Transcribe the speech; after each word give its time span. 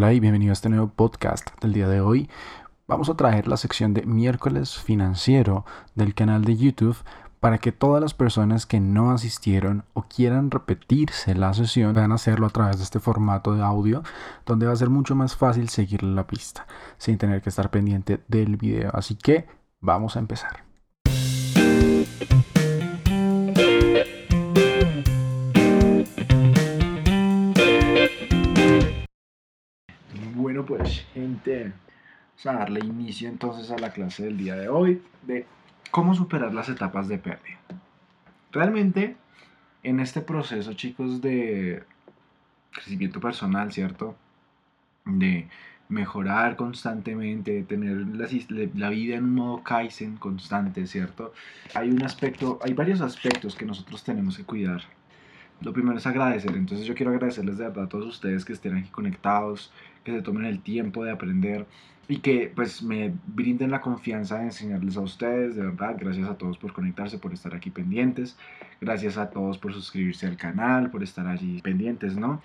Hola 0.00 0.14
y 0.14 0.20
bienvenido 0.20 0.52
a 0.52 0.54
este 0.54 0.70
nuevo 0.70 0.88
podcast 0.88 1.46
del 1.60 1.74
día 1.74 1.86
de 1.86 2.00
hoy. 2.00 2.30
Vamos 2.88 3.10
a 3.10 3.16
traer 3.18 3.46
la 3.46 3.58
sección 3.58 3.92
de 3.92 4.06
miércoles 4.06 4.78
financiero 4.78 5.66
del 5.94 6.14
canal 6.14 6.42
de 6.42 6.56
YouTube 6.56 6.96
para 7.38 7.58
que 7.58 7.70
todas 7.70 8.00
las 8.00 8.14
personas 8.14 8.64
que 8.64 8.80
no 8.80 9.10
asistieron 9.10 9.84
o 9.92 10.04
quieran 10.04 10.50
repetirse 10.50 11.34
la 11.34 11.52
sesión 11.52 11.92
puedan 11.92 12.12
hacerlo 12.12 12.46
a 12.46 12.48
través 12.48 12.78
de 12.78 12.84
este 12.84 12.98
formato 12.98 13.54
de 13.54 13.62
audio 13.62 14.02
donde 14.46 14.64
va 14.64 14.72
a 14.72 14.76
ser 14.76 14.88
mucho 14.88 15.14
más 15.14 15.36
fácil 15.36 15.68
seguirle 15.68 16.14
la 16.14 16.26
pista 16.26 16.66
sin 16.96 17.18
tener 17.18 17.42
que 17.42 17.50
estar 17.50 17.70
pendiente 17.70 18.22
del 18.26 18.56
video. 18.56 18.90
Así 18.94 19.16
que 19.16 19.48
vamos 19.82 20.16
a 20.16 20.20
empezar. 20.20 20.69
Pues 30.70 31.04
gente, 31.14 31.72
vamos 32.44 32.60
a 32.60 32.64
darle 32.64 32.78
inicio 32.78 33.28
entonces 33.28 33.72
a 33.72 33.78
la 33.78 33.92
clase 33.92 34.22
del 34.22 34.38
día 34.38 34.54
de 34.54 34.68
hoy 34.68 35.02
de 35.26 35.44
cómo 35.90 36.14
superar 36.14 36.54
las 36.54 36.68
etapas 36.68 37.08
de 37.08 37.18
pérdida. 37.18 37.58
Realmente 38.52 39.16
en 39.82 39.98
este 39.98 40.20
proceso 40.20 40.72
chicos 40.74 41.20
de 41.20 41.82
crecimiento 42.70 43.18
personal, 43.18 43.72
¿cierto? 43.72 44.14
De 45.04 45.48
mejorar 45.88 46.54
constantemente, 46.54 47.50
de 47.50 47.62
tener 47.64 47.96
la, 48.06 48.28
la, 48.74 48.90
vida 48.90 49.16
en 49.16 49.24
un 49.24 49.34
modo 49.34 49.64
Kaizen 49.64 50.18
constante, 50.18 50.86
¿cierto? 50.86 51.34
Hay 51.74 51.90
un 51.90 52.04
aspecto, 52.04 52.60
hay 52.62 52.74
varios 52.74 53.00
aspectos 53.00 53.56
que 53.56 53.66
nosotros 53.66 54.04
tenemos 54.04 54.36
que 54.36 54.44
cuidar. 54.44 54.82
Lo 55.62 55.72
primero 55.72 55.98
es 55.98 56.06
agradecer, 56.06 56.56
entonces 56.56 56.86
yo 56.86 56.94
quiero 56.94 57.10
agradecerles 57.10 57.58
de 57.58 57.64
verdad 57.64 57.84
a 57.84 57.88
todos 57.88 58.06
ustedes 58.06 58.44
que 58.44 58.52
estén 58.52 58.76
aquí 58.76 58.88
conectados, 58.88 59.72
que 60.04 60.12
se 60.12 60.22
tomen 60.22 60.44
el 60.44 60.60
tiempo 60.60 61.04
de 61.04 61.12
aprender 61.12 61.66
y 62.10 62.18
que 62.18 62.52
pues 62.52 62.82
me 62.82 63.14
brinden 63.28 63.70
la 63.70 63.80
confianza 63.80 64.38
de 64.38 64.46
enseñarles 64.46 64.96
a 64.96 65.00
ustedes, 65.00 65.54
de 65.54 65.62
verdad, 65.62 65.96
gracias 65.96 66.28
a 66.28 66.34
todos 66.34 66.58
por 66.58 66.72
conectarse, 66.72 67.18
por 67.18 67.32
estar 67.32 67.54
aquí 67.54 67.70
pendientes, 67.70 68.36
gracias 68.80 69.16
a 69.16 69.30
todos 69.30 69.58
por 69.58 69.72
suscribirse 69.72 70.26
al 70.26 70.36
canal, 70.36 70.90
por 70.90 71.04
estar 71.04 71.28
allí 71.28 71.60
pendientes, 71.62 72.16
¿no? 72.16 72.42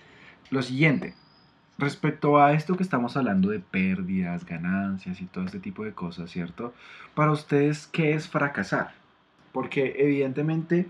Lo 0.52 0.62
siguiente, 0.62 1.16
respecto 1.80 2.38
a 2.40 2.54
esto 2.54 2.78
que 2.78 2.84
estamos 2.84 3.18
hablando 3.18 3.50
de 3.50 3.60
pérdidas, 3.60 4.46
ganancias 4.46 5.20
y 5.20 5.26
todo 5.26 5.46
este 5.46 5.60
tipo 5.60 5.84
de 5.84 5.94
cosas, 5.94 6.30
¿cierto? 6.30 6.76
Para 7.16 7.32
ustedes, 7.32 7.88
¿qué 7.88 8.14
es 8.14 8.28
fracasar? 8.28 8.94
Porque 9.52 9.96
evidentemente 9.98 10.86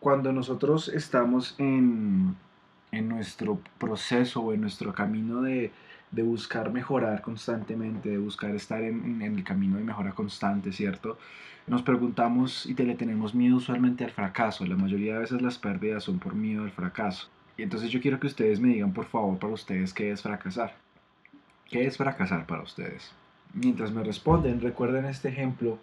cuando 0.00 0.32
nosotros 0.32 0.88
estamos 0.88 1.54
en, 1.58 2.36
en 2.90 3.08
nuestro 3.08 3.60
proceso 3.78 4.40
o 4.40 4.52
en 4.54 4.62
nuestro 4.62 4.94
camino 4.94 5.42
de, 5.42 5.72
de 6.14 6.22
buscar 6.22 6.70
mejorar 6.72 7.22
constantemente, 7.22 8.08
de 8.08 8.18
buscar 8.18 8.54
estar 8.54 8.82
en, 8.82 9.20
en, 9.20 9.36
el 9.36 9.44
camino 9.44 9.76
de 9.76 9.84
mejora 9.84 10.12
constante, 10.12 10.72
¿cierto? 10.72 11.18
Nos 11.66 11.82
preguntamos 11.82 12.66
y 12.66 12.74
te 12.74 12.84
le 12.84 12.94
tenemos 12.94 13.34
miedo 13.34 13.56
usualmente 13.56 14.04
al 14.04 14.10
fracaso. 14.10 14.66
La 14.66 14.76
mayoría 14.76 15.14
de 15.14 15.20
veces 15.20 15.42
las 15.42 15.58
pérdidas 15.58 16.04
son 16.04 16.18
por 16.18 16.34
miedo 16.34 16.62
al 16.62 16.70
fracaso. 16.70 17.28
Y 17.56 17.62
entonces 17.62 17.90
yo 17.90 18.00
quiero 18.00 18.20
que 18.20 18.26
ustedes 18.26 18.60
me 18.60 18.68
digan, 18.68 18.92
por 18.92 19.06
favor, 19.06 19.38
para 19.38 19.52
ustedes, 19.52 19.92
¿qué 19.94 20.10
es 20.10 20.22
fracasar? 20.22 20.74
¿Qué 21.70 21.86
es 21.86 21.96
fracasar 21.96 22.46
para 22.46 22.62
ustedes? 22.62 23.12
Mientras 23.52 23.92
me 23.92 24.02
responden, 24.02 24.60
recuerden 24.60 25.06
este 25.06 25.28
ejemplo 25.28 25.78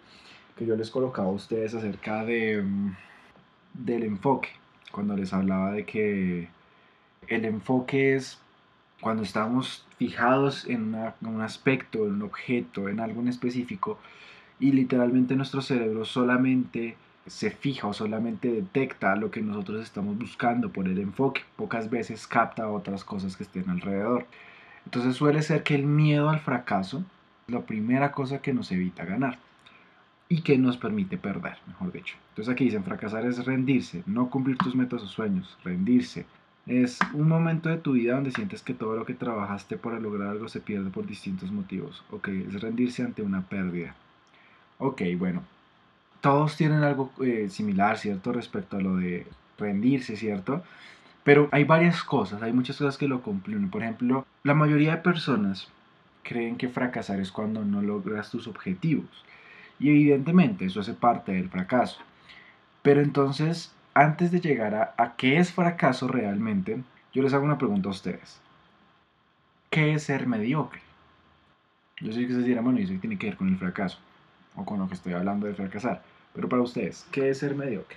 que 0.56 0.66
yo 0.66 0.76
les 0.76 0.90
colocaba 0.90 1.28
a 1.28 1.32
ustedes 1.32 1.74
acerca 1.74 2.24
de, 2.24 2.62
mm, 2.62 2.96
del 3.74 4.04
enfoque, 4.04 4.50
cuando 4.92 5.16
les 5.16 5.32
hablaba 5.32 5.72
de 5.72 5.84
que 5.84 6.48
el 7.28 7.44
enfoque 7.44 8.14
es 8.14 8.41
cuando 9.02 9.24
estamos 9.24 9.84
fijados 9.98 10.64
en, 10.68 10.94
un 11.22 11.40
aspecto, 11.40 12.06
en 12.06 12.12
un 12.14 12.22
objeto, 12.22 12.88
en 12.88 13.00
algo 13.00 13.20
en 13.20 13.26
específico, 13.26 13.98
y 14.60 14.70
literalmente 14.70 15.34
nuestro 15.34 15.60
cerebro 15.60 16.04
solamente 16.04 16.96
se 17.26 17.50
fija 17.50 17.88
o 17.88 17.92
solamente 17.92 18.52
detecta 18.52 19.16
lo 19.16 19.32
que 19.32 19.42
nosotros 19.42 19.82
estamos 19.82 20.16
buscando 20.16 20.70
por 20.70 20.86
el 20.86 21.00
enfoque, 21.00 21.42
pocas 21.56 21.90
veces 21.90 22.28
capta 22.28 22.68
otras 22.68 23.02
cosas 23.02 23.36
que 23.36 23.42
estén 23.42 23.68
alrededor. 23.70 24.24
Entonces 24.84 25.16
suele 25.16 25.42
ser 25.42 25.64
que 25.64 25.74
el 25.74 25.84
miedo 25.84 26.30
al 26.30 26.38
fracaso 26.38 27.04
es 27.48 27.54
la 27.54 27.62
primera 27.62 28.12
cosa 28.12 28.40
que 28.40 28.54
nos 28.54 28.70
evita 28.70 29.04
ganar 29.04 29.36
y 30.28 30.42
que 30.42 30.58
nos 30.58 30.76
permite 30.76 31.18
perder, 31.18 31.58
mejor 31.66 31.90
dicho. 31.90 32.14
Entonces 32.28 32.54
aquí 32.54 32.66
dicen, 32.66 32.84
fracasar 32.84 33.26
es 33.26 33.44
rendirse, 33.44 34.04
no 34.06 34.30
cumplir 34.30 34.58
tus 34.58 34.76
metas 34.76 35.02
o 35.02 35.08
sueños, 35.08 35.58
rendirse, 35.64 36.24
es 36.66 36.98
un 37.12 37.28
momento 37.28 37.68
de 37.68 37.78
tu 37.78 37.92
vida 37.92 38.14
donde 38.14 38.30
sientes 38.30 38.62
que 38.62 38.74
todo 38.74 38.96
lo 38.96 39.04
que 39.04 39.14
trabajaste 39.14 39.76
para 39.76 39.98
lograr 39.98 40.28
algo 40.28 40.48
se 40.48 40.60
pierde 40.60 40.90
por 40.90 41.06
distintos 41.06 41.50
motivos. 41.50 42.04
Ok, 42.10 42.28
es 42.28 42.60
rendirse 42.60 43.02
ante 43.02 43.22
una 43.22 43.42
pérdida. 43.42 43.94
Ok, 44.78 45.02
bueno. 45.18 45.42
Todos 46.20 46.56
tienen 46.56 46.84
algo 46.84 47.10
eh, 47.20 47.48
similar, 47.50 47.98
¿cierto? 47.98 48.32
Respecto 48.32 48.76
a 48.76 48.80
lo 48.80 48.96
de 48.96 49.26
rendirse, 49.58 50.16
¿cierto? 50.16 50.62
Pero 51.24 51.48
hay 51.50 51.64
varias 51.64 52.04
cosas, 52.04 52.42
hay 52.42 52.52
muchas 52.52 52.78
cosas 52.78 52.96
que 52.96 53.08
lo 53.08 53.22
cumplen. 53.22 53.70
Por 53.70 53.82
ejemplo, 53.82 54.24
la 54.44 54.54
mayoría 54.54 54.92
de 54.92 55.02
personas 55.02 55.68
creen 56.22 56.56
que 56.56 56.68
fracasar 56.68 57.20
es 57.20 57.32
cuando 57.32 57.64
no 57.64 57.82
logras 57.82 58.30
tus 58.30 58.46
objetivos. 58.46 59.24
Y 59.80 59.90
evidentemente 59.90 60.66
eso 60.66 60.80
hace 60.80 60.94
parte 60.94 61.32
del 61.32 61.48
fracaso. 61.48 61.98
Pero 62.82 63.00
entonces 63.00 63.72
antes 63.94 64.32
de 64.32 64.40
llegar 64.40 64.94
a, 64.96 65.14
qué 65.16 65.38
es 65.38 65.52
fracaso 65.52 66.08
realmente, 66.08 66.82
yo 67.12 67.22
les 67.22 67.34
hago 67.34 67.44
una 67.44 67.58
pregunta 67.58 67.88
a 67.88 67.92
ustedes. 67.92 68.40
¿Qué 69.70 69.94
es 69.94 70.04
ser 70.04 70.26
mediocre? 70.26 70.80
Yo 72.00 72.12
sé 72.12 72.20
que 72.20 72.26
ustedes 72.26 72.46
dirán, 72.46 72.64
bueno, 72.64 72.78
eso 72.78 72.94
tiene 73.00 73.18
que 73.18 73.28
ver 73.28 73.36
con 73.36 73.48
el 73.48 73.58
fracaso, 73.58 73.98
o 74.56 74.64
con 74.64 74.78
lo 74.78 74.88
que 74.88 74.94
estoy 74.94 75.12
hablando 75.12 75.46
de 75.46 75.54
fracasar. 75.54 76.02
Pero 76.34 76.48
para 76.48 76.62
ustedes, 76.62 77.06
¿qué 77.12 77.30
es 77.30 77.38
ser 77.38 77.54
mediocre? 77.54 77.96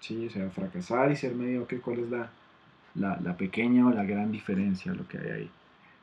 Sí, 0.00 0.26
o 0.26 0.30
sea, 0.30 0.50
fracasar 0.50 1.10
y 1.10 1.16
ser 1.16 1.34
mediocre, 1.34 1.80
¿cuál 1.80 2.00
es 2.00 2.10
la, 2.10 2.30
la, 2.94 3.18
la 3.20 3.36
pequeña 3.36 3.86
o 3.86 3.90
la 3.90 4.04
gran 4.04 4.30
diferencia, 4.30 4.92
lo 4.92 5.08
que 5.08 5.18
hay 5.18 5.30
ahí? 5.30 5.50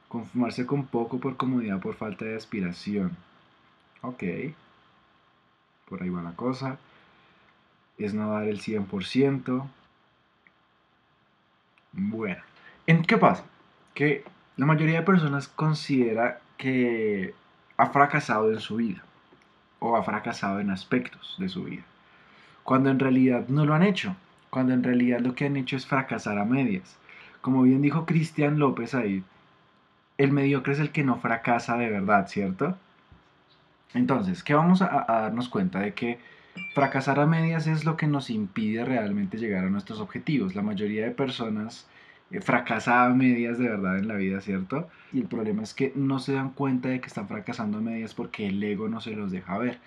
Conformarse 0.07 0.66
con 0.66 0.88
poco 0.88 1.19
por 1.19 1.38
comodidad, 1.38 1.79
por 1.79 1.96
falta 1.96 2.25
de 2.25 2.35
aspiración. 2.35 3.16
Ok, 4.02 4.23
por 5.88 6.02
ahí 6.02 6.09
va 6.09 6.22
la 6.23 6.35
cosa 6.35 6.78
es 7.98 8.14
no 8.14 8.31
dar 8.31 8.44
el 8.44 8.59
100%. 8.59 9.68
Bueno, 11.94 12.42
¿en 12.88 13.04
qué 13.04 13.18
pasa? 13.18 13.44
Que 13.94 14.24
la 14.58 14.66
mayoría 14.66 15.00
de 15.00 15.06
personas 15.06 15.48
considera 15.48 16.40
que 16.58 17.34
ha 17.78 17.88
fracasado 17.88 18.52
en 18.52 18.59
su 18.59 18.78
vida 18.78 19.03
o 19.80 19.96
ha 19.96 20.03
fracasado 20.03 20.59
en 20.59 20.70
aspectos 20.70 21.36
de 21.38 21.50
su 21.50 21.66
vida, 21.66 21.84
cuando 22.64 22.90
en 22.90 23.00
realidad 23.00 23.48
no 23.50 23.66
lo 23.66 23.74
han 23.74 23.84
hecho, 23.84 24.16
cuando 24.50 24.74
en 24.74 24.84
realidad 24.84 25.20
lo 25.20 25.36
que 25.36 25.46
han 25.46 25.58
hecho 25.58 25.76
es 25.76 25.86
fracasar 25.86 26.38
a 26.38 26.46
medias. 26.46 26.98
Como 27.42 27.64
bien 27.64 27.82
dijo 27.82 28.06
Cristian 28.06 28.59
López 28.59 28.96
ahí, 28.96 29.24
el 30.18 30.32
mediocre 30.32 30.74
es 30.74 30.80
el 30.80 30.92
que 30.92 31.03
no 31.03 31.18
fracasa 31.18 31.78
de 31.78 31.90
verdad, 31.90 32.28
¿cierto? 32.28 32.78
Entonces, 33.94 34.44
¿qué 34.44 34.53
vamos 34.53 34.82
a, 34.82 35.06
a 35.08 35.22
darnos 35.22 35.50
cuenta 35.50 35.80
de 35.80 35.94
que 35.94 36.20
Fracasar 36.74 37.19
a 37.19 37.25
medias 37.25 37.68
es 37.68 37.86
lo 37.86 37.97
que 37.97 38.08
nos 38.08 38.30
impide 38.30 38.86
realmente 38.86 39.38
llegar 39.38 39.66
a 39.66 39.69
nuestros 39.69 40.00
objetivos. 40.00 40.56
La 40.56 40.62
mayoría 40.62 41.06
de 41.06 41.12
personas 41.12 41.88
eh, 42.31 42.41
fracasan 42.41 43.12
a 43.12 43.16
medias 43.16 43.58
de 43.58 43.69
verdad 43.69 43.97
en 43.97 44.08
la 44.08 44.16
vida, 44.16 44.41
¿cierto? 44.41 44.90
Y 45.12 45.19
el 45.19 45.28
problema 45.28 45.64
es 45.64 45.74
que 45.74 45.94
no 45.96 46.19
se 46.19 46.34
dan 46.34 46.50
cuenta 46.52 46.90
de 46.90 47.00
que 47.00 47.08
están 47.08 47.28
fracasando 47.28 47.78
a 47.78 47.81
medias 47.81 48.14
porque 48.14 48.47
el 48.47 48.64
ego 48.64 48.90
no 48.90 49.02
se 49.02 49.12
los 49.12 49.31
deja 49.31 49.58
ver. 49.58 49.80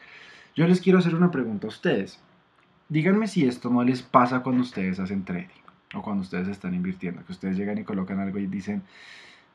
Yo 0.55 0.67
les 0.67 0.81
quiero 0.81 0.99
hacer 0.99 1.15
una 1.15 1.31
pregunta 1.31 1.67
a 1.67 1.71
ustedes. 1.71 2.21
Díganme 2.89 3.27
si 3.27 3.47
esto 3.47 3.69
no 3.69 3.83
les 3.83 4.03
pasa 4.03 4.41
cuando 4.41 4.63
ustedes 4.63 5.01
hacen 5.01 5.25
trading 5.25 5.49
o 5.95 6.03
cuando 6.03 6.23
ustedes 6.23 6.49
están 6.49 6.75
invirtiendo, 6.75 7.25
que 7.25 7.33
ustedes 7.33 7.57
llegan 7.57 7.79
y 7.79 7.85
colocan 7.85 8.21
algo 8.21 8.39
y 8.39 8.47
dicen, 8.47 8.83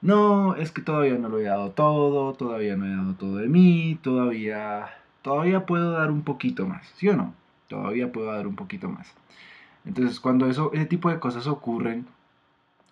no, 0.01 0.55
es 0.55 0.71
que 0.71 0.81
todavía 0.81 1.17
no 1.17 1.29
lo 1.29 1.39
he 1.39 1.43
dado 1.43 1.71
todo, 1.71 2.33
todavía 2.33 2.75
no 2.75 2.85
he 2.85 2.95
dado 2.95 3.13
todo 3.15 3.37
de 3.37 3.47
mí, 3.47 3.99
todavía 4.01 4.89
todavía 5.21 5.65
puedo 5.65 5.91
dar 5.91 6.11
un 6.11 6.23
poquito 6.23 6.67
más, 6.67 6.87
¿sí 6.97 7.09
o 7.09 7.15
no? 7.15 7.33
Todavía 7.67 8.11
puedo 8.11 8.31
dar 8.31 8.47
un 8.47 8.55
poquito 8.55 8.89
más. 8.89 9.13
Entonces, 9.85 10.19
cuando 10.19 10.47
eso, 10.47 10.71
ese 10.73 10.85
tipo 10.85 11.09
de 11.09 11.19
cosas 11.19 11.47
ocurren, 11.47 12.05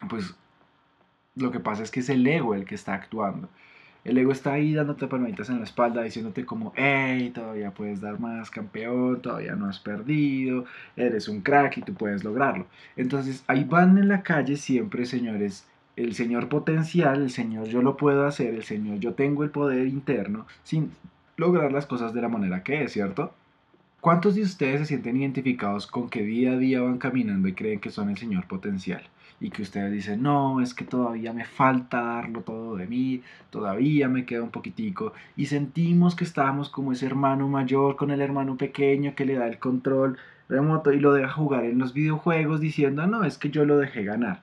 pues 0.10 0.36
lo 1.36 1.52
que 1.52 1.60
pasa 1.60 1.84
es 1.84 1.92
que 1.92 2.00
es 2.00 2.10
el 2.10 2.26
ego 2.26 2.56
el 2.56 2.66
que 2.66 2.76
está 2.76 2.94
actuando. 2.94 3.50
El 4.06 4.18
ego 4.18 4.32
está 4.32 4.54
ahí 4.54 4.74
dándote 4.74 5.08
palmaditas 5.08 5.50
en 5.50 5.58
la 5.58 5.66
espalda, 5.66 6.02
diciéndote 6.02 6.46
como, 6.46 6.72
hey, 6.76 7.32
todavía 7.34 7.72
puedes 7.72 8.00
dar 8.00 8.20
más, 8.20 8.50
campeón, 8.50 9.22
todavía 9.22 9.56
no 9.56 9.68
has 9.68 9.80
perdido, 9.80 10.66
eres 10.96 11.28
un 11.28 11.42
crack 11.42 11.78
y 11.78 11.82
tú 11.82 11.94
puedes 11.94 12.24
lograrlo. 12.24 12.66
Entonces, 12.96 13.44
ahí 13.48 13.66
van 13.66 13.98
en 13.98 14.08
la 14.08 14.24
calle 14.24 14.56
siempre, 14.56 15.06
señores, 15.06 15.68
el 15.98 16.16
señor 16.16 16.48
potencial, 16.48 17.24
el 17.24 17.30
señor 17.30 17.68
yo 17.68 17.82
lo 17.82 17.98
puedo 17.98 18.26
hacer, 18.26 18.54
el 18.56 18.64
señor 18.64 19.00
yo 19.00 19.14
tengo 19.16 19.44
el 19.44 19.50
poder 19.52 19.86
interno, 19.88 20.48
sin 20.64 20.92
lograr 21.40 21.72
las 21.72 21.86
cosas 21.86 22.14
de 22.14 22.22
la 22.22 22.28
manera 22.28 22.64
que 22.64 22.84
es, 22.84 22.92
¿cierto? 22.92 23.34
¿Cuántos 24.02 24.36
de 24.36 24.42
ustedes 24.42 24.82
se 24.82 24.86
sienten 24.88 25.18
identificados 25.18 25.88
con 25.88 26.10
que 26.10 26.22
día 26.22 26.52
a 26.52 26.58
día 26.58 26.82
van 26.82 27.00
caminando 27.00 27.48
y 27.48 27.54
creen 27.54 27.80
que 27.80 27.92
son 27.92 28.10
el 28.10 28.18
señor 28.18 28.46
potencial? 28.48 29.04
Y 29.40 29.50
que 29.50 29.62
ustedes 29.62 29.92
dicen, 29.92 30.22
no, 30.22 30.60
es 30.60 30.74
que 30.74 30.84
todavía 30.84 31.32
me 31.32 31.46
falta 31.46 32.02
darlo 32.02 32.42
todo 32.42 32.76
de 32.76 32.88
mí, 32.88 33.24
todavía 33.52 34.10
me 34.10 34.26
queda 34.26 34.44
un 34.44 34.52
poquitico. 34.52 35.14
Y 35.38 35.46
sentimos 35.46 36.16
que 36.16 36.26
estamos 36.26 36.70
como 36.70 36.92
ese 36.92 37.06
hermano 37.06 37.48
mayor 37.48 37.96
con 37.96 38.12
el 38.12 38.22
hermano 38.22 38.58
pequeño 38.58 39.16
que 39.16 39.26
le 39.26 39.36
da 39.36 39.48
el 39.48 39.60
control 39.60 40.18
remoto 40.50 40.92
y 40.92 41.00
lo 41.00 41.14
deja 41.14 41.32
jugar 41.32 41.64
en 41.64 41.80
los 41.80 41.94
videojuegos 41.94 42.60
diciendo, 42.60 43.08
no, 43.08 43.24
es 43.24 43.38
que 43.38 43.50
yo 43.50 43.64
lo 43.64 43.78
dejé 43.78 44.04
ganar. 44.04 44.42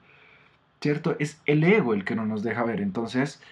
¿Cierto? 0.80 1.16
Es 1.18 1.42
el 1.44 1.62
ego 1.64 1.92
el 1.92 2.04
que 2.04 2.16
no 2.16 2.24
nos 2.24 2.42
deja 2.42 2.64
ver. 2.64 2.80
Entonces, 2.80 3.42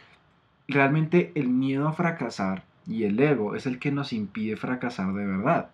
realmente 0.67 1.31
el 1.35 1.49
miedo 1.49 1.89
a 1.89 1.93
fracasar 1.93 2.63
y 2.87 3.05
el 3.05 3.19
ego 3.19 3.55
es 3.55 3.67
el 3.67 3.79
que 3.79 3.91
nos 3.91 4.13
impide 4.13 4.57
fracasar 4.57 5.13
de 5.15 5.27
verdad. 5.27 5.71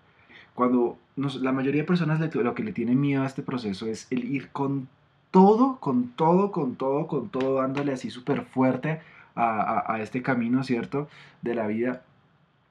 Cuando 0.55 0.99
la 1.17 1.53
mayoría 1.53 1.83
de 1.83 1.87
personas 1.87 2.21
lo 2.35 2.55
que 2.55 2.65
le 2.65 2.73
tienen 2.73 3.01
miedo 3.01 3.23
a 3.23 3.27
este 3.27 3.43
proceso 3.43 3.87
es 3.87 4.07
el 4.11 4.25
ir 4.25 4.51
con 4.51 4.89
todo, 5.31 5.79
con 5.81 6.09
todo, 6.09 6.53
con 6.53 6.77
todo, 6.77 7.07
con 7.07 7.29
todo, 7.29 7.57
dándole 7.57 7.93
así 7.93 8.11
súper 8.11 8.43
fuerte 8.43 9.01
a, 9.35 9.93
a 9.93 10.03
este 10.03 10.23
camino, 10.23 10.65
¿cierto? 10.65 11.09
De 11.43 11.55
la 11.55 11.67
vida 11.67 12.03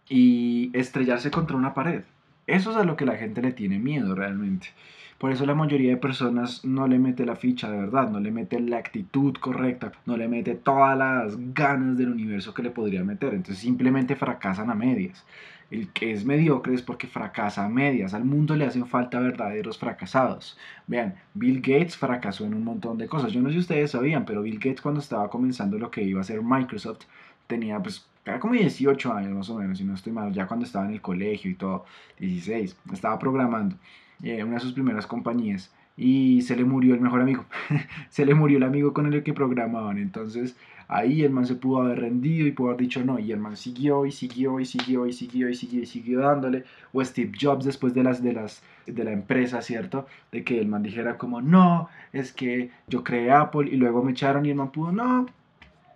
y 0.08 0.72
estrellarse 0.74 1.32
contra 1.32 1.56
una 1.56 1.74
pared. 1.74 2.04
Eso 2.48 2.72
es 2.72 2.78
a 2.78 2.84
lo 2.84 2.96
que 2.96 3.06
la 3.06 3.16
gente 3.16 3.42
le 3.42 3.52
tiene 3.52 3.80
miedo 3.80 4.16
realmente. 4.16 4.70
Por 5.20 5.34
eso 5.34 5.46
la 5.46 5.54
mayoría 5.54 5.92
de 5.92 5.98
personas 5.98 6.64
no 6.64 6.88
le 6.88 6.98
mete 6.98 7.26
la 7.26 7.36
ficha 7.36 7.70
de 7.70 7.78
verdad, 7.78 8.10
no 8.10 8.22
le 8.22 8.32
mete 8.32 8.58
la 8.62 8.78
actitud 8.78 9.36
correcta, 9.36 9.92
no 10.06 10.16
le 10.16 10.30
mete 10.30 10.56
todas 10.56 10.98
las 10.98 11.36
ganas 11.54 11.98
del 11.98 12.10
universo 12.10 12.54
que 12.54 12.64
le 12.64 12.72
podría 12.72 13.04
meter. 13.04 13.34
Entonces 13.34 13.60
simplemente 13.60 14.16
fracasan 14.16 14.70
a 14.70 14.76
medias. 14.76 15.26
El 15.72 15.90
que 15.90 16.14
es 16.14 16.24
mediocre 16.26 16.74
es 16.74 16.82
porque 16.82 17.06
fracasa 17.06 17.66
a 17.66 17.70
medias. 17.70 18.14
Al 18.14 18.24
mundo 18.24 18.56
le 18.56 18.66
hacen 18.66 18.88
falta 18.88 19.20
verdaderos 19.20 19.78
fracasados. 19.78 20.58
Vean, 20.88 21.16
Bill 21.34 21.60
Gates 21.60 21.98
fracasó 21.98 22.46
en 22.46 22.54
un 22.54 22.64
montón 22.64 22.98
de 22.98 23.08
cosas. 23.08 23.34
Yo 23.34 23.42
no 23.42 23.50
sé 23.50 23.56
si 23.56 23.60
ustedes 23.60 23.92
sabían, 23.92 24.24
pero 24.26 24.42
Bill 24.42 24.58
Gates 24.58 24.82
cuando 24.82 25.02
estaba 25.02 25.30
comenzando 25.30 25.78
lo 25.78 25.92
que 25.92 26.02
iba 26.02 26.22
a 26.22 26.24
ser 26.24 26.42
Microsoft, 26.42 27.02
tenía 27.46 27.78
pues 27.80 28.09
era 28.30 28.40
como 28.40 28.54
18 28.54 29.14
años 29.14 29.32
más 29.32 29.50
o 29.50 29.56
menos, 29.56 29.78
si 29.78 29.84
no 29.84 29.94
estoy 29.94 30.14
mal, 30.14 30.32
ya 30.32 30.48
cuando 30.48 30.66
estaba 30.66 30.86
en 30.86 30.94
el 30.94 31.02
colegio 31.02 31.52
y 31.52 31.56
todo, 31.56 31.86
16, 32.20 32.78
estaba 32.94 33.20
programando 33.20 33.76
eh, 34.24 34.44
una 34.44 34.56
de 34.56 34.60
sus 34.60 34.74
primeras 34.74 35.08
compañías 35.08 35.74
y 35.98 36.42
se 36.44 36.56
le 36.56 36.64
murió 36.64 36.94
el 36.94 37.02
mejor 37.02 37.22
amigo, 37.22 37.46
se 38.10 38.26
le 38.26 38.34
murió 38.34 38.58
el 38.58 38.64
amigo 38.64 38.94
con 38.94 39.12
el 39.12 39.24
que 39.24 39.34
programaban, 39.34 39.98
entonces 39.98 40.56
ahí 40.88 41.24
el 41.24 41.32
man 41.32 41.46
se 41.46 41.56
pudo 41.56 41.82
haber 41.82 42.00
rendido 42.00 42.48
y 42.48 42.52
pudo 42.52 42.70
haber 42.70 42.82
dicho 42.82 43.04
no, 43.04 43.20
y 43.20 43.32
el 43.32 43.40
man 43.40 43.58
siguió 43.58 44.06
y 44.06 44.12
siguió 44.12 44.60
y 44.60 44.66
siguió 44.66 45.06
y 45.08 45.14
siguió 45.14 45.50
y 45.50 45.56
siguió 45.56 45.82
y 45.82 45.86
siguió 45.86 46.20
dándole, 46.20 46.64
o 46.94 47.04
Steve 47.04 47.32
Jobs 47.40 47.66
después 47.66 47.94
de 47.94 48.04
las 48.04 48.24
de 48.24 48.34
las 48.34 48.64
de 48.86 49.04
la 49.04 49.12
empresa, 49.12 49.62
¿cierto? 49.62 50.08
De 50.32 50.44
que 50.44 50.60
el 50.60 50.68
man 50.68 50.84
dijera 50.84 51.18
como 51.18 51.42
no, 51.42 51.90
es 52.12 52.32
que 52.32 52.72
yo 52.88 53.04
creé 53.04 53.32
Apple 53.32 53.70
y 53.72 53.76
luego 53.76 54.04
me 54.04 54.12
echaron 54.12 54.46
y 54.46 54.50
el 54.50 54.56
man 54.56 54.72
pudo, 54.72 54.92
no, 54.92 55.28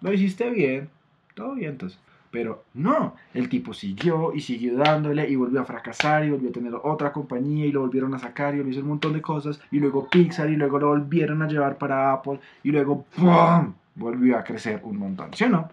lo 0.01 0.13
hiciste 0.13 0.49
bien, 0.49 0.89
todo 1.33 1.55
bien 1.55 1.71
entonces. 1.71 1.99
Pero 2.33 2.63
no, 2.73 3.13
el 3.35 3.47
tipo 3.47 3.75
siguió 3.75 4.33
y 4.33 4.41
siguió 4.41 4.75
dándole 4.75 5.29
y 5.29 5.35
volvió 5.35 5.61
a 5.61 5.65
fracasar 5.65 6.25
y 6.25 6.31
volvió 6.31 6.49
a 6.49 6.51
tener 6.51 6.73
otra 6.81 7.13
compañía 7.13 7.67
y 7.67 7.71
lo 7.71 7.81
volvieron 7.81 8.15
a 8.15 8.17
sacar 8.17 8.55
y 8.55 8.63
lo 8.63 8.67
hizo 8.67 8.79
un 8.79 8.87
montón 8.87 9.13
de 9.13 9.21
cosas 9.21 9.61
y 9.69 9.79
luego 9.79 10.09
Pixar 10.09 10.49
y 10.49 10.55
luego 10.55 10.79
lo 10.79 10.87
volvieron 10.87 11.43
a 11.43 11.47
llevar 11.47 11.77
para 11.77 12.11
Apple 12.11 12.39
y 12.63 12.71
luego 12.71 13.05
¡pum! 13.15 13.75
volvió 13.93 14.35
a 14.35 14.43
crecer 14.43 14.81
un 14.83 14.97
montón, 14.97 15.29
¿sí 15.35 15.43
o 15.43 15.49
no? 15.49 15.69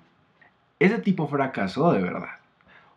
Ese 0.79 0.99
tipo 0.99 1.27
fracasó 1.29 1.93
de 1.93 2.03
verdad. 2.03 2.41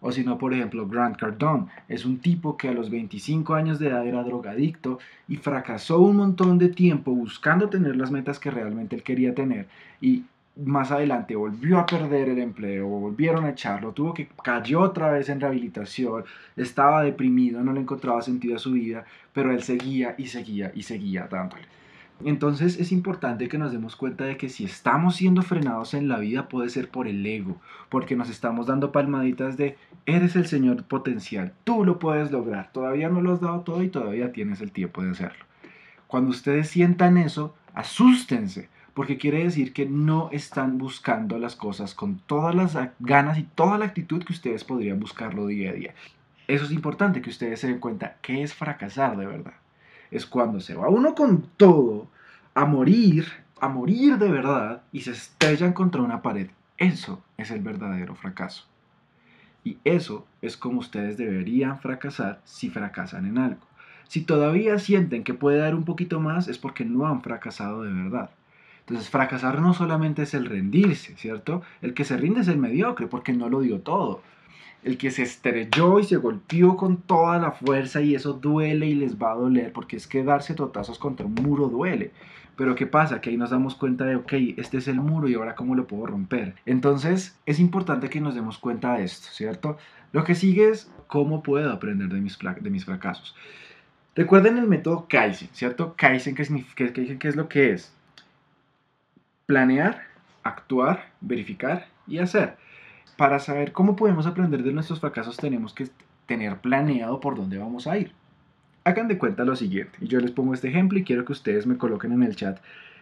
O 0.01 0.11
si 0.11 0.25
no, 0.25 0.37
por 0.37 0.53
ejemplo, 0.53 0.85
Grant 0.85 1.15
Cardone 1.15 1.67
es 1.87 2.03
un 2.03 2.19
tipo 2.19 2.57
que 2.57 2.67
a 2.67 2.73
los 2.73 2.89
25 2.89 3.53
años 3.53 3.79
de 3.79 3.87
edad 3.87 4.05
era 4.05 4.23
drogadicto 4.23 4.99
y 5.29 5.37
fracasó 5.37 6.01
un 6.01 6.17
montón 6.17 6.57
de 6.57 6.67
tiempo 6.67 7.11
buscando 7.11 7.69
tener 7.69 7.95
las 7.95 8.11
metas 8.11 8.39
que 8.39 8.51
realmente 8.51 8.97
él 8.97 9.03
quería 9.03 9.33
tener 9.33 9.67
y 10.01 10.25
más 10.55 10.91
adelante 10.91 11.35
volvió 11.35 11.79
a 11.79 11.85
perder 11.85 12.29
el 12.29 12.39
empleo, 12.39 12.87
volvieron 12.87 13.45
a 13.45 13.49
echarlo, 13.49 13.91
tuvo 13.91 14.13
que 14.13 14.27
cayó 14.43 14.81
otra 14.81 15.11
vez 15.11 15.29
en 15.29 15.39
rehabilitación, 15.39 16.25
estaba 16.55 17.03
deprimido, 17.03 17.63
no 17.63 17.73
le 17.73 17.81
encontraba 17.81 18.21
sentido 18.21 18.55
a 18.55 18.59
su 18.59 18.73
vida, 18.73 19.05
pero 19.33 19.51
él 19.51 19.63
seguía 19.63 20.15
y 20.17 20.27
seguía 20.27 20.71
y 20.75 20.83
seguía 20.83 21.27
dándole. 21.29 21.63
Entonces 22.23 22.79
es 22.79 22.91
importante 22.91 23.49
que 23.49 23.57
nos 23.57 23.71
demos 23.71 23.95
cuenta 23.95 24.25
de 24.25 24.37
que 24.37 24.47
si 24.47 24.63
estamos 24.63 25.15
siendo 25.15 25.41
frenados 25.41 25.93
en 25.93 26.07
la 26.07 26.19
vida 26.19 26.47
puede 26.47 26.69
ser 26.69 26.89
por 26.89 27.07
el 27.07 27.25
ego, 27.25 27.59
porque 27.89 28.15
nos 28.15 28.29
estamos 28.29 28.67
dando 28.67 28.91
palmaditas 28.91 29.57
de 29.57 29.75
eres 30.05 30.35
el 30.35 30.45
Señor 30.45 30.83
potencial, 30.83 31.53
tú 31.63 31.83
lo 31.83 31.99
puedes 31.99 32.31
lograr, 32.31 32.71
todavía 32.71 33.09
no 33.09 33.21
lo 33.21 33.33
has 33.33 33.41
dado 33.41 33.61
todo 33.61 33.83
y 33.83 33.89
todavía 33.89 34.31
tienes 34.31 34.61
el 34.61 34.71
tiempo 34.71 35.01
de 35.01 35.11
hacerlo. 35.11 35.45
Cuando 36.07 36.29
ustedes 36.29 36.69
sientan 36.69 37.17
eso, 37.17 37.55
asústense, 37.73 38.69
porque 38.93 39.17
quiere 39.17 39.43
decir 39.43 39.73
que 39.73 39.85
no 39.85 40.29
están 40.31 40.77
buscando 40.77 41.39
las 41.39 41.55
cosas 41.55 41.95
con 41.95 42.19
todas 42.19 42.53
las 42.53 42.77
ganas 42.99 43.37
y 43.37 43.43
toda 43.43 43.77
la 43.77 43.85
actitud 43.85 44.23
que 44.23 44.33
ustedes 44.33 44.63
podrían 44.63 44.99
buscarlo 44.99 45.47
día 45.47 45.71
a 45.71 45.73
día. 45.73 45.93
Eso 46.47 46.65
es 46.65 46.71
importante 46.71 47.21
que 47.21 47.29
ustedes 47.29 47.59
se 47.59 47.67
den 47.67 47.79
cuenta 47.79 48.17
que 48.21 48.43
es 48.43 48.53
fracasar 48.53 49.17
de 49.17 49.25
verdad. 49.25 49.53
Es 50.11 50.25
cuando 50.25 50.59
se 50.59 50.75
va 50.75 50.89
uno 50.89 51.15
con 51.15 51.47
todo 51.57 52.07
a 52.53 52.65
morir, 52.65 53.27
a 53.59 53.67
morir 53.67 54.17
de 54.17 54.29
verdad 54.29 54.83
y 54.91 55.01
se 55.01 55.11
estrellan 55.11 55.73
contra 55.73 56.01
una 56.01 56.21
pared. 56.21 56.49
Eso 56.77 57.23
es 57.37 57.49
el 57.49 57.61
verdadero 57.61 58.13
fracaso. 58.13 58.65
Y 59.63 59.77
eso 59.85 60.27
es 60.41 60.57
como 60.57 60.79
ustedes 60.79 61.17
deberían 61.17 61.79
fracasar 61.79 62.41
si 62.43 62.69
fracasan 62.69 63.25
en 63.25 63.37
algo. 63.37 63.61
Si 64.07 64.21
todavía 64.21 64.77
sienten 64.77 65.23
que 65.23 65.33
puede 65.33 65.57
dar 65.57 65.73
un 65.73 65.85
poquito 65.85 66.19
más 66.19 66.47
es 66.47 66.57
porque 66.57 66.85
no 66.85 67.07
han 67.07 67.21
fracasado 67.21 67.83
de 67.83 67.93
verdad. 67.93 68.29
Entonces, 68.85 69.09
fracasar 69.09 69.61
no 69.61 69.73
solamente 69.73 70.23
es 70.23 70.33
el 70.33 70.45
rendirse, 70.45 71.15
¿cierto? 71.15 71.61
El 71.81 71.93
que 71.93 72.03
se 72.03 72.17
rinde 72.17 72.41
es 72.41 72.49
el 72.49 72.57
mediocre 72.57 73.07
porque 73.07 73.31
no 73.31 73.47
lo 73.47 73.61
dio 73.61 73.79
todo. 73.79 74.21
El 74.83 74.97
que 74.97 75.09
se 75.11 75.23
estrelló 75.23 75.99
y 75.99 76.03
se 76.03 76.17
golpeó 76.17 76.75
con 76.75 76.97
toda 76.97 77.39
la 77.39 77.51
fuerza 77.51 78.01
y 78.01 78.13
eso 78.13 78.33
duele 78.33 78.87
y 78.87 78.95
les 78.95 79.17
va 79.17 79.31
a 79.31 79.35
doler 79.35 79.71
porque 79.71 79.95
es 79.95 80.05
que 80.05 80.25
darse 80.25 80.53
totazos 80.53 80.99
contra 80.99 81.25
un 81.25 81.35
muro 81.35 81.69
duele. 81.69 82.11
Pero 82.57 82.75
¿qué 82.75 82.85
pasa? 82.85 83.21
Que 83.21 83.29
ahí 83.29 83.37
nos 83.37 83.51
damos 83.51 83.75
cuenta 83.75 84.03
de, 84.03 84.17
ok, 84.17 84.33
este 84.57 84.77
es 84.77 84.89
el 84.89 84.99
muro 84.99 85.29
y 85.29 85.35
ahora 85.35 85.55
cómo 85.55 85.75
lo 85.75 85.87
puedo 85.87 86.05
romper. 86.05 86.55
Entonces 86.65 87.39
es 87.45 87.61
importante 87.61 88.09
que 88.09 88.19
nos 88.19 88.35
demos 88.35 88.57
cuenta 88.57 88.95
de 88.95 89.05
esto, 89.05 89.29
¿cierto? 89.31 89.77
Lo 90.11 90.25
que 90.25 90.35
sigue 90.35 90.69
es 90.69 90.91
cómo 91.07 91.41
puedo 91.41 91.71
aprender 91.71 92.09
de 92.09 92.19
mis, 92.19 92.37
de 92.59 92.69
mis 92.69 92.83
fracasos. 92.83 93.33
Recuerden 94.13 94.57
el 94.57 94.67
método 94.67 95.07
Kaizen, 95.07 95.49
¿cierto? 95.53 95.95
Kaizen, 95.95 96.35
¿qué, 96.35 96.43
significa, 96.43 96.91
qué, 96.91 97.17
qué 97.17 97.27
es 97.27 97.35
lo 97.37 97.47
que 97.47 97.71
es? 97.71 97.93
Planear, 99.53 100.01
actuar, 100.41 101.11
verificar 101.21 101.85
y 102.07 102.17
hacer. 102.17 102.57
Para 103.17 103.37
saber 103.37 103.71
cómo 103.71 103.95
podemos 103.95 104.25
aprender 104.25 104.63
de 104.63 104.73
nuestros 104.73 104.99
fracasos 104.99 105.37
tenemos 105.37 105.75
que 105.75 105.89
tener 106.25 106.57
planeado 106.57 107.19
por 107.19 107.35
dónde 107.35 107.59
vamos 107.59 107.85
a 107.85 107.95
ir. 107.99 108.13
Hagan 108.83 109.07
de 109.07 109.19
cuenta 109.19 109.45
lo 109.45 109.55
siguiente, 109.55 109.95
yo 110.01 110.19
les 110.19 110.31
pongo 110.31 110.55
este 110.55 110.69
ejemplo 110.69 110.97
y 110.97 111.03
quiero 111.03 111.23
que 111.23 111.33
ustedes 111.33 111.67
me 111.67 111.77
coloquen 111.77 112.13
en 112.13 112.23
el 112.23 112.35
chat 112.35 112.57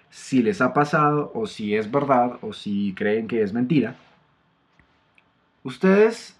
si 0.09 0.43
les 0.43 0.59
ha 0.59 0.73
pasado 0.73 1.31
o 1.33 1.47
si 1.47 1.73
es 1.73 1.89
verdad 1.89 2.37
o 2.41 2.51
si 2.51 2.93
creen 2.95 3.29
que 3.29 3.43
es 3.43 3.53
mentira. 3.53 3.95
Ustedes 5.63 6.37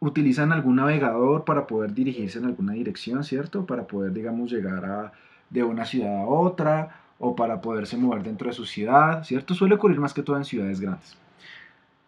utilizan 0.00 0.52
algún 0.52 0.76
navegador 0.76 1.46
para 1.46 1.66
poder 1.66 1.94
dirigirse 1.94 2.38
en 2.38 2.44
alguna 2.44 2.74
dirección, 2.74 3.24
¿cierto? 3.24 3.64
Para 3.64 3.86
poder, 3.86 4.12
digamos, 4.12 4.52
llegar 4.52 5.12
de 5.48 5.64
una 5.64 5.86
ciudad 5.86 6.14
a 6.14 6.26
otra 6.26 7.05
o 7.18 7.34
para 7.34 7.60
poderse 7.60 7.96
mover 7.96 8.22
dentro 8.22 8.48
de 8.48 8.54
su 8.54 8.66
ciudad, 8.66 9.24
¿cierto? 9.24 9.54
Suele 9.54 9.74
ocurrir 9.74 9.98
más 9.98 10.12
que 10.12 10.22
todo 10.22 10.36
en 10.36 10.44
ciudades 10.44 10.80
grandes. 10.80 11.16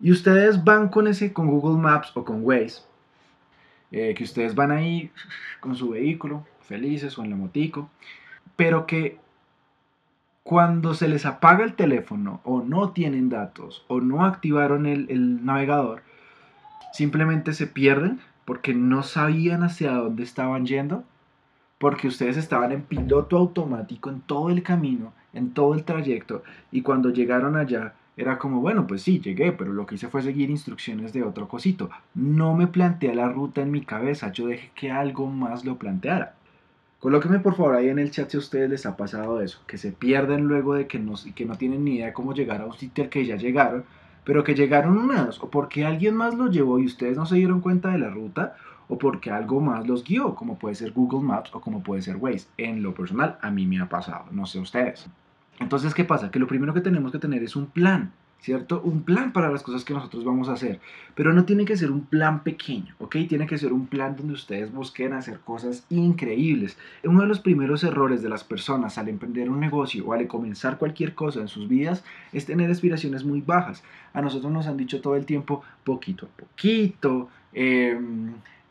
Y 0.01 0.13
ustedes 0.13 0.63
van 0.63 0.89
con 0.89 1.09
ese, 1.09 1.33
con 1.33 1.49
Google 1.49 1.81
Maps 1.81 2.13
o 2.15 2.25
con 2.25 2.45
Waze, 2.45 2.83
eh, 3.91 4.15
que 4.15 4.25
ustedes 4.25 4.55
van 4.55 4.71
ahí 4.71 5.11
con 5.61 5.75
su 5.75 5.91
vehículo, 5.91 6.47
felices 6.61 7.19
o 7.19 7.25
en 7.25 7.31
la 7.31 7.37
motico, 7.37 7.91
pero 8.57 8.87
que 8.87 9.19
cuando 10.43 10.95
se 10.95 11.09
les 11.09 11.27
apaga 11.27 11.65
el 11.65 11.75
teléfono 11.75 12.41
o 12.45 12.63
no 12.63 12.93
tienen 12.93 13.29
datos 13.29 13.85
o 13.89 14.01
no 14.01 14.25
activaron 14.25 14.87
el, 14.87 15.11
el 15.11 15.45
navegador, 15.45 16.03
simplemente 16.93 17.53
se 17.53 17.67
pierden 17.67 18.21
porque 18.45 18.75
no 18.75 19.03
sabían 19.03 19.63
hacia 19.63 19.93
dónde 19.93 20.23
estaban 20.23 20.65
yendo 20.65 21.05
porque 21.79 22.09
ustedes 22.09 22.37
estaban 22.37 22.73
en 22.73 22.83
piloto 22.83 23.37
automático 23.37 24.11
en 24.11 24.21
todo 24.21 24.51
el 24.51 24.63
camino, 24.63 25.13
en 25.33 25.53
todo 25.53 25.75
el 25.75 25.85
trayecto, 25.85 26.43
y 26.71 26.83
cuando 26.83 27.11
llegaron 27.11 27.57
allá 27.57 27.95
era 28.17 28.37
como, 28.37 28.61
bueno, 28.61 28.87
pues 28.89 29.03
sí, 29.03 29.21
llegué, 29.21 29.53
pero 29.53 29.73
lo 29.73 29.87
que 29.87 29.95
hice 29.95 30.09
fue 30.09 30.23
seguir 30.23 30.51
instrucciones 30.51 31.13
de 31.13 31.23
otro 31.23 31.47
cosito. 31.47 31.89
No 32.15 32.53
me 32.55 32.67
planteé 32.67 33.15
la 33.15 33.29
ruta 33.29 33.63
en 33.63 33.71
mi 33.71 33.83
cabeza, 33.83 34.33
yo 34.33 34.49
dejé 34.49 34.73
que 34.75 34.91
algo 34.91 35.29
más 35.29 35.65
lo 35.65 35.77
planteara. 35.77 36.35
Colóquenme 36.99 37.39
por 37.39 37.55
favor 37.55 37.77
ahí 37.77 37.89
en 37.89 38.01
el 38.01 38.11
chat 38.11 38.29
si 38.29 38.37
a 38.37 38.41
ustedes 38.41 38.69
les 38.69 38.87
ha 38.87 38.97
pasado 38.97 39.41
eso, 39.41 39.61
que 39.69 39.79
se 39.79 39.93
pierden 39.93 40.49
luego 40.49 40.75
de 40.75 40.89
que 40.89 40.99
no, 40.99 41.15
que 41.37 41.45
no 41.45 41.55
tienen 41.55 41.85
ni 41.85 41.95
idea 41.95 42.13
cómo 42.13 42.35
llegar 42.35 42.61
a 42.61 42.67
un 42.67 42.73
sitio 42.73 43.05
al 43.05 43.11
que 43.11 43.25
ya 43.25 43.37
llegaron, 43.37 43.85
pero 44.25 44.43
que 44.43 44.57
llegaron 44.57 44.99
unados, 44.99 45.41
o 45.41 45.49
porque 45.49 45.87
alguien 45.87 46.17
más 46.17 46.35
lo 46.35 46.49
llevó 46.49 46.81
y 46.81 46.87
ustedes 46.87 47.17
no 47.17 47.25
se 47.25 47.37
dieron 47.37 47.61
cuenta 47.61 47.91
de 47.91 47.99
la 47.99 48.11
ruta, 48.11 48.57
o 48.89 48.99
porque 48.99 49.31
algo 49.31 49.61
más 49.61 49.87
los 49.87 50.05
guió, 50.05 50.35
como 50.35 50.59
puede 50.59 50.75
ser 50.75 50.93
Google 50.93 51.27
Maps 51.27 51.51
o 51.55 51.61
como 51.61 51.83
puede 51.83 52.03
ser 52.03 52.17
Waze. 52.17 52.49
En 52.57 52.83
lo 52.83 52.95
personal, 52.95 53.39
a 53.41 53.51
mí 53.51 53.67
me 53.67 53.81
ha 53.81 53.89
pasado, 53.89 54.27
no 54.31 54.47
sé 54.47 54.59
ustedes. 54.59 55.07
Entonces, 55.61 55.95
¿qué 55.95 56.05
pasa? 56.05 56.31
Que 56.31 56.39
lo 56.39 56.47
primero 56.47 56.75
que 56.75 56.81
tenemos 56.81 57.13
que 57.13 57.19
tener 57.19 57.43
es 57.43 57.57
un 57.57 57.67
plan. 57.67 58.13
¿cierto? 58.41 58.81
Un 58.83 59.03
plan 59.03 59.33
para 59.33 59.51
las 59.51 59.63
cosas 59.63 59.85
que 59.85 59.95
nosotros 59.95 60.25
vamos 60.25 60.49
a 60.49 60.53
hacer. 60.53 60.81
Pero 61.15 61.33
no 61.33 61.45
tiene 61.45 61.65
que 61.65 61.77
ser 61.77 61.91
un 61.91 62.03
plan 62.03 62.43
pequeño, 62.43 62.95
¿ok? 62.99 63.17
Tiene 63.29 63.47
que 63.47 63.59
ser 63.59 63.73
un 63.73 63.87
plan 63.87 64.17
donde 64.17 64.35
ustedes 64.35 64.73
busquen 64.73 65.13
hacer 65.13 65.41
cosas 65.41 65.85
increíbles. 65.91 66.79
Uno 67.05 67.23
de 67.23 67.27
los 67.27 67.41
primeros 67.41 67.83
errores 67.85 68.23
de 68.23 68.29
las 68.29 68.45
personas 68.45 68.99
al 68.99 69.09
emprender 69.09 69.51
un 69.51 69.61
negocio 69.61 70.07
o 70.07 70.13
al 70.13 70.27
comenzar 70.27 70.79
cualquier 70.79 71.15
cosa 71.15 71.41
en 71.41 71.49
sus 71.49 71.69
vidas 71.69 72.05
es 72.33 72.47
tener 72.47 72.71
aspiraciones 72.71 73.25
muy 73.25 73.41
bajas. 73.41 73.83
A 74.13 74.23
nosotros 74.23 74.53
nos 74.53 74.67
han 74.67 74.77
dicho 74.77 75.01
todo 75.01 75.17
el 75.17 75.27
tiempo, 75.27 75.63
poquito 75.85 76.27
a 76.27 76.41
poquito, 76.41 77.29
eh, 77.53 77.99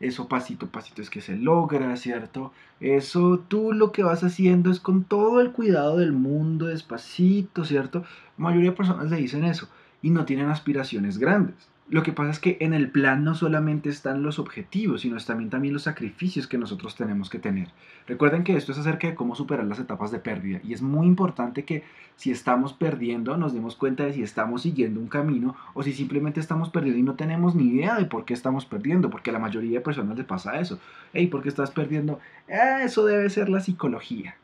eso 0.00 0.28
pasito 0.28 0.66
a 0.66 0.70
pasito 0.70 1.02
es 1.02 1.10
que 1.10 1.20
se 1.20 1.36
logra, 1.36 1.96
¿cierto? 1.96 2.52
Eso 2.80 3.40
tú 3.48 3.72
lo 3.72 3.90
que 3.90 4.04
vas 4.04 4.22
haciendo 4.22 4.70
es 4.70 4.80
con 4.80 5.04
todo 5.04 5.40
el 5.40 5.52
cuidado 5.52 5.98
del 5.98 6.12
mundo, 6.12 6.66
despacito, 6.66 7.64
¿cierto? 7.64 8.04
La 8.36 8.44
mayoría 8.44 8.70
de 8.70 8.76
personas 8.76 9.10
le 9.10 9.16
dicen 9.16 9.44
eso 9.44 9.68
y 10.00 10.10
no 10.10 10.24
tienen 10.24 10.48
aspiraciones 10.48 11.18
grandes. 11.18 11.56
Lo 11.90 12.02
que 12.02 12.12
pasa 12.12 12.30
es 12.30 12.38
que 12.38 12.58
en 12.60 12.74
el 12.74 12.90
plan 12.90 13.24
no 13.24 13.34
solamente 13.34 13.88
están 13.88 14.22
los 14.22 14.38
objetivos, 14.38 15.00
sino 15.00 15.16
también, 15.20 15.48
también 15.48 15.72
los 15.72 15.84
sacrificios 15.84 16.46
que 16.46 16.58
nosotros 16.58 16.94
tenemos 16.96 17.30
que 17.30 17.38
tener. 17.38 17.68
Recuerden 18.06 18.44
que 18.44 18.56
esto 18.56 18.72
es 18.72 18.78
acerca 18.78 19.06
de 19.06 19.14
cómo 19.14 19.34
superar 19.34 19.64
las 19.64 19.78
etapas 19.78 20.10
de 20.10 20.18
pérdida 20.18 20.60
y 20.62 20.74
es 20.74 20.82
muy 20.82 21.06
importante 21.06 21.64
que 21.64 21.84
si 22.16 22.30
estamos 22.30 22.74
perdiendo 22.74 23.38
nos 23.38 23.54
demos 23.54 23.74
cuenta 23.74 24.04
de 24.04 24.12
si 24.12 24.22
estamos 24.22 24.62
siguiendo 24.62 25.00
un 25.00 25.08
camino 25.08 25.56
o 25.72 25.82
si 25.82 25.94
simplemente 25.94 26.40
estamos 26.40 26.68
perdiendo 26.68 26.98
y 26.98 27.04
no 27.04 27.14
tenemos 27.14 27.54
ni 27.54 27.68
idea 27.68 27.94
de 27.94 28.04
por 28.04 28.26
qué 28.26 28.34
estamos 28.34 28.66
perdiendo, 28.66 29.08
porque 29.08 29.30
a 29.30 29.32
la 29.32 29.38
mayoría 29.38 29.78
de 29.78 29.84
personas 29.84 30.18
le 30.18 30.24
pasa 30.24 30.60
eso. 30.60 30.78
Hey, 31.14 31.28
¿por 31.28 31.42
qué 31.42 31.48
estás 31.48 31.70
perdiendo? 31.70 32.20
Ah, 32.50 32.82
eso 32.82 33.06
debe 33.06 33.30
ser 33.30 33.48
la 33.48 33.60
psicología. 33.60 34.36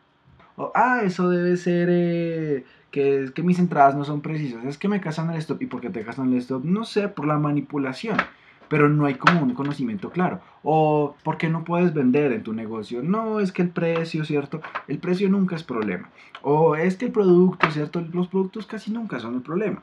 O, 0.56 0.73
ah, 0.75 1.00
eso 1.04 1.28
debe 1.28 1.56
ser... 1.56 1.88
Eh, 1.90 2.64
que 2.94 3.32
que 3.34 3.42
mis 3.42 3.58
entradas 3.58 3.96
no 3.96 4.04
son 4.04 4.20
precisas, 4.20 4.64
es 4.64 4.78
que 4.78 4.87
me 4.87 5.00
casan 5.00 5.28
el 5.30 5.38
stop 5.38 5.61
y 5.62 5.66
porque 5.66 5.90
te 5.90 6.04
casan 6.04 6.32
el 6.32 6.38
stop, 6.38 6.64
no 6.64 6.84
sé, 6.84 7.08
por 7.08 7.26
la 7.26 7.40
manipulación, 7.40 8.16
pero 8.68 8.88
no 8.88 9.06
hay 9.06 9.14
como 9.14 9.42
un 9.42 9.52
conocimiento 9.52 10.11
claro. 10.11 10.40
O 10.62 11.16
porque 11.25 11.49
no 11.49 11.64
puedes 11.64 11.92
vender 11.92 12.32
en 12.32 12.44
tu 12.44 12.52
negocio, 12.52 13.02
no, 13.02 13.40
es 13.40 13.50
que 13.50 13.62
el 13.62 13.70
precio, 13.70 14.25
¿cierto? 14.25 14.61
El 14.87 14.99
precio 14.99 15.28
nunca 15.28 15.56
es 15.56 15.64
problema. 15.64 16.08
O 16.42 16.76
es 16.76 16.96
que 16.96 17.06
el 17.06 17.12
producto, 17.12 17.68
¿cierto? 17.73 18.00
Los 18.12 18.28
productos 18.28 18.66
casi 18.66 18.92
nunca 18.92 19.18
son 19.18 19.34
el 19.34 19.42
problema. 19.42 19.82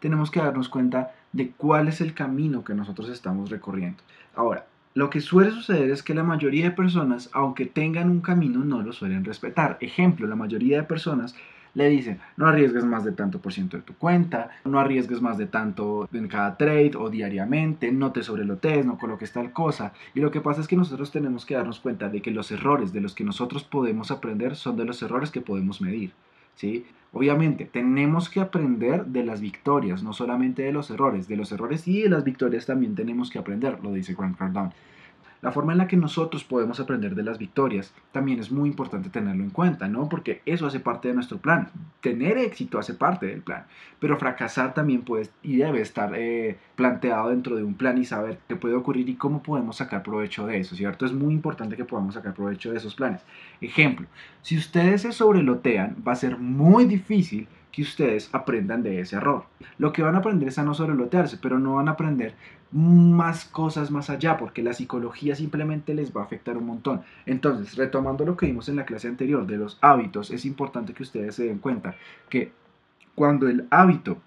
Tenemos 0.00 0.30
que 0.32 0.40
darnos 0.40 0.68
cuenta 0.68 1.14
de 1.32 1.52
cuál 1.56 1.86
es 1.86 2.00
el 2.00 2.14
camino 2.14 2.64
que 2.64 2.74
nosotros 2.74 3.08
estamos 3.10 3.48
recorriendo. 3.48 4.02
Ahora, 4.34 4.66
lo 4.94 5.10
que 5.10 5.20
suele 5.20 5.50
suceder 5.50 5.90
es 5.90 6.04
que 6.04 6.14
la 6.14 6.22
mayoría 6.22 6.64
de 6.64 6.70
personas, 6.70 7.28
aunque 7.32 7.66
tengan 7.66 8.10
un 8.10 8.20
camino, 8.20 8.64
no 8.64 8.80
lo 8.80 8.92
suelen 8.92 9.24
respetar. 9.24 9.76
Ejemplo, 9.80 10.28
la 10.28 10.36
mayoría 10.36 10.76
de 10.78 10.84
personas 10.84 11.34
le 11.74 11.88
dicen, 11.88 12.20
no 12.36 12.46
arriesgues 12.46 12.84
más 12.84 13.04
de 13.04 13.10
tanto 13.10 13.40
por 13.40 13.52
ciento 13.52 13.76
de 13.76 13.82
tu 13.82 13.94
cuenta, 13.94 14.50
no 14.64 14.78
arriesgues 14.78 15.20
más 15.20 15.36
de 15.36 15.46
tanto 15.46 16.08
en 16.12 16.28
cada 16.28 16.56
trade 16.56 16.92
o 16.96 17.10
diariamente, 17.10 17.90
no 17.90 18.12
te 18.12 18.22
sobrelotes, 18.22 18.86
no 18.86 18.96
coloques 18.96 19.32
tal 19.32 19.52
cosa. 19.52 19.92
Y 20.14 20.20
lo 20.20 20.30
que 20.30 20.40
pasa 20.40 20.60
es 20.60 20.68
que 20.68 20.76
nosotros 20.76 21.10
tenemos 21.10 21.44
que 21.44 21.54
darnos 21.54 21.80
cuenta 21.80 22.08
de 22.08 22.22
que 22.22 22.30
los 22.30 22.52
errores 22.52 22.92
de 22.92 23.00
los 23.00 23.16
que 23.16 23.24
nosotros 23.24 23.64
podemos 23.64 24.12
aprender 24.12 24.54
son 24.54 24.76
de 24.76 24.84
los 24.84 25.02
errores 25.02 25.32
que 25.32 25.40
podemos 25.40 25.80
medir. 25.80 26.12
¿Sí? 26.54 26.86
Obviamente, 27.12 27.64
tenemos 27.64 28.28
que 28.28 28.40
aprender 28.40 29.06
de 29.06 29.24
las 29.24 29.40
victorias, 29.40 30.02
no 30.02 30.12
solamente 30.12 30.62
de 30.62 30.72
los 30.72 30.90
errores. 30.90 31.28
De 31.28 31.36
los 31.36 31.52
errores 31.52 31.86
y 31.86 32.02
de 32.02 32.08
las 32.08 32.24
victorias 32.24 32.66
también 32.66 32.96
tenemos 32.96 33.30
que 33.30 33.38
aprender, 33.38 33.78
lo 33.82 33.92
dice 33.92 34.14
Grant 34.14 34.36
Cardone. 34.36 34.72
La 35.42 35.52
forma 35.52 35.72
en 35.72 35.78
la 35.78 35.86
que 35.86 35.96
nosotros 35.96 36.42
podemos 36.42 36.80
aprender 36.80 37.14
de 37.14 37.22
las 37.22 37.38
victorias 37.38 37.92
también 38.12 38.38
es 38.38 38.50
muy 38.50 38.68
importante 38.68 39.10
tenerlo 39.10 39.44
en 39.44 39.50
cuenta, 39.50 39.88
¿no? 39.88 40.08
Porque 40.08 40.40
eso 40.46 40.66
hace 40.66 40.80
parte 40.80 41.08
de 41.08 41.14
nuestro 41.14 41.38
plan. 41.38 41.68
Tener 42.00 42.38
éxito 42.38 42.78
hace 42.78 42.94
parte 42.94 43.26
del 43.26 43.42
plan, 43.42 43.66
pero 43.98 44.18
fracasar 44.18 44.74
también 44.74 45.02
puede 45.02 45.28
y 45.42 45.56
debe 45.56 45.80
estar 45.80 46.12
eh, 46.14 46.58
planteado 46.76 47.28
dentro 47.30 47.56
de 47.56 47.62
un 47.62 47.74
plan 47.74 47.98
y 47.98 48.04
saber 48.04 48.38
qué 48.48 48.56
puede 48.56 48.74
ocurrir 48.74 49.08
y 49.08 49.16
cómo 49.16 49.42
podemos 49.42 49.76
sacar 49.76 50.02
provecho 50.02 50.46
de 50.46 50.58
eso, 50.58 50.74
¿cierto? 50.76 51.04
Es 51.04 51.12
muy 51.12 51.34
importante 51.34 51.76
que 51.76 51.84
podamos 51.84 52.14
sacar 52.14 52.34
provecho 52.34 52.70
de 52.70 52.78
esos 52.78 52.94
planes. 52.94 53.22
Ejemplo, 53.60 54.06
si 54.42 54.56
ustedes 54.56 55.02
se 55.02 55.12
sobrelotean, 55.12 55.96
va 56.06 56.12
a 56.12 56.16
ser 56.16 56.38
muy 56.38 56.86
difícil 56.86 57.48
que 57.74 57.82
ustedes 57.82 58.30
aprendan 58.32 58.84
de 58.84 59.00
ese 59.00 59.16
error. 59.16 59.46
Lo 59.78 59.92
que 59.92 60.02
van 60.02 60.14
a 60.14 60.18
aprender 60.18 60.48
es 60.48 60.58
a 60.58 60.62
no 60.62 60.74
sobrelotearse, 60.74 61.38
pero 61.42 61.58
no 61.58 61.74
van 61.74 61.88
a 61.88 61.92
aprender 61.92 62.34
más 62.70 63.44
cosas 63.44 63.90
más 63.90 64.10
allá, 64.10 64.36
porque 64.36 64.62
la 64.62 64.72
psicología 64.72 65.34
simplemente 65.34 65.92
les 65.92 66.16
va 66.16 66.20
a 66.20 66.24
afectar 66.24 66.56
un 66.56 66.66
montón. 66.66 67.02
Entonces, 67.26 67.76
retomando 67.76 68.24
lo 68.24 68.36
que 68.36 68.46
vimos 68.46 68.68
en 68.68 68.76
la 68.76 68.84
clase 68.84 69.08
anterior 69.08 69.44
de 69.46 69.56
los 69.56 69.78
hábitos, 69.80 70.30
es 70.30 70.44
importante 70.44 70.92
que 70.92 71.02
ustedes 71.02 71.34
se 71.34 71.46
den 71.46 71.58
cuenta 71.58 71.96
que 72.28 72.52
cuando 73.16 73.48
el 73.48 73.66
hábito 73.70 74.18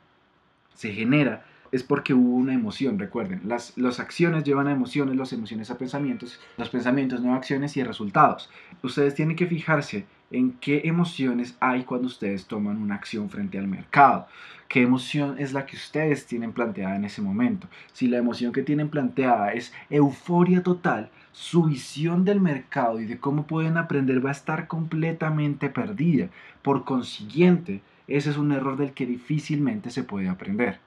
se 0.74 0.92
genera, 0.92 1.46
es 1.72 1.84
porque 1.84 2.14
hubo 2.14 2.36
una 2.36 2.54
emoción, 2.54 3.00
recuerden, 3.00 3.42
las, 3.46 3.78
las 3.78 4.00
acciones 4.00 4.44
llevan 4.44 4.68
a 4.68 4.72
emociones, 4.72 5.16
las 5.16 5.34
emociones 5.34 5.72
a 5.72 5.78
pensamientos, 5.78 6.40
los 6.58 6.70
pensamientos 6.70 7.22
no 7.22 7.34
a 7.34 7.38
acciones 7.38 7.76
y 7.78 7.82
a 7.82 7.86
resultados. 7.86 8.50
Ustedes 8.84 9.16
tienen 9.16 9.36
que 9.36 9.48
fijarse 9.48 10.06
en 10.32 10.54
qué 10.54 10.82
emociones 10.86 11.56
hay 11.60 11.84
cuando 11.84 12.08
ustedes 12.08 12.46
toman 12.46 12.82
una 12.82 12.96
acción 12.96 13.30
frente 13.30 13.58
al 13.58 13.68
mercado. 13.68 14.28
¿Qué 14.68 14.82
emoción 14.82 15.36
es 15.40 15.54
la 15.54 15.66
que 15.66 15.78
ustedes 15.78 16.26
tienen 16.26 16.52
planteada 16.52 16.96
en 16.98 17.06
ese 17.06 17.22
momento? 17.22 17.68
Si 17.94 18.08
la 18.08 18.18
emoción 18.18 18.52
que 18.52 18.64
tienen 18.64 18.90
planteada 18.90 19.54
es 19.54 19.74
euforia 19.90 20.62
total, 20.62 21.10
su 21.32 21.64
visión 21.64 22.26
del 22.26 22.42
mercado 22.42 23.00
y 23.00 23.06
de 23.06 23.20
cómo 23.20 23.48
pueden 23.48 23.78
aprender 23.78 24.26
va 24.26 24.30
a 24.30 24.34
estar 24.34 24.68
completamente 24.68 25.70
perdida. 25.70 26.30
Por 26.62 26.84
consiguiente, 26.84 27.82
ese 28.08 28.32
es 28.32 28.38
un 28.38 28.52
error 28.52 28.76
del 28.76 28.92
que 28.92 29.06
difícilmente 29.06 29.90
se 29.90 30.04
puede 30.04 30.28
aprender. 30.28 30.80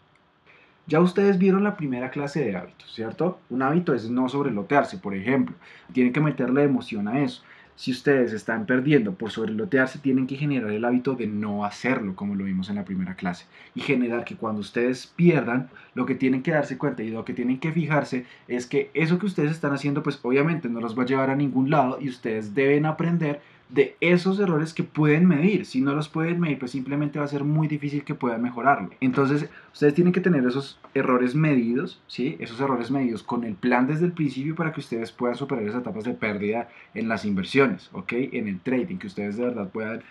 Ya 0.87 1.01
ustedes 1.01 1.39
vieron 1.39 1.63
la 1.63 1.77
primera 1.77 2.11
clase 2.11 2.45
de 2.45 2.57
hábitos, 2.57 2.93
¿cierto? 2.95 3.39
Un 3.49 3.63
hábito 3.63 3.95
es 3.95 4.11
no 4.11 4.29
sobrelotearse, 4.29 4.99
por 4.99 5.15
ejemplo. 5.15 5.55
Tienen 5.93 6.13
que 6.13 6.21
meterle 6.21 6.65
emoción 6.65 7.07
a 7.09 7.23
eso 7.23 7.43
si 7.81 7.93
ustedes 7.93 8.35
están 8.35 8.67
perdiendo 8.67 9.15
por 9.15 9.31
sobrelotearse, 9.31 10.01
tienen 10.01 10.27
que 10.27 10.37
generar 10.37 10.71
el 10.71 10.85
hábito 10.85 11.15
de 11.15 11.27
no 11.27 11.65
hacerlo, 11.65 12.15
como 12.15 12.35
lo 12.35 12.45
vimos 12.45 12.69
en 12.69 12.77
la 12.77 12.85
primera 12.85 13.15
clase. 13.15 13.47
Y 13.75 13.81
generar 13.81 14.27
que 14.27 14.37
cuando 14.37 14.61
ustedes 14.61 15.07
pierdan, 15.07 15.71
lo 15.95 16.05
que 16.05 16.15
tienen 16.15 16.43
que 16.43 16.51
darse 16.51 16.77
cuenta 16.77 17.03
y 17.03 17.09
lo 17.09 17.25
que 17.25 17.33
tienen 17.33 17.59
que 17.59 17.73
fijarse 17.73 18.27
es 18.49 18.67
que 18.67 18.91
eso 18.93 19.19
que 19.19 19.25
ustedes 19.25 19.53
están 19.53 19.73
haciendo, 19.73 20.03
pues 20.03 20.21
obviamente 20.23 20.69
no 20.69 20.83
los 20.83 20.99
va 20.99 21.05
a 21.05 21.07
llevar 21.07 21.31
a 21.31 21.37
ningún 21.37 21.71
lado 21.71 21.97
y 21.99 22.11
ustedes 22.11 22.55
deben 22.55 22.85
aprender 22.85 23.41
de 23.73 23.97
esos 24.00 24.41
errores 24.41 24.75
que 24.75 24.83
pueden 24.83 25.27
medir. 25.27 25.65
Si 25.65 25.81
no 25.81 25.95
los 25.95 26.09
pueden 26.09 26.41
medir, 26.41 26.59
pues 26.59 26.73
simplemente 26.73 27.19
va 27.19 27.25
a 27.25 27.29
ser 27.29 27.45
muy 27.45 27.69
difícil 27.69 28.05
que 28.05 28.15
puedan 28.15 28.43
mejorarlo. 28.43 28.91
Entonces, 29.00 29.49
ustedes 29.73 29.95
tienen 29.95 30.12
que 30.12 30.21
tener 30.21 30.45
esos 30.45 30.81
errores 30.95 31.35
medidos, 31.35 32.03
¿sí? 32.09 32.37
Esos 32.41 32.61
errores 32.61 32.91
medidos 32.91 33.23
con 33.23 33.45
el 33.45 33.55
plan 33.55 33.87
desde 33.87 34.07
el 34.07 34.12
principio 34.12 34.57
para 34.57 34.73
que 34.73 34.81
ustedes 34.81 35.12
puedan 35.12 35.37
superar 35.37 35.62
esas 35.65 35.83
etapas 35.83 36.05
de 36.05 36.15
pérdida 36.15 36.69
en 36.95 37.09
las 37.09 37.25
inversiones, 37.25 37.91
¿ok? 37.93 38.12
En 38.12 38.49
el 38.49 38.61
trading, 38.61 38.97
que 38.97 39.07
ustedes 39.07 39.37
de 39.37 39.45
verdad 39.45 39.71
puedan 39.71 40.03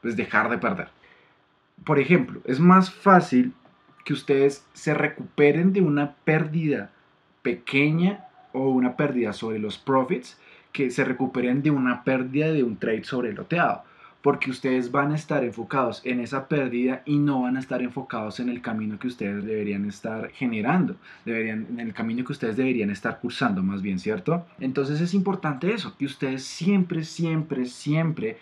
pues, 0.00 0.16
dejar 0.16 0.48
de 0.48 0.58
perder. 0.58 0.88
Por 1.84 1.98
ejemplo, 1.98 2.40
es 2.44 2.60
más 2.60 2.92
fácil 2.92 3.52
que 4.04 4.14
ustedes 4.14 4.66
se 4.72 4.94
recuperen 4.94 5.72
de 5.72 5.82
una 5.82 6.14
pérdida 6.24 6.90
pequeña 7.42 8.24
o 8.52 8.68
una 8.68 8.96
pérdida 8.96 9.32
sobre 9.32 9.58
los 9.58 9.78
profits 9.78 10.38
que 10.72 10.90
se 10.90 11.04
recuperen 11.04 11.62
de 11.62 11.70
una 11.70 12.02
pérdida 12.04 12.50
de 12.52 12.62
un 12.62 12.76
trade 12.76 13.04
sobre 13.04 13.32
loteado, 13.32 13.84
porque 14.22 14.50
ustedes 14.50 14.90
van 14.90 15.12
a 15.12 15.16
estar 15.16 15.44
enfocados 15.44 16.00
en 16.04 16.20
esa 16.20 16.48
pérdida 16.48 17.02
y 17.04 17.18
no 17.18 17.42
van 17.42 17.56
a 17.56 17.60
estar 17.60 17.82
enfocados 17.82 18.40
en 18.40 18.48
el 18.48 18.62
camino 18.62 18.98
que 18.98 19.08
ustedes 19.08 19.44
deberían 19.44 19.84
estar 19.86 20.30
generando, 20.30 20.96
deberían, 21.24 21.66
en 21.70 21.80
el 21.80 21.92
camino 21.92 22.24
que 22.24 22.32
ustedes 22.32 22.56
deberían 22.56 22.90
estar 22.90 23.18
cursando 23.20 23.62
más 23.62 23.82
bien, 23.82 23.98
¿cierto? 23.98 24.46
Entonces 24.60 25.00
es 25.00 25.12
importante 25.12 25.74
eso, 25.74 25.96
que 25.98 26.06
ustedes 26.06 26.44
siempre, 26.44 27.04
siempre, 27.04 27.66
siempre 27.66 28.38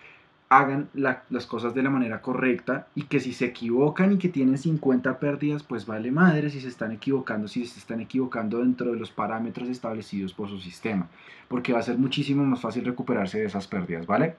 hagan 0.51 0.89
las 0.95 1.47
cosas 1.47 1.75
de 1.75 1.83
la 1.83 1.91
manera 1.91 2.21
correcta 2.21 2.89
y 2.97 3.05
que 3.05 3.21
si 3.21 3.33
se 3.33 3.47
equivocan 3.47 4.13
y 4.13 4.19
que 4.19 4.29
tienen 4.29 4.59
50 4.59 5.21
pérdidas, 5.21 5.63
pues 5.63 5.87
vale 5.87 6.11
madre 6.11 6.51
si 6.51 6.61
se 6.61 6.69
están 6.69 6.91
equivocando, 6.91 7.47
si 7.47 7.65
se 7.67 7.79
están 7.79 8.01
equivocando 8.01 8.59
dentro 8.59 8.91
de 8.91 8.99
los 8.99 9.13
parámetros 9.13 9.69
establecidos 9.69 10.35
por 10.35 10.49
su 10.49 10.59
sistema, 10.59 11.09
porque 11.47 11.73
va 11.73 11.79
a 11.79 11.83
ser 11.83 11.99
muchísimo 11.99 12.45
más 12.45 12.61
fácil 12.61 12.85
recuperarse 12.85 13.39
de 13.39 13.47
esas 13.47 13.69
pérdidas, 13.69 14.07
¿vale? 14.07 14.35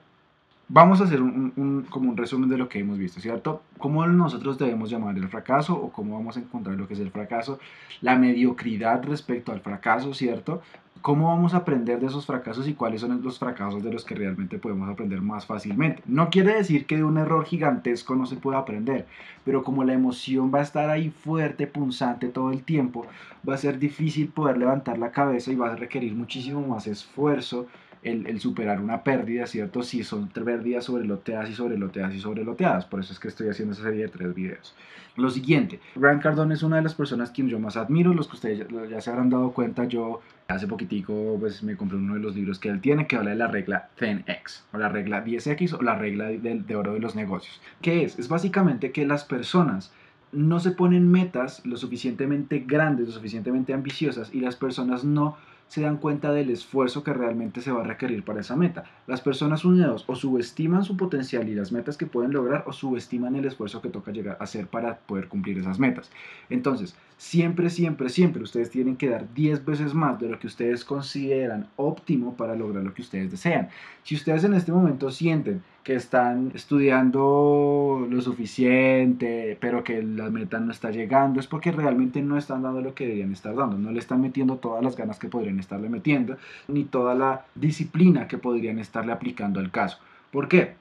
Vamos 0.68 1.00
a 1.00 1.04
hacer 1.04 1.20
un, 1.20 1.86
como 1.90 2.08
un 2.08 2.16
resumen 2.16 2.48
de 2.48 2.56
lo 2.56 2.68
que 2.68 2.78
hemos 2.78 2.96
visto, 2.96 3.20
¿cierto? 3.20 3.62
¿Cómo 3.78 4.06
nosotros 4.06 4.56
debemos 4.58 4.90
llamar 4.90 5.16
el 5.16 5.28
fracaso 5.28 5.74
o 5.74 5.92
cómo 5.92 6.14
vamos 6.14 6.36
a 6.36 6.40
encontrar 6.40 6.76
lo 6.76 6.88
que 6.88 6.94
es 6.94 7.00
el 7.00 7.10
fracaso? 7.10 7.58
La 8.00 8.16
mediocridad 8.16 9.02
respecto 9.04 9.52
al 9.52 9.60
fracaso, 9.60 10.14
¿cierto? 10.14 10.62
¿Cómo 11.02 11.26
vamos 11.26 11.52
a 11.52 11.58
aprender 11.58 11.98
de 11.98 12.06
esos 12.06 12.26
fracasos 12.26 12.68
y 12.68 12.74
cuáles 12.74 13.00
son 13.00 13.20
los 13.22 13.40
fracasos 13.40 13.82
de 13.82 13.92
los 13.92 14.04
que 14.04 14.14
realmente 14.14 14.58
podemos 14.58 14.88
aprender 14.88 15.20
más 15.20 15.44
fácilmente? 15.44 16.00
No 16.06 16.30
quiere 16.30 16.54
decir 16.54 16.86
que 16.86 16.96
de 16.96 17.02
un 17.02 17.18
error 17.18 17.44
gigantesco 17.44 18.14
no 18.14 18.24
se 18.24 18.36
pueda 18.36 18.58
aprender, 18.58 19.06
pero 19.44 19.64
como 19.64 19.82
la 19.82 19.94
emoción 19.94 20.52
va 20.54 20.60
a 20.60 20.62
estar 20.62 20.90
ahí 20.90 21.10
fuerte, 21.10 21.66
punzante 21.66 22.28
todo 22.28 22.52
el 22.52 22.62
tiempo, 22.62 23.04
va 23.46 23.54
a 23.54 23.58
ser 23.58 23.80
difícil 23.80 24.28
poder 24.28 24.58
levantar 24.58 24.96
la 24.96 25.10
cabeza 25.10 25.50
y 25.50 25.56
va 25.56 25.72
a 25.72 25.76
requerir 25.76 26.14
muchísimo 26.14 26.64
más 26.64 26.86
esfuerzo 26.86 27.66
el, 28.02 28.40
superar 28.40 28.80
una 28.80 29.04
pérdida, 29.04 29.46
¿cierto? 29.46 29.82
Si 29.82 30.02
son 30.02 30.28
pérdidas 30.28 30.84
sobre 30.84 31.04
loteadas 31.04 31.50
y 31.50 31.54
sobre 31.54 31.78
loteadas 31.78 32.14
y 32.14 32.20
sobre 32.20 32.44
loteadas. 32.44 32.84
Por 32.84 33.00
eso 33.00 33.12
es 33.12 33.20
que 33.20 33.28
estoy 33.28 33.48
haciendo 33.48 33.74
esa 33.74 33.84
serie 33.84 34.02
de 34.02 34.08
tres 34.08 34.34
videos. 34.34 34.74
Lo 35.16 35.30
siguiente, 35.30 35.78
Grant 35.94 36.22
Cardone 36.22 36.54
es 36.54 36.62
una 36.62 36.76
de 36.76 36.82
las 36.82 36.94
personas 36.94 37.30
quien 37.30 37.48
yo 37.48 37.58
más 37.58 37.76
admiro, 37.76 38.14
los 38.14 38.28
que 38.28 38.36
ustedes 38.36 38.66
ya, 38.90 39.00
se 39.00 39.10
habrán 39.10 39.28
dado 39.28 39.52
cuenta, 39.52 39.84
yo 39.84 40.22
hace 40.48 40.66
poquitico 40.66 41.36
pues, 41.38 41.62
me 41.62 41.76
compré 41.76 41.98
uno 41.98 42.14
de 42.14 42.20
los 42.20 42.34
libros 42.34 42.58
que 42.58 42.70
él 42.70 42.80
tiene 42.80 43.06
que 43.06 43.16
habla 43.16 43.30
de 43.30 43.36
la 43.36 43.46
regla 43.46 43.90
10X, 44.00 44.62
o 44.72 44.78
la 44.78 44.88
regla 44.88 45.22
10X, 45.22 45.74
o 45.78 45.82
la 45.82 45.96
regla 45.96 46.28
de, 46.28 46.38
de 46.38 46.76
oro 46.76 46.94
de 46.94 47.00
los 47.00 47.14
negocios. 47.14 47.60
¿Qué 47.82 48.04
es? 48.04 48.18
Es 48.18 48.28
básicamente 48.28 48.90
que 48.90 49.04
las 49.04 49.24
personas 49.24 49.92
no 50.32 50.60
se 50.60 50.70
ponen 50.70 51.10
metas 51.10 51.64
lo 51.66 51.76
suficientemente 51.76 52.60
grandes, 52.60 53.06
lo 53.06 53.12
suficientemente 53.12 53.74
ambiciosas, 53.74 54.34
y 54.34 54.40
las 54.40 54.56
personas 54.56 55.04
no 55.04 55.36
se 55.72 55.80
dan 55.80 55.96
cuenta 55.96 56.30
del 56.34 56.50
esfuerzo 56.50 57.02
que 57.02 57.14
realmente 57.14 57.62
se 57.62 57.72
va 57.72 57.80
a 57.80 57.84
requerir 57.84 58.26
para 58.26 58.42
esa 58.42 58.56
meta. 58.56 58.84
Las 59.06 59.22
personas 59.22 59.64
unidas 59.64 60.04
o 60.06 60.14
subestiman 60.14 60.84
su 60.84 60.98
potencial 60.98 61.48
y 61.48 61.54
las 61.54 61.72
metas 61.72 61.96
que 61.96 62.04
pueden 62.04 62.30
lograr 62.30 62.64
o 62.66 62.74
subestiman 62.74 63.36
el 63.36 63.46
esfuerzo 63.46 63.80
que 63.80 63.88
toca 63.88 64.12
llegar 64.12 64.36
a 64.38 64.44
hacer 64.44 64.66
para 64.66 64.98
poder 64.98 65.28
cumplir 65.28 65.56
esas 65.56 65.78
metas. 65.78 66.10
Entonces, 66.50 66.94
siempre, 67.22 67.70
siempre, 67.70 68.08
siempre 68.08 68.42
ustedes 68.42 68.68
tienen 68.68 68.96
que 68.96 69.08
dar 69.08 69.32
10 69.32 69.64
veces 69.64 69.94
más 69.94 70.18
de 70.18 70.28
lo 70.28 70.40
que 70.40 70.48
ustedes 70.48 70.84
consideran 70.84 71.68
óptimo 71.76 72.36
para 72.36 72.56
lograr 72.56 72.82
lo 72.82 72.92
que 72.92 73.02
ustedes 73.02 73.30
desean. 73.30 73.68
Si 74.02 74.16
ustedes 74.16 74.42
en 74.42 74.54
este 74.54 74.72
momento 74.72 75.08
sienten 75.12 75.62
que 75.84 75.94
están 75.94 76.50
estudiando 76.52 78.08
lo 78.10 78.20
suficiente, 78.20 79.56
pero 79.60 79.84
que 79.84 80.02
la 80.02 80.30
meta 80.30 80.58
no 80.58 80.72
está 80.72 80.90
llegando, 80.90 81.38
es 81.38 81.46
porque 81.46 81.70
realmente 81.70 82.20
no 82.20 82.36
están 82.36 82.62
dando 82.62 82.80
lo 82.80 82.92
que 82.92 83.04
deberían 83.04 83.32
estar 83.32 83.54
dando, 83.54 83.78
no 83.78 83.92
le 83.92 84.00
están 84.00 84.20
metiendo 84.20 84.56
todas 84.56 84.82
las 84.82 84.96
ganas 84.96 85.20
que 85.20 85.28
podrían 85.28 85.60
estarle 85.60 85.88
metiendo, 85.88 86.36
ni 86.66 86.82
toda 86.82 87.14
la 87.14 87.44
disciplina 87.54 88.26
que 88.26 88.36
podrían 88.36 88.80
estarle 88.80 89.12
aplicando 89.12 89.60
al 89.60 89.70
caso. 89.70 89.98
¿Por 90.32 90.48
qué? 90.48 90.74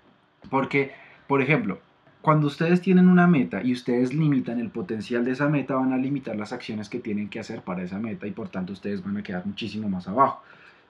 Porque, 0.50 0.92
por 1.28 1.44
ejemplo, 1.44 1.78
cuando 2.22 2.48
ustedes 2.48 2.82
tienen 2.82 3.08
una 3.08 3.28
meta 3.28 3.64
y 3.64 3.74
ustedes 3.74 4.14
limitan 4.14 4.60
el 4.60 4.70
potencial 4.70 5.26
de 5.26 5.32
esa 5.32 5.50
meta, 5.50 5.76
van 5.76 5.94
a 5.94 5.98
limitar 5.98 6.36
las 6.36 6.54
acciones 6.54 6.88
que 6.90 7.00
tienen 7.00 7.30
que 7.30 7.40
hacer 7.40 7.62
para 7.62 7.84
esa 7.84 7.98
meta 7.98 8.28
y 8.28 8.32
por 8.32 8.50
tanto 8.50 8.74
ustedes 8.74 9.04
van 9.04 9.18
a 9.18 9.24
quedar 9.24 9.46
muchísimo 9.46 9.90
más 9.90 10.08
abajo. 10.08 10.44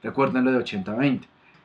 Recuerden 0.04 0.44
lo 0.44 0.52
de 0.52 0.60
80-20 0.60 1.22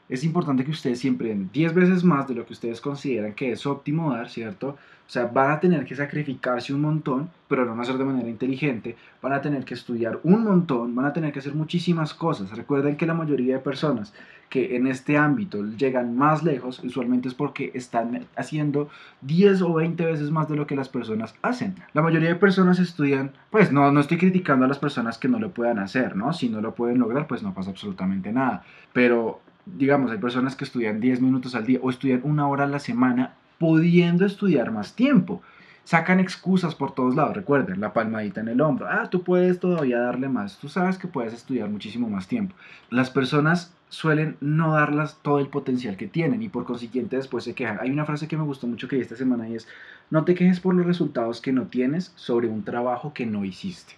es 0.09 0.25
importante 0.25 0.65
que 0.65 0.71
ustedes 0.71 0.99
siempre 0.99 1.29
den 1.29 1.51
10 1.53 1.75
veces 1.75 2.05
más 2.05 2.29
de 2.29 2.35
lo 2.35 2.47
que 2.47 2.53
ustedes 2.53 2.81
consideran 2.81 3.35
que 3.35 3.53
es 3.53 3.67
óptimo 3.67 4.13
dar, 4.13 4.29
¿cierto? 4.29 4.77
O 5.07 5.09
sea, 5.09 5.27
van 5.27 5.53
a 5.53 5.61
tener 5.61 5.85
que 5.85 5.95
sacrificarse 5.95 6.75
un 6.75 6.81
montón, 6.81 7.31
pero 7.49 7.65
lo 7.65 7.71
van 7.71 7.79
a 7.79 7.83
hacer 7.83 7.97
de 7.97 8.05
manera 8.05 8.29
inteligente, 8.29 8.97
van 9.23 9.33
a 9.33 9.41
tener 9.41 9.65
que 9.65 9.75
estudiar 9.75 10.19
un 10.25 10.43
montón, 10.43 10.97
van 10.97 11.07
a 11.07 11.13
tener 11.13 11.33
que 11.33 11.39
hacer 11.39 11.55
muchísimas 11.55 12.13
cosas. 12.13 12.51
Recuerden 12.57 12.97
que 12.97 13.07
la 13.07 13.15
mayoría 13.15 13.55
de 13.55 13.61
personas 13.61 14.13
que 14.49 14.77
en 14.77 14.87
este 14.87 15.17
ámbito 15.17 15.65
llegan 15.65 16.17
más 16.17 16.43
lejos, 16.43 16.83
usualmente 16.83 17.29
es 17.29 17.35
porque 17.35 17.71
están 17.75 18.27
haciendo 18.37 18.89
10 19.23 19.63
o 19.63 19.75
20 19.75 20.05
veces 20.05 20.31
más 20.31 20.49
de 20.49 20.57
lo 20.57 20.67
que 20.67 20.77
las 20.77 20.89
personas 20.89 21.35
hacen. 21.43 21.75
La 21.95 22.03
mayoría 22.03 22.29
de 22.29 22.37
personas 22.37 22.79
estudian, 22.79 23.33
pues 23.51 23.73
no, 23.73 23.91
no 23.91 24.01
estoy 24.01 24.19
criticando 24.19 24.65
a 24.65 24.69
las 24.69 24.79
personas 24.79 25.19
que 25.19 25.29
no 25.29 25.39
lo 25.39 25.51
puedan 25.51 25.79
hacer, 25.79 26.17
¿no? 26.17 26.33
Si 26.33 26.49
no 26.49 26.61
lo 26.61 26.75
pueden 26.75 26.99
lograr, 26.99 27.27
pues 27.27 27.43
no 27.43 27.55
pasa 27.55 27.71
absolutamente 27.71 28.33
nada. 28.33 28.65
Pero 28.93 29.41
digamos, 29.67 30.11
hay 30.11 30.19
personas 30.19 30.55
que 30.55 30.65
estudian 30.65 31.01
10 31.01 31.21
minutos 31.21 31.55
al 31.55 31.67
día 31.67 31.81
o 31.83 31.91
estudian 31.91 32.21
una 32.23 32.49
hora 32.49 32.65
a 32.65 32.69
la 32.69 32.79
semana 32.79 33.35
pudiendo 33.59 34.25
estudiar 34.25 34.71
más 34.71 34.95
tiempo. 34.95 35.43
Sacan 35.85 36.19
excusas 36.19 36.75
por 36.75 36.95
todos 36.95 37.15
lados, 37.15 37.37
recuerden, 37.37 37.81
la 37.81 37.93
palmadita 37.93 38.41
en 38.41 38.49
el 38.49 38.61
hombro. 38.61 38.89
Ah, 38.89 39.09
tú 39.09 39.23
puedes 39.23 39.61
todavía 39.61 40.01
darle 40.01 40.29
más, 40.29 40.59
tú 40.59 40.69
sabes 40.69 40.99
que 40.99 41.07
puedes 41.07 41.33
estudiar 41.33 41.69
muchísimo 41.69 42.09
más 42.09 42.27
tiempo. 42.27 42.57
Las 42.91 43.11
personas 43.11 43.73
suelen 43.89 44.37
no 44.41 44.73
darlas 44.73 45.19
todo 45.23 45.39
el 45.39 45.47
potencial 45.47 45.97
que 45.97 46.09
tienen 46.09 46.43
y 46.43 46.49
por 46.49 46.65
consiguiente 46.65 47.17
después 47.17 47.45
se 47.45 47.55
quejan. 47.55 47.79
Hay 47.81 47.91
una 47.91 48.05
frase 48.05 48.27
que 48.27 48.37
me 48.37 48.43
gustó 48.43 48.67
mucho 48.67 48.89
que 48.89 48.97
vi 48.97 49.03
esta 49.03 49.15
semana 49.15 49.49
y 49.49 49.55
es, 49.55 49.69
no 50.11 50.25
te 50.25 50.35
quejes 50.35 50.59
por 50.59 50.75
los 50.75 50.87
resultados 50.87 51.41
que 51.41 51.53
no 51.53 51.67
tienes 51.69 52.13
sobre 52.17 52.49
un 52.49 52.65
trabajo 52.65 53.13
que 53.15 53.27
no 53.27 53.45
hiciste. 53.45 53.95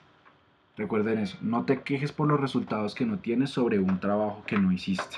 Recuerden 0.77 1.19
eso, 1.19 1.39
no 1.41 1.65
te 1.65 1.81
quejes 1.81 2.13
por 2.13 2.29
los 2.29 2.39
resultados 2.39 2.95
que 2.95 3.07
no 3.07 3.19
tienes 3.19 3.51
sobre 3.51 3.79
un 3.79 3.99
trabajo 3.99 4.45
que 4.47 4.59
no 4.59 4.71
hiciste 4.71 5.17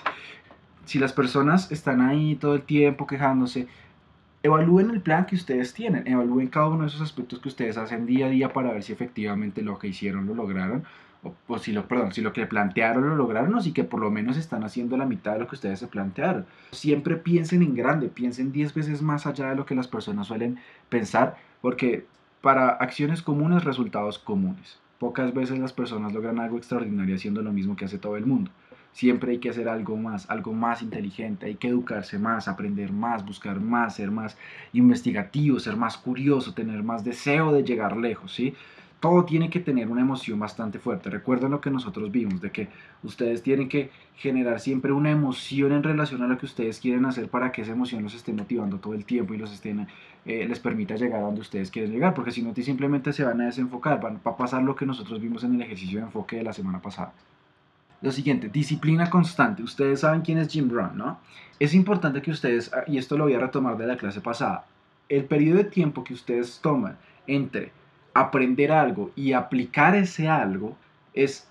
si 0.91 0.99
las 0.99 1.13
personas 1.13 1.71
están 1.71 2.01
ahí 2.01 2.35
todo 2.35 2.57
el 2.57 2.63
tiempo 2.63 3.07
quejándose, 3.07 3.69
evalúen 4.43 4.91
el 4.91 5.01
plan 5.01 5.25
que 5.25 5.37
ustedes 5.37 5.73
tienen, 5.73 6.05
evalúen 6.05 6.49
cada 6.49 6.67
uno 6.67 6.81
de 6.81 6.89
esos 6.89 7.01
aspectos 7.01 7.39
que 7.39 7.47
ustedes 7.47 7.77
hacen 7.77 8.07
día 8.07 8.27
a 8.27 8.29
día 8.29 8.53
para 8.53 8.73
ver 8.73 8.83
si 8.83 8.93
efectivamente 8.93 9.63
lo 9.63 9.79
que 9.79 9.87
hicieron 9.87 10.27
lo 10.27 10.35
lograron, 10.35 10.83
o, 11.47 11.59
si 11.59 11.71
lo, 11.71 11.87
perdón, 11.87 12.11
si 12.11 12.23
lo 12.23 12.33
que 12.33 12.45
plantearon 12.45 13.09
lo 13.09 13.15
lograron, 13.15 13.55
o 13.55 13.61
si 13.61 13.73
que 13.73 13.85
por 13.85 14.01
lo 14.01 14.11
menos 14.11 14.37
están 14.37 14.65
haciendo 14.65 14.97
la 14.97 15.07
mitad 15.07 15.35
de 15.35 15.39
lo 15.39 15.47
que 15.47 15.55
ustedes 15.55 15.79
se 15.79 15.87
plantearon. 15.87 16.45
Siempre 16.73 17.15
piensen 17.15 17.63
en 17.63 17.77
grande, 17.77 18.09
piensen 18.09 18.51
10 18.51 18.75
veces 18.75 19.01
más 19.01 19.29
allá 19.29 19.51
de 19.51 19.55
lo 19.55 19.67
que 19.67 19.77
las 19.77 19.87
personas 19.87 20.27
suelen 20.27 20.59
pensar, 20.89 21.37
porque 21.63 22.05
para 22.41 22.71
acciones 22.71 23.23
comunes, 23.23 23.63
resultados 23.63 24.19
comunes. 24.19 24.81
Pocas 24.99 25.33
veces 25.33 25.61
las 25.61 25.73
personas 25.73 26.13
logran 26.13 26.41
algo 26.41 26.57
extraordinario 26.57 27.15
haciendo 27.15 27.43
lo 27.43 27.53
mismo 27.53 27.77
que 27.77 27.85
hace 27.85 27.99
todo 27.99 28.17
el 28.17 28.27
mundo. 28.27 28.51
Siempre 28.93 29.33
hay 29.33 29.39
que 29.39 29.51
hacer 29.51 29.69
algo 29.69 29.97
más, 29.97 30.29
algo 30.29 30.53
más 30.53 30.83
inteligente, 30.83 31.47
hay 31.47 31.55
que 31.55 31.69
educarse 31.69 32.19
más, 32.19 32.49
aprender 32.49 32.93
más, 32.93 33.25
buscar 33.25 33.61
más, 33.61 33.97
ser 33.97 34.11
más 34.11 34.37
investigativo, 34.73 35.61
ser 35.61 35.77
más 35.77 35.97
curioso, 35.97 36.55
tener 36.55 36.83
más 36.83 37.05
deseo 37.05 37.53
de 37.53 37.63
llegar 37.63 37.97
lejos, 37.97 38.33
¿sí? 38.33 38.55
Todo 38.99 39.25
tiene 39.25 39.49
que 39.49 39.61
tener 39.61 39.89
una 39.89 40.03
emoción 40.03 40.39
bastante 40.39 40.79
fuerte. 40.79 41.09
Recuerden 41.09 41.53
lo 41.53 41.63
que 41.63 41.71
nosotros 41.71 42.11
vimos, 42.11 42.43
de 42.43 42.51
que 42.51 42.69
ustedes 43.03 43.43
tienen 43.43 43.69
que 43.69 43.91
generar 44.17 44.61
siempre 44.61 44.93
una 44.93 45.11
emoción 45.11 45.73
en 45.73 45.83
relación 45.83 46.23
a 46.23 46.29
lo 46.29 46.37
que 46.37 46.45
ustedes 46.45 46.81
quieren 46.81 47.07
hacer 47.07 47.31
para 47.31 47.51
que 47.51 47.63
esa 47.63 47.73
emoción 47.73 48.03
los 48.03 48.15
esté 48.15 48.35
motivando 48.35 48.79
todo 48.79 48.93
el 48.93 49.07
tiempo 49.07 49.33
y 49.33 49.39
los 49.39 49.59
eh, 49.65 50.47
les 50.47 50.61
permita 50.61 50.97
llegar 50.97 51.21
a 51.21 51.25
donde 51.25 51.41
ustedes 51.41 51.71
quieren 51.71 51.93
llegar, 51.93 52.13
porque 52.13 52.31
si 52.31 52.43
no, 52.43 52.55
simplemente 52.55 53.15
se 53.15 53.25
van 53.25 53.41
a 53.41 53.47
desenfocar, 53.47 54.01
van, 54.03 54.17
va 54.17 54.33
a 54.33 54.37
pasar 54.37 54.63
lo 54.63 54.77
que 54.77 54.85
nosotros 54.85 55.19
vimos 55.19 55.45
en 55.45 55.55
el 55.55 55.63
ejercicio 55.63 55.99
de 55.99 56.05
enfoque 56.05 56.37
de 56.37 56.43
la 56.43 56.53
semana 56.53 56.83
pasada. 56.83 57.15
Lo 58.03 58.11
siguiente, 58.13 58.49
disciplina 58.49 59.11
constante. 59.11 59.63
Ustedes 59.63 60.01
saben 60.01 60.23
quién 60.23 60.39
es 60.39 60.49
Jim 60.49 60.69
Brown, 60.69 60.97
¿no? 60.97 61.19
Es 61.59 61.75
importante 61.75 62.23
que 62.23 62.31
ustedes, 62.31 62.71
y 62.87 62.97
esto 62.97 63.19
lo 63.19 63.25
voy 63.25 63.35
a 63.35 63.41
retomar 63.41 63.77
de 63.77 63.87
la 63.87 63.97
clase 63.97 64.21
pasada, 64.21 64.65
el 65.09 65.25
periodo 65.25 65.59
de 65.59 65.65
tiempo 65.65 66.05
que 66.05 66.15
ustedes 66.15 66.61
toman 66.63 66.97
entre 67.27 67.73
aprender 68.15 68.73
algo 68.73 69.11
y 69.15 69.33
aplicar 69.33 69.95
ese 69.95 70.29
algo 70.29 70.77
es 71.13 71.47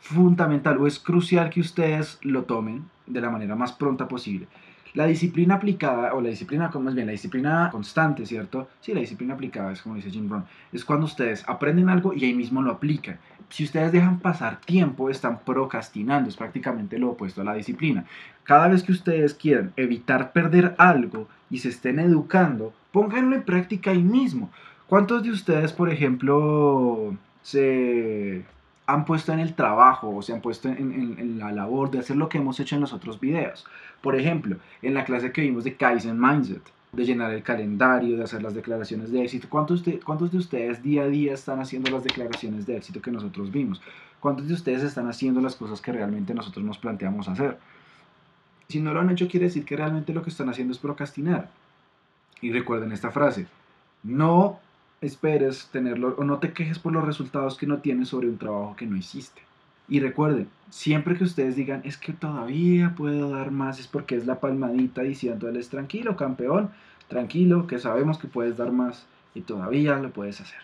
fundamental 0.00 0.78
o 0.78 0.86
es 0.86 0.98
crucial 0.98 1.50
que 1.50 1.60
ustedes 1.60 2.18
lo 2.22 2.44
tomen 2.44 2.84
de 3.06 3.20
la 3.20 3.30
manera 3.30 3.56
más 3.56 3.72
pronta 3.72 4.08
posible. 4.08 4.46
La 4.94 5.06
disciplina 5.06 5.54
aplicada, 5.54 6.12
o 6.12 6.20
la 6.20 6.28
disciplina, 6.28 6.70
es 6.72 6.94
bien, 6.94 7.06
la 7.06 7.12
disciplina 7.12 7.68
constante, 7.72 8.26
¿cierto? 8.26 8.68
Sí, 8.80 8.92
la 8.92 9.00
disciplina 9.00 9.34
aplicada 9.34 9.72
es 9.72 9.80
como 9.80 9.94
dice 9.94 10.10
Jim 10.10 10.28
Brown, 10.28 10.44
es 10.70 10.84
cuando 10.84 11.06
ustedes 11.06 11.44
aprenden 11.48 11.88
algo 11.88 12.12
y 12.12 12.24
ahí 12.24 12.34
mismo 12.34 12.60
lo 12.60 12.72
aplican. 12.72 13.18
Si 13.48 13.64
ustedes 13.64 13.92
dejan 13.92 14.18
pasar 14.18 14.60
tiempo, 14.60 15.08
están 15.08 15.40
procrastinando, 15.40 16.28
es 16.28 16.36
prácticamente 16.36 16.98
lo 16.98 17.10
opuesto 17.10 17.40
a 17.40 17.44
la 17.44 17.54
disciplina. 17.54 18.04
Cada 18.44 18.68
vez 18.68 18.82
que 18.82 18.92
ustedes 18.92 19.34
quieran 19.34 19.72
evitar 19.76 20.32
perder 20.32 20.74
algo 20.78 21.28
y 21.50 21.58
se 21.58 21.70
estén 21.70 21.98
educando, 21.98 22.74
pónganlo 22.92 23.36
en 23.36 23.42
práctica 23.42 23.92
ahí 23.92 24.02
mismo. 24.02 24.50
¿Cuántos 24.86 25.22
de 25.22 25.30
ustedes, 25.30 25.72
por 25.72 25.90
ejemplo, 25.90 27.16
se 27.42 28.44
han 28.92 29.04
puesto 29.06 29.32
en 29.32 29.40
el 29.40 29.54
trabajo 29.54 30.14
o 30.14 30.22
se 30.22 30.32
han 30.34 30.40
puesto 30.40 30.68
en, 30.68 31.38
la 31.38 31.50
labor 31.50 31.90
de 31.90 32.00
hacer 32.00 32.16
lo 32.16 32.28
que 32.28 32.38
hemos 32.38 32.60
hecho 32.60 32.74
en 32.74 32.82
los 32.82 32.92
otros 32.92 33.18
videos. 33.18 33.64
Por 34.02 34.16
ejemplo, 34.16 34.56
en 34.82 34.94
la 34.94 35.04
clase 35.04 35.32
que 35.32 35.40
vimos 35.40 35.64
de 35.64 35.76
Kaizen 35.76 36.20
Mindset, 36.20 36.62
de 36.92 37.04
llenar 37.06 37.32
el 37.32 37.42
calendario, 37.42 38.18
de 38.18 38.24
hacer 38.24 38.42
las 38.42 38.54
declaraciones 38.54 39.10
de 39.10 39.22
éxito. 39.22 39.48
¿Cuántos 39.48 39.82
de, 39.82 39.98
¿Cuántos 39.98 40.30
de 40.30 40.38
ustedes 40.38 40.82
día 40.82 41.04
a 41.04 41.06
día 41.06 41.32
están 41.32 41.58
haciendo 41.60 41.90
las 41.90 42.04
declaraciones 42.04 42.66
de 42.66 42.76
éxito 42.76 43.00
que 43.00 43.10
nosotros 43.10 43.50
vimos? 43.50 43.80
¿Cuántos 44.20 44.46
de 44.46 44.54
ustedes 44.54 44.82
están 44.82 45.08
haciendo 45.08 45.40
las 45.40 45.56
cosas 45.56 45.80
que 45.80 45.90
realmente 45.90 46.34
nosotros 46.34 46.62
nos 46.62 46.76
planteamos 46.76 47.28
hacer? 47.28 47.58
Si 48.68 48.80
no 48.80 48.92
lo 48.92 49.00
han 49.00 49.08
hecho, 49.08 49.26
quiere 49.26 49.46
decir 49.46 49.64
que 49.64 49.76
realmente 49.76 50.12
lo 50.12 50.22
que 50.22 50.30
están 50.30 50.50
haciendo 50.50 50.72
es 50.72 50.78
procrastinar. 50.78 51.48
Y 52.42 52.52
recuerden 52.52 52.92
esta 52.92 53.10
frase, 53.10 53.46
no 54.02 54.60
esperes 55.02 55.68
tenerlo 55.72 56.14
o 56.16 56.24
no 56.24 56.38
te 56.38 56.52
quejes 56.52 56.78
por 56.78 56.92
los 56.92 57.04
resultados 57.04 57.58
que 57.58 57.66
no 57.66 57.78
tienes 57.78 58.08
sobre 58.08 58.28
un 58.28 58.38
trabajo 58.38 58.76
que 58.76 58.86
no 58.86 58.96
hiciste. 58.96 59.42
Y 59.88 60.00
recuerden, 60.00 60.48
siempre 60.70 61.16
que 61.16 61.24
ustedes 61.24 61.56
digan 61.56 61.82
es 61.84 61.98
que 61.98 62.12
todavía 62.12 62.94
puedo 62.96 63.30
dar 63.30 63.50
más, 63.50 63.80
es 63.80 63.88
porque 63.88 64.16
es 64.16 64.26
la 64.26 64.40
palmadita 64.40 65.02
diciéndoles 65.02 65.68
tranquilo, 65.68 66.16
campeón, 66.16 66.70
tranquilo, 67.08 67.66
que 67.66 67.78
sabemos 67.78 68.18
que 68.18 68.28
puedes 68.28 68.56
dar 68.56 68.72
más 68.72 69.04
y 69.34 69.42
todavía 69.42 69.96
lo 69.96 70.10
puedes 70.10 70.40
hacer. 70.40 70.60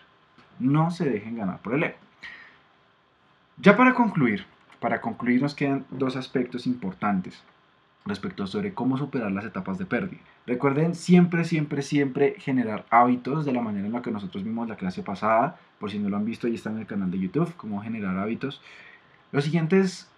No 0.59 0.89
se 0.89 1.07
dejen 1.07 1.37
ganar 1.37 1.61
por 1.61 1.75
el 1.75 1.83
ego. 1.83 1.97
Ya 3.57 3.75
para 3.75 3.93
concluir, 3.93 4.45
para 4.79 5.01
concluir 5.01 5.41
nos 5.41 5.53
quedan 5.53 5.85
dos 5.91 6.15
aspectos 6.15 6.65
importantes 6.65 7.43
respecto 8.05 8.47
sobre 8.47 8.73
cómo 8.73 8.97
superar 8.97 9.31
las 9.31 9.45
etapas 9.45 9.77
de 9.77 9.85
pérdida. 9.85 10.21
Recuerden 10.47 10.95
siempre, 10.95 11.43
siempre, 11.43 11.81
siempre 11.81 12.35
generar 12.39 12.85
hábitos 12.89 13.45
de 13.45 13.53
la 13.53 13.61
manera 13.61 13.85
en 13.85 13.93
la 13.93 14.01
que 14.01 14.11
nosotros 14.11 14.43
vimos 14.43 14.67
la 14.67 14.77
clase 14.77 15.03
pasada. 15.03 15.59
Por 15.79 15.91
si 15.91 15.99
no 15.99 16.09
lo 16.09 16.17
han 16.17 16.25
visto, 16.25 16.47
ahí 16.47 16.55
está 16.55 16.69
en 16.69 16.79
el 16.79 16.87
canal 16.87 17.11
de 17.11 17.19
YouTube, 17.19 17.53
cómo 17.55 17.81
generar 17.81 18.17
hábitos. 18.17 18.61
Lo 19.31 19.41
siguiente 19.41 19.79
es 19.79 20.09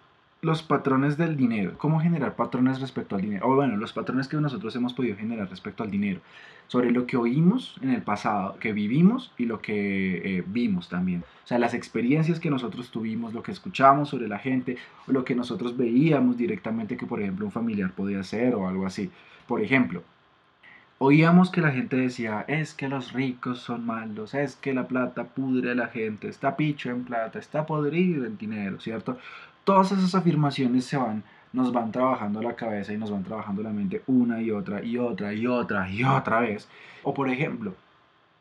los 0.42 0.60
patrones 0.60 1.16
del 1.16 1.36
dinero. 1.36 1.78
¿Cómo 1.78 2.00
generar 2.00 2.34
patrones 2.34 2.80
respecto 2.80 3.14
al 3.14 3.22
dinero? 3.22 3.46
O 3.46 3.54
bueno, 3.54 3.76
los 3.76 3.92
patrones 3.92 4.26
que 4.26 4.36
nosotros 4.36 4.74
hemos 4.74 4.92
podido 4.92 5.16
generar 5.16 5.48
respecto 5.48 5.84
al 5.84 5.90
dinero. 5.90 6.20
Sobre 6.66 6.90
lo 6.90 7.06
que 7.06 7.16
oímos 7.16 7.76
en 7.80 7.90
el 7.90 8.02
pasado, 8.02 8.58
que 8.58 8.72
vivimos 8.72 9.32
y 9.38 9.44
lo 9.46 9.60
que 9.62 10.38
eh, 10.38 10.44
vimos 10.44 10.88
también. 10.88 11.20
O 11.44 11.46
sea, 11.46 11.60
las 11.60 11.74
experiencias 11.74 12.40
que 12.40 12.50
nosotros 12.50 12.90
tuvimos, 12.90 13.34
lo 13.34 13.42
que 13.44 13.52
escuchamos 13.52 14.08
sobre 14.08 14.26
la 14.26 14.40
gente, 14.40 14.78
o 15.06 15.12
lo 15.12 15.24
que 15.24 15.36
nosotros 15.36 15.76
veíamos 15.76 16.36
directamente 16.36 16.96
que, 16.96 17.06
por 17.06 17.22
ejemplo, 17.22 17.46
un 17.46 17.52
familiar 17.52 17.92
podía 17.92 18.18
hacer 18.18 18.56
o 18.56 18.66
algo 18.66 18.84
así. 18.84 19.12
Por 19.46 19.60
ejemplo, 19.60 20.02
Oíamos 21.04 21.50
que 21.50 21.60
la 21.60 21.72
gente 21.72 21.96
decía, 21.96 22.44
es 22.46 22.74
que 22.74 22.86
los 22.86 23.12
ricos 23.12 23.58
son 23.58 23.84
malos, 23.84 24.34
es 24.34 24.54
que 24.54 24.72
la 24.72 24.86
plata 24.86 25.24
pudre 25.24 25.72
a 25.72 25.74
la 25.74 25.88
gente, 25.88 26.28
está 26.28 26.56
picho 26.56 26.90
en 26.90 27.02
plata, 27.02 27.40
está 27.40 27.66
podrido 27.66 28.24
en 28.24 28.38
dinero, 28.38 28.78
¿cierto? 28.78 29.18
Todas 29.64 29.92
esas 29.92 30.14
afirmaciones 30.14 30.84
se 30.84 30.96
van, 30.96 31.22
nos 31.52 31.72
van 31.72 31.92
trabajando 31.92 32.42
la 32.42 32.56
cabeza 32.56 32.92
y 32.92 32.98
nos 32.98 33.10
van 33.10 33.24
trabajando 33.24 33.62
la 33.62 33.70
mente 33.70 34.02
una 34.06 34.40
y 34.42 34.50
otra 34.50 34.84
y 34.84 34.98
otra 34.98 35.32
y 35.32 35.46
otra 35.46 35.88
y 35.90 36.04
otra 36.04 36.40
vez. 36.40 36.68
O 37.02 37.14
por 37.14 37.28
ejemplo, 37.28 37.74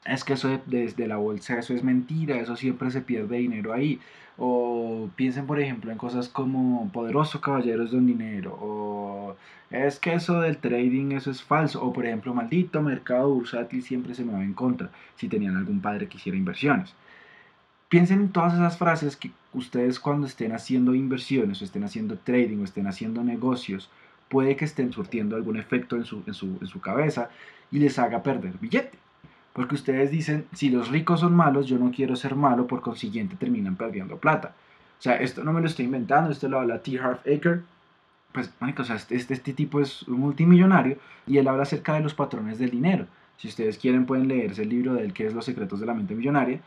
es 0.06 0.24
que 0.24 0.34
eso 0.34 0.60
desde 0.66 1.08
la 1.08 1.18
bolsa, 1.18 1.60
eso 1.60 1.74
es 1.74 1.84
mentira, 1.84 2.38
eso 2.40 2.56
siempre 2.56 2.90
se 2.92 3.02
pierde 3.02 3.38
dinero 3.38 3.74
ahí. 3.74 4.00
O 4.38 5.10
piensen, 5.16 5.46
por 5.46 5.60
ejemplo, 5.60 5.92
en 5.92 5.98
cosas 5.98 6.28
como 6.28 6.90
poderoso 6.92 7.42
caballeros 7.42 7.92
de 7.92 7.98
un 7.98 8.08
dinero. 8.08 8.58
O 8.60 9.36
es 9.70 10.00
que 10.00 10.14
eso 10.14 10.42
del 10.42 10.58
trading, 10.58 11.12
eso 11.12 11.30
es 11.30 11.44
falso. 11.44 11.84
O 11.84 11.94
por 11.94 12.06
ejemplo, 12.06 12.34
maldito 12.34 12.82
mercado 12.82 13.30
bursátil 13.34 13.84
siempre 13.84 14.16
se 14.16 14.26
me 14.26 14.34
va 14.34 14.44
en 14.44 14.54
contra 14.54 14.90
si 15.16 15.28
tenían 15.28 15.58
algún 15.58 15.82
padre 15.82 16.08
que 16.08 16.18
hiciera 16.18 16.38
inversiones. 16.38 16.96
Piensen 17.92 18.22
en 18.22 18.32
todas 18.32 18.54
esas 18.54 18.78
frases 18.78 19.18
que 19.18 19.32
ustedes 19.52 20.00
cuando 20.00 20.26
estén 20.26 20.54
haciendo 20.54 20.96
inversiones 20.96 21.62
o 21.62 21.66
estén 21.66 21.84
haciendo 21.84 22.18
trading 22.18 22.60
o 22.60 22.64
estén 22.64 22.88
haciendo 22.88 23.22
negocios, 23.22 23.90
puede 24.30 24.56
que 24.56 24.64
estén 24.64 24.94
surtiendo 24.94 25.36
algún 25.36 25.58
efecto 25.58 25.98
en 25.98 26.06
su, 26.06 26.24
en 26.26 26.34
su, 26.34 26.58
en 26.62 26.68
su 26.68 26.80
cabeza 26.80 27.30
y 27.70 27.80
les 27.80 28.00
haga 28.00 28.24
perder 28.24 28.54
billete. 28.62 28.98
Porque 29.52 29.76
ustedes 29.76 30.10
dicen, 30.10 30.46
si 30.54 30.70
los 30.70 30.88
ricos 30.88 31.20
son 31.20 31.36
malos, 31.36 31.68
yo 31.68 31.78
no 31.80 31.92
quiero 31.92 32.16
ser 32.16 32.34
malo, 32.34 32.66
por 32.66 32.80
consiguiente 32.80 33.36
terminan 33.36 33.76
perdiendo 33.76 34.16
plata. 34.16 34.56
O 34.98 35.02
sea, 35.02 35.18
esto 35.18 35.44
no 35.44 35.52
me 35.52 35.60
lo 35.60 35.68
estoy 35.68 35.84
inventando, 35.84 36.32
esto 36.32 36.48
lo 36.48 36.62
habla 36.62 36.82
T. 36.82 36.98
Harv 36.98 37.20
Aker. 37.28 37.62
Pues, 38.32 38.54
o 38.78 38.84
sea, 38.86 38.96
este, 38.96 39.18
este, 39.18 39.34
este 39.34 39.52
tipo 39.52 39.82
es 39.82 40.04
un 40.04 40.22
multimillonario 40.22 40.98
y 41.28 41.40
él 41.40 41.48
habla 41.50 41.64
acerca 41.64 41.96
de 41.96 42.00
los 42.00 42.14
patrones 42.14 42.58
del 42.58 42.72
dinero. 42.72 43.06
Si 43.36 43.50
ustedes 43.50 43.78
quieren 43.78 44.06
pueden 44.06 44.30
leerse 44.30 44.62
el 44.62 44.70
libro 44.70 44.94
de 44.94 45.04
él 45.04 45.12
que 45.12 45.28
es 45.28 45.34
Los 45.34 45.44
secretos 45.44 45.82
de 45.82 45.88
la 45.88 45.94
mente 45.94 46.16
millonaria 46.16 46.62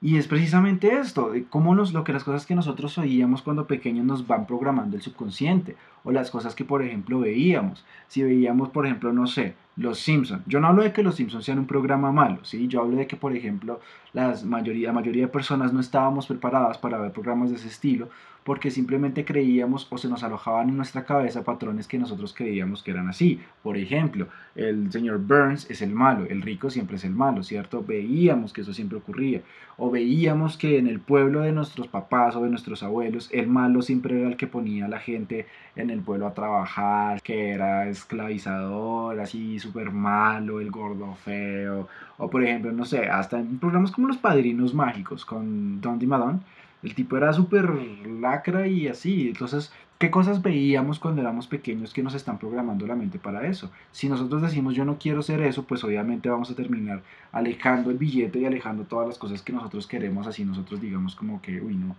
y 0.00 0.16
es 0.16 0.28
precisamente 0.28 1.00
esto, 1.00 1.32
cómo 1.50 1.74
nos, 1.74 1.92
lo 1.92 2.04
que 2.04 2.12
las 2.12 2.22
cosas 2.22 2.46
que 2.46 2.54
nosotros 2.54 2.96
oíamos 2.98 3.42
cuando 3.42 3.66
pequeños 3.66 4.06
nos 4.06 4.26
van 4.26 4.46
programando 4.46 4.96
el 4.96 5.02
subconsciente, 5.02 5.76
o 6.04 6.12
las 6.12 6.30
cosas 6.30 6.54
que, 6.54 6.64
por 6.64 6.82
ejemplo, 6.82 7.18
veíamos. 7.20 7.84
Si 8.06 8.22
veíamos, 8.22 8.68
por 8.68 8.86
ejemplo, 8.86 9.12
no 9.12 9.26
sé, 9.26 9.54
Los 9.78 10.00
Simpsons. 10.00 10.42
Yo 10.46 10.60
no 10.60 10.66
hablo 10.66 10.82
de 10.82 10.92
que 10.92 11.04
Los 11.04 11.14
Simpsons 11.14 11.44
sean 11.44 11.60
un 11.60 11.66
programa 11.66 12.10
malo, 12.10 12.44
¿sí? 12.44 12.66
Yo 12.66 12.80
hablo 12.80 12.96
de 12.96 13.06
que, 13.06 13.16
por 13.16 13.34
ejemplo, 13.34 13.80
la 14.12 14.34
mayoría 14.44 14.90
de 14.90 15.28
personas 15.28 15.72
no 15.72 15.78
estábamos 15.78 16.26
preparadas 16.26 16.78
para 16.78 16.98
ver 16.98 17.12
programas 17.12 17.50
de 17.50 17.56
ese 17.56 17.68
estilo, 17.68 18.08
porque 18.42 18.70
simplemente 18.70 19.24
creíamos 19.26 19.86
o 19.90 19.98
se 19.98 20.08
nos 20.08 20.22
alojaban 20.22 20.70
en 20.70 20.76
nuestra 20.76 21.04
cabeza 21.04 21.44
patrones 21.44 21.86
que 21.86 21.98
nosotros 21.98 22.32
creíamos 22.34 22.82
que 22.82 22.92
eran 22.92 23.08
así. 23.08 23.40
Por 23.62 23.76
ejemplo, 23.76 24.26
el 24.54 24.90
señor 24.90 25.18
Burns 25.18 25.70
es 25.70 25.82
el 25.82 25.90
malo, 25.90 26.24
el 26.28 26.40
rico 26.40 26.70
siempre 26.70 26.96
es 26.96 27.04
el 27.04 27.12
malo, 27.12 27.42
¿cierto? 27.42 27.84
Veíamos 27.86 28.52
que 28.52 28.62
eso 28.62 28.72
siempre 28.72 28.98
ocurría. 28.98 29.42
O 29.76 29.90
veíamos 29.90 30.56
que 30.56 30.78
en 30.78 30.88
el 30.88 30.98
pueblo 30.98 31.40
de 31.40 31.52
nuestros 31.52 31.88
papás 31.88 32.34
o 32.36 32.42
de 32.42 32.50
nuestros 32.50 32.82
abuelos, 32.82 33.28
el 33.32 33.48
malo 33.48 33.82
siempre 33.82 34.18
era 34.18 34.28
el 34.28 34.36
que 34.36 34.46
ponía 34.46 34.86
a 34.86 34.88
la 34.88 34.98
gente 34.98 35.46
en 35.78 35.90
el 35.90 36.00
pueblo 36.00 36.26
a 36.26 36.34
trabajar, 36.34 37.22
que 37.22 37.50
era 37.50 37.88
esclavizador, 37.88 39.18
así 39.20 39.58
súper 39.58 39.90
malo, 39.90 40.60
el 40.60 40.70
gordo 40.70 41.14
feo. 41.14 41.88
O 42.18 42.28
por 42.28 42.44
ejemplo, 42.44 42.72
no 42.72 42.84
sé, 42.84 43.06
hasta 43.06 43.38
en 43.38 43.58
programas 43.58 43.92
como 43.92 44.08
Los 44.08 44.18
Padrinos 44.18 44.74
Mágicos 44.74 45.24
con 45.24 45.80
Don 45.80 45.98
Madon 46.06 46.42
el 46.82 46.94
tipo 46.94 47.16
era 47.16 47.32
súper 47.32 47.70
lacra 48.06 48.66
y 48.68 48.86
así. 48.88 49.28
Entonces, 49.28 49.72
¿qué 49.98 50.10
cosas 50.10 50.42
veíamos 50.42 50.98
cuando 50.98 51.20
éramos 51.20 51.46
pequeños 51.48 51.92
que 51.92 52.02
nos 52.02 52.14
están 52.14 52.38
programando 52.38 52.86
la 52.86 52.94
mente 52.94 53.18
para 53.18 53.46
eso? 53.46 53.70
Si 53.90 54.08
nosotros 54.08 54.42
decimos 54.42 54.74
yo 54.74 54.84
no 54.84 54.98
quiero 54.98 55.22
ser 55.22 55.40
eso, 55.42 55.64
pues 55.64 55.82
obviamente 55.84 56.28
vamos 56.28 56.50
a 56.50 56.54
terminar 56.54 57.02
alejando 57.32 57.90
el 57.90 57.98
billete 57.98 58.38
y 58.40 58.46
alejando 58.46 58.84
todas 58.84 59.08
las 59.08 59.18
cosas 59.18 59.42
que 59.42 59.52
nosotros 59.52 59.86
queremos, 59.86 60.26
así 60.26 60.44
nosotros 60.44 60.80
digamos 60.80 61.16
como 61.16 61.42
que, 61.42 61.60
uy, 61.60 61.74
no, 61.76 61.96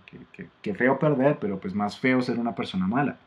qué 0.62 0.74
feo 0.74 0.98
perder, 0.98 1.38
pero 1.40 1.58
pues 1.60 1.74
más 1.74 1.98
feo 1.98 2.22
ser 2.22 2.38
una 2.38 2.54
persona 2.54 2.86
mala. 2.86 3.18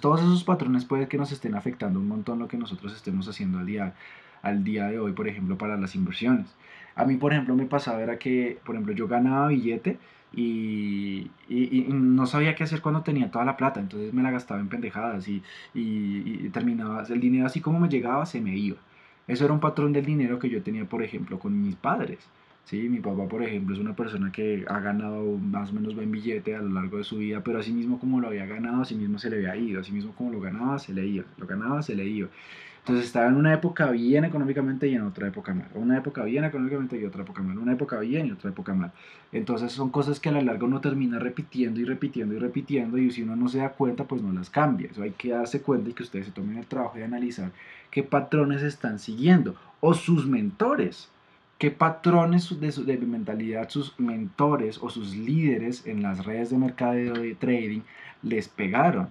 Todos 0.00 0.20
esos 0.20 0.44
patrones 0.44 0.84
puede 0.84 1.08
que 1.08 1.16
nos 1.16 1.32
estén 1.32 1.54
afectando 1.54 1.98
un 1.98 2.08
montón 2.08 2.38
lo 2.38 2.48
que 2.48 2.58
nosotros 2.58 2.94
estemos 2.94 3.28
haciendo 3.28 3.58
al 3.58 3.66
día, 3.66 3.94
al 4.42 4.62
día 4.62 4.88
de 4.88 4.98
hoy, 4.98 5.12
por 5.12 5.26
ejemplo, 5.26 5.56
para 5.56 5.78
las 5.78 5.94
inversiones. 5.94 6.54
A 6.94 7.06
mí, 7.06 7.16
por 7.16 7.32
ejemplo, 7.32 7.56
me 7.56 7.64
pasaba 7.64 8.02
era 8.02 8.18
que, 8.18 8.58
por 8.64 8.74
ejemplo, 8.74 8.92
yo 8.94 9.08
ganaba 9.08 9.48
billete 9.48 9.98
y, 10.34 11.30
no 11.88 12.26
sabía 12.26 12.54
qué 12.54 12.64
hacer 12.64 12.82
cuando 12.82 13.02
tenía 13.02 13.30
toda 13.30 13.46
la 13.46 13.56
plata, 13.56 13.80
entonces 13.80 14.12
me 14.12 14.22
la 14.22 14.30
gastaba 14.30 14.60
en 14.60 14.68
pendejadas 14.68 15.28
y, 15.28 15.42
y, 15.74 16.50
terminaba, 16.50 17.02
el 17.08 17.20
dinero 17.20 17.46
así 17.46 17.60
como 17.62 17.80
me 17.80 17.88
llegaba 17.88 18.26
se 18.26 18.42
me 18.42 18.54
iba. 18.56 18.76
Eso 19.26 19.44
era 19.46 19.54
un 19.54 19.60
patrón 19.60 19.92
del 19.94 20.04
dinero 20.04 20.38
que 20.38 20.50
yo 20.50 20.62
tenía, 20.62 20.84
por 20.84 21.02
ejemplo, 21.02 21.38
con 21.38 21.60
mis 21.62 21.74
padres. 21.76 22.18
¿Sí? 22.66 22.88
Mi 22.90 23.00
papá, 23.00 23.26
por 23.26 23.42
ejemplo, 23.42 23.74
es 23.74 23.80
una 23.80 23.96
persona 23.96 24.30
que 24.30 24.64
ha 24.68 24.80
ganado 24.80 25.38
más 25.38 25.70
o 25.70 25.72
menos 25.72 25.94
buen 25.94 26.10
billete 26.12 26.54
a 26.54 26.60
lo 26.60 26.68
largo 26.68 26.98
de 26.98 27.04
su 27.04 27.16
vida, 27.16 27.42
pero 27.42 27.58
así 27.58 27.72
mismo 27.72 27.98
como 27.98 28.20
lo 28.20 28.28
había 28.28 28.46
ganado, 28.46 28.82
así 28.82 28.94
mismo 28.94 29.18
se 29.18 29.30
le 29.30 29.36
había 29.36 29.56
ido, 29.56 29.80
así 29.80 29.92
mismo 29.92 30.12
como 30.12 30.30
lo 30.32 30.40
ganaba, 30.40 30.78
se 30.78 30.92
le 30.92 31.06
iba, 31.06 31.24
lo 31.38 31.46
ganaba, 31.46 31.82
se 31.82 31.94
le 31.94 32.04
iba. 32.04 32.28
Entonces 32.86 33.06
estaba 33.06 33.26
en 33.26 33.34
una 33.34 33.52
época 33.52 33.90
bien 33.90 34.24
económicamente 34.24 34.86
y 34.86 34.94
en 34.94 35.02
otra 35.02 35.26
época 35.26 35.52
mal. 35.52 35.68
Una 35.74 35.98
época 35.98 36.22
bien 36.22 36.44
económicamente 36.44 36.96
y 36.96 37.04
otra 37.04 37.22
época 37.22 37.42
mal. 37.42 37.58
Una 37.58 37.72
época 37.72 37.98
bien 37.98 38.26
y 38.28 38.30
otra 38.30 38.50
época 38.50 38.74
mal. 38.74 38.92
Entonces 39.32 39.72
son 39.72 39.90
cosas 39.90 40.20
que 40.20 40.28
a 40.28 40.32
lo 40.32 40.40
largo 40.40 40.66
uno 40.66 40.80
termina 40.80 41.18
repitiendo 41.18 41.80
y 41.80 41.84
repitiendo 41.84 42.34
y 42.34 42.38
repitiendo 42.38 42.96
y 42.96 43.10
si 43.10 43.22
uno 43.22 43.34
no 43.34 43.48
se 43.48 43.58
da 43.58 43.70
cuenta 43.70 44.04
pues 44.04 44.22
no 44.22 44.32
las 44.32 44.50
cambia. 44.50 44.88
Eso 44.88 45.02
hay 45.02 45.10
que 45.10 45.30
darse 45.30 45.62
cuenta 45.62 45.90
y 45.90 45.94
que 45.94 46.04
ustedes 46.04 46.26
se 46.26 46.32
tomen 46.32 46.58
el 46.58 46.66
trabajo 46.66 46.96
de 46.96 47.02
analizar 47.02 47.50
qué 47.90 48.04
patrones 48.04 48.62
están 48.62 49.00
siguiendo 49.00 49.56
o 49.80 49.92
sus 49.92 50.28
mentores. 50.28 51.10
¿Qué 51.58 51.70
patrones 51.70 52.60
de, 52.60 52.70
su, 52.70 52.84
de 52.84 52.98
mentalidad 52.98 53.70
sus 53.70 53.98
mentores 53.98 54.78
o 54.82 54.90
sus 54.90 55.16
líderes 55.16 55.86
en 55.86 56.02
las 56.02 56.26
redes 56.26 56.50
de 56.50 56.58
mercadeo 56.58 57.14
de 57.14 57.34
trading 57.34 57.80
les 58.22 58.48
pegaron? 58.48 59.08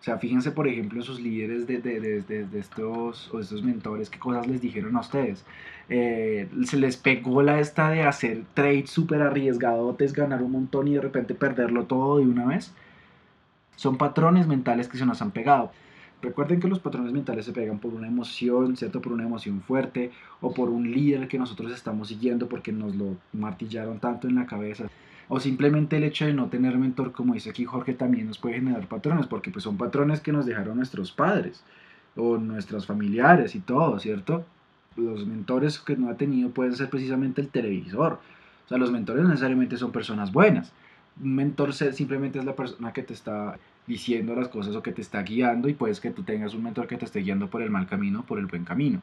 O 0.00 0.02
sea, 0.02 0.18
fíjense, 0.18 0.52
por 0.52 0.68
ejemplo, 0.68 1.02
sus 1.02 1.20
líderes 1.20 1.66
de, 1.66 1.78
de, 1.78 2.00
de, 2.00 2.44
de, 2.46 2.58
estos, 2.58 3.32
o 3.32 3.40
estos 3.40 3.62
mentores, 3.62 4.10
qué 4.10 4.18
cosas 4.18 4.46
les 4.46 4.60
dijeron 4.60 4.96
a 4.96 5.00
ustedes. 5.00 5.44
Eh, 5.88 6.48
se 6.64 6.76
les 6.76 6.96
pegó 6.96 7.42
la 7.42 7.58
esta 7.60 7.90
de 7.90 8.02
hacer 8.02 8.42
trades 8.54 8.90
súper 8.90 9.22
arriesgadotes, 9.22 10.12
ganar 10.12 10.42
un 10.42 10.52
montón 10.52 10.86
y 10.88 10.94
de 10.94 11.00
repente 11.00 11.34
perderlo 11.34 11.84
todo 11.84 12.18
de 12.18 12.26
una 12.26 12.46
vez. 12.46 12.72
Son 13.76 13.98
patrones 13.98 14.46
mentales 14.46 14.88
que 14.88 14.98
se 14.98 15.06
nos 15.06 15.20
han 15.20 15.32
pegado. 15.32 15.72
Recuerden 16.20 16.58
que 16.58 16.68
los 16.68 16.80
patrones 16.80 17.12
mentales 17.12 17.44
se 17.44 17.52
pegan 17.52 17.78
por 17.78 17.94
una 17.94 18.08
emoción, 18.08 18.76
¿cierto? 18.76 19.00
Por 19.00 19.12
una 19.12 19.24
emoción 19.24 19.60
fuerte 19.60 20.10
o 20.40 20.52
por 20.52 20.68
un 20.68 20.90
líder 20.90 21.28
que 21.28 21.38
nosotros 21.38 21.72
estamos 21.72 22.08
siguiendo 22.08 22.48
porque 22.48 22.72
nos 22.72 22.96
lo 22.96 23.16
martillaron 23.32 24.00
tanto 24.00 24.26
en 24.26 24.34
la 24.34 24.46
cabeza 24.46 24.88
o 25.28 25.40
simplemente 25.40 25.98
el 25.98 26.04
hecho 26.04 26.24
de 26.24 26.32
no 26.32 26.48
tener 26.48 26.78
mentor, 26.78 27.12
como 27.12 27.34
dice 27.34 27.50
aquí 27.50 27.64
Jorge, 27.64 27.92
también 27.92 28.26
nos 28.26 28.38
puede 28.38 28.56
generar 28.56 28.88
patrones, 28.88 29.26
porque 29.26 29.50
pues 29.50 29.62
son 29.62 29.76
patrones 29.76 30.20
que 30.20 30.32
nos 30.32 30.46
dejaron 30.46 30.78
nuestros 30.78 31.12
padres 31.12 31.62
o 32.16 32.38
nuestros 32.38 32.86
familiares 32.86 33.54
y 33.54 33.60
todo, 33.60 33.98
¿cierto? 34.00 34.44
Los 34.96 35.26
mentores 35.26 35.78
que 35.78 35.96
no 35.96 36.08
ha 36.08 36.16
tenido 36.16 36.50
pueden 36.50 36.74
ser 36.74 36.88
precisamente 36.88 37.42
el 37.42 37.48
televisor. 37.48 38.14
O 38.64 38.68
sea, 38.68 38.78
los 38.78 38.90
mentores 38.90 39.24
necesariamente 39.24 39.76
son 39.76 39.92
personas 39.92 40.32
buenas. 40.32 40.72
Un 41.22 41.34
mentor 41.34 41.74
simplemente 41.74 42.38
es 42.38 42.44
la 42.44 42.56
persona 42.56 42.92
que 42.92 43.02
te 43.02 43.12
está 43.12 43.58
diciendo 43.88 44.36
las 44.36 44.48
cosas 44.48 44.76
o 44.76 44.82
que 44.82 44.92
te 44.92 45.00
está 45.00 45.22
guiando 45.22 45.68
y 45.68 45.74
puedes 45.74 46.00
que 46.00 46.10
tú 46.10 46.22
tengas 46.22 46.54
un 46.54 46.62
mentor 46.62 46.86
que 46.86 46.96
te 46.96 47.06
esté 47.06 47.20
guiando 47.20 47.50
por 47.50 47.62
el 47.62 47.70
mal 47.70 47.86
camino, 47.86 48.24
por 48.24 48.38
el 48.38 48.46
buen 48.46 48.64
camino. 48.64 49.02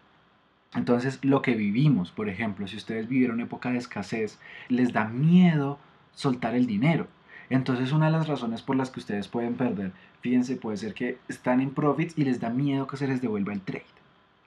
Entonces, 0.76 1.20
lo 1.24 1.42
que 1.42 1.56
vivimos, 1.56 2.12
por 2.12 2.30
ejemplo, 2.30 2.68
si 2.68 2.78
ustedes 2.78 3.08
vivieron 3.08 3.42
época 3.42 3.72
de 3.72 3.78
escasez, 3.78 4.40
les 4.70 4.94
da 4.94 5.06
miedo 5.06 5.80
soltar 6.14 6.56
el 6.56 6.68
dinero. 6.68 7.08
Entonces 7.50 7.92
una 7.92 8.08
de 8.08 8.14
las 8.14 8.28
razones 8.28 8.62
por 8.62 8.76
las 8.76 8.90
que 8.90 9.00
ustedes 9.00 9.28
pueden 9.28 9.56
perder, 9.56 9.92
fíjense, 10.22 10.56
puede 10.56 10.78
ser 10.78 10.94
que 10.94 11.20
están 11.28 11.62
en 11.62 11.72
profits 11.72 12.18
y 12.18 12.24
les 12.24 12.40
da 12.40 12.50
miedo 12.50 12.88
que 12.88 12.98
se 12.98 13.08
les 13.08 13.22
devuelva 13.22 13.54
el 13.54 13.62
trade. 13.62 13.95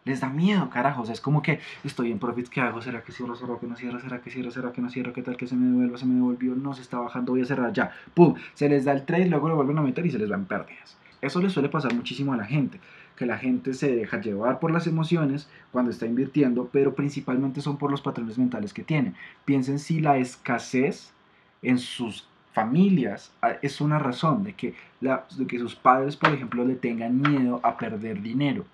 Les 0.09 0.21
da 0.23 0.31
miedo, 0.31 0.71
carajos. 0.71 1.11
Es 1.11 1.21
como 1.21 1.42
que 1.42 1.61
estoy 1.85 2.11
en 2.11 2.18
profits, 2.18 2.49
¿qué 2.49 2.62
hago? 2.62 2.81
¿Será 2.81 3.03
que 3.03 3.12
cierro, 3.12 3.37
será 3.37 3.59
que 3.61 3.66
no 3.66 3.77
cierro? 3.77 4.01
¿Será 4.01 4.23
que 4.23 4.31
cierro, 4.31 4.51
será 4.51 4.73
que 4.73 4.81
no 4.81 4.88
cierro? 4.88 5.12
¿Qué 5.12 5.21
tal 5.23 5.37
que 5.37 5.47
se 5.47 5.55
me 5.55 5.66
devuelva? 5.66 5.99
¿Se 5.99 6.07
me 6.07 6.14
devolvió? 6.14 6.55
No, 6.55 6.73
se 6.73 6.81
está 6.81 6.99
bajando, 6.99 7.33
voy 7.33 7.42
a 7.42 7.44
cerrar 7.44 7.75
ya. 7.75 7.90
¡Pum! 8.14 8.35
Se 8.55 8.71
les 8.71 8.87
da 8.87 8.92
el 8.92 9.05
trade, 9.05 9.27
luego 9.27 9.51
lo 9.51 9.57
vuelven 9.57 9.77
a 9.77 9.83
meter 9.83 10.07
y 10.07 10.11
se 10.11 10.18
les 10.18 10.31
van 10.31 10.47
pérdidas. 10.47 10.97
Eso 11.21 11.42
le 11.42 11.51
suele 11.51 11.68
pasar 11.68 11.92
muchísimo 11.92 12.33
a 12.33 12.38
la 12.38 12.47
gente, 12.47 12.81
que 13.16 13.27
la 13.27 13.37
gente 13.37 13.75
se 13.75 13.94
deja 13.94 14.18
llevar 14.18 14.61
por 14.61 14.71
las 14.71 14.87
emociones 14.87 15.47
cuando 15.73 15.90
está 15.90 16.07
invirtiendo, 16.07 16.71
pero 16.73 16.94
principalmente 16.94 17.61
son 17.61 17.77
por 17.77 17.90
los 17.90 18.01
patrones 18.01 18.38
mentales 18.38 18.73
que 18.73 18.85
tienen. 18.85 19.14
Piensen 19.44 19.79
si 19.79 20.01
la 20.01 20.16
escasez 20.16 21.12
en 21.61 21.77
sus 21.77 22.27
familias 22.55 23.31
ah, 23.42 23.57
es 23.61 23.83
una 23.83 23.99
razón 23.99 24.42
de 24.42 24.55
que, 24.55 24.75
de 25.03 25.47
que 25.47 25.59
sus 25.59 25.77
padres, 25.77 26.16
por 26.16 26.33
ejemplo, 26.33 26.64
le 26.64 26.77
tengan 26.77 27.21
miedo 27.21 27.61
a 27.62 27.77
perder 27.77 28.23
dinero 28.23 28.64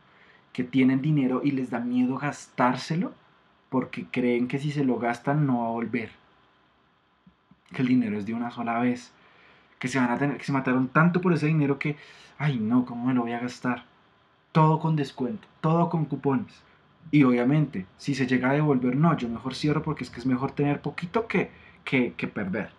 que 0.54 0.64
tienen 0.64 1.02
dinero 1.02 1.42
y 1.44 1.50
les 1.50 1.68
da 1.68 1.80
miedo 1.80 2.16
gastárselo 2.16 3.12
porque 3.68 4.06
creen 4.06 4.46
que 4.46 4.60
si 4.60 4.70
se 4.70 4.84
lo 4.84 4.98
gastan 5.00 5.46
no 5.46 5.62
va 5.62 5.66
a 5.66 5.72
volver. 5.72 6.10
Que 7.72 7.82
el 7.82 7.88
dinero 7.88 8.16
es 8.16 8.24
de 8.24 8.34
una 8.34 8.52
sola 8.52 8.78
vez. 8.78 9.12
Que 9.80 9.88
se 9.88 9.98
van 9.98 10.12
a 10.12 10.16
tener, 10.16 10.38
que 10.38 10.44
se 10.44 10.52
mataron 10.52 10.86
tanto 10.88 11.20
por 11.20 11.32
ese 11.32 11.48
dinero 11.48 11.80
que, 11.80 11.96
ay 12.38 12.58
no, 12.58 12.86
¿cómo 12.86 13.06
me 13.06 13.14
lo 13.14 13.22
voy 13.22 13.32
a 13.32 13.40
gastar? 13.40 13.84
Todo 14.52 14.78
con 14.78 14.94
descuento, 14.94 15.48
todo 15.60 15.90
con 15.90 16.04
cupones. 16.04 16.62
Y 17.10 17.24
obviamente, 17.24 17.84
si 17.98 18.14
se 18.14 18.28
llega 18.28 18.50
a 18.50 18.54
devolver, 18.54 18.94
no, 18.94 19.16
yo 19.16 19.28
mejor 19.28 19.56
cierro 19.56 19.82
porque 19.82 20.04
es 20.04 20.10
que 20.10 20.20
es 20.20 20.26
mejor 20.26 20.52
tener 20.52 20.80
poquito 20.80 21.26
que, 21.26 21.50
que, 21.84 22.14
que 22.16 22.28
perder. 22.28 22.70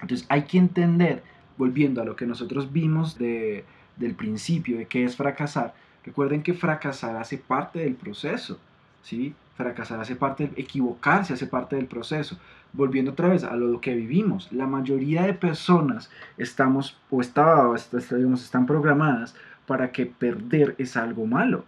Entonces 0.00 0.24
hay 0.30 0.44
que 0.44 0.58
entender, 0.58 1.24
volviendo 1.56 2.00
a 2.00 2.04
lo 2.04 2.14
que 2.14 2.24
nosotros 2.24 2.72
vimos 2.72 3.18
de, 3.18 3.64
del 3.96 4.14
principio 4.14 4.78
de 4.78 4.86
qué 4.86 5.02
es 5.02 5.16
fracasar, 5.16 5.74
Recuerden 6.08 6.42
que 6.42 6.54
fracasar 6.54 7.16
hace 7.16 7.36
parte 7.36 7.80
del 7.80 7.94
proceso, 7.94 8.58
¿sí? 9.02 9.34
Fracasar 9.58 10.00
hace 10.00 10.16
parte, 10.16 10.50
equivocarse 10.56 11.34
hace 11.34 11.46
parte 11.46 11.76
del 11.76 11.84
proceso. 11.84 12.38
Volviendo 12.72 13.10
otra 13.10 13.28
vez 13.28 13.44
a 13.44 13.54
lo 13.56 13.78
que 13.82 13.94
vivimos, 13.94 14.50
la 14.50 14.66
mayoría 14.66 15.24
de 15.24 15.34
personas 15.34 16.10
estamos 16.38 16.96
o 17.10 17.20
está, 17.20 17.62
digamos, 17.92 18.42
están 18.42 18.64
programadas 18.64 19.34
para 19.66 19.92
que 19.92 20.06
perder 20.06 20.74
es 20.78 20.96
algo 20.96 21.26
malo. 21.26 21.66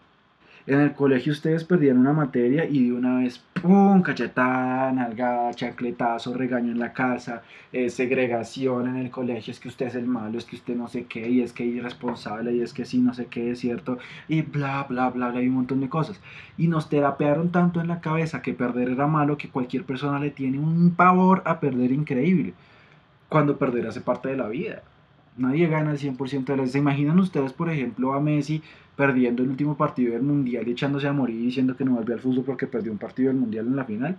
En 0.71 0.79
el 0.79 0.93
colegio 0.93 1.33
ustedes 1.33 1.65
perdían 1.65 1.99
una 1.99 2.13
materia 2.13 2.65
y 2.65 2.85
de 2.85 2.93
una 2.93 3.19
vez, 3.19 3.41
¡pum! 3.61 4.03
Cachetada, 4.03 4.93
nalgada, 4.93 5.53
chancletazo, 5.53 6.33
regaño 6.33 6.71
en 6.71 6.79
la 6.79 6.93
casa, 6.93 7.43
eh, 7.73 7.91
segregación 7.91 8.87
en 8.87 8.95
el 8.95 9.11
colegio, 9.11 9.51
es 9.51 9.59
que 9.59 9.67
usted 9.67 9.87
es 9.87 9.97
el 9.97 10.07
malo, 10.07 10.39
es 10.39 10.45
que 10.45 10.55
usted 10.55 10.77
no 10.77 10.87
sé 10.87 11.07
qué, 11.07 11.29
y 11.29 11.41
es 11.41 11.53
que 11.53 11.69
es 11.69 11.75
irresponsable, 11.75 12.55
y 12.55 12.61
es 12.61 12.73
que 12.73 12.85
sí, 12.85 12.99
no 12.99 13.15
sé 13.15 13.27
qué, 13.27 13.51
es 13.51 13.59
cierto, 13.59 13.99
y 14.29 14.43
bla, 14.43 14.87
bla, 14.89 15.11
bla, 15.11 15.31
bla, 15.31 15.43
y 15.43 15.49
un 15.49 15.55
montón 15.57 15.81
de 15.81 15.89
cosas. 15.89 16.21
Y 16.57 16.69
nos 16.69 16.89
terapearon 16.89 17.51
tanto 17.51 17.81
en 17.81 17.89
la 17.89 18.01
cabeza 18.01 18.41
que 18.41 18.55
perder 18.55 18.91
era 18.91 19.09
malo 19.09 19.37
que 19.39 19.49
cualquier 19.49 19.83
persona 19.83 20.21
le 20.21 20.31
tiene 20.31 20.61
un 20.61 20.95
pavor 20.95 21.43
a 21.47 21.59
perder 21.59 21.91
increíble, 21.91 22.55
cuando 23.29 23.59
perder 23.59 23.89
hace 23.89 24.03
parte 24.03 24.29
de 24.29 24.37
la 24.37 24.47
vida. 24.47 24.83
Nadie 25.41 25.69
gana 25.69 25.93
el 25.93 25.99
100% 25.99 26.45
de 26.45 26.57
las... 26.59 26.73
¿Se 26.73 26.79
imaginan 26.79 27.19
ustedes, 27.19 27.55
por 27.55 27.71
ejemplo, 27.71 28.13
a 28.13 28.21
Messi 28.21 28.63
perdiendo 28.95 29.43
el 29.43 29.49
último 29.49 29.75
partido 29.75 30.13
del 30.13 30.23
Mundial 30.23 30.69
y 30.69 30.73
echándose 30.73 31.09
a 31.09 31.15
morir 31.15 31.41
diciendo 31.41 31.75
que 31.75 31.85
no 31.87 31.93
volvió 31.93 32.15
al 32.15 32.21
fútbol 32.21 32.45
porque 32.45 32.67
perdió 32.67 32.93
un 32.93 32.99
partido 32.99 33.29
del 33.29 33.39
Mundial 33.39 33.67
en 33.67 33.77
la 33.77 33.87
final? 33.87 34.19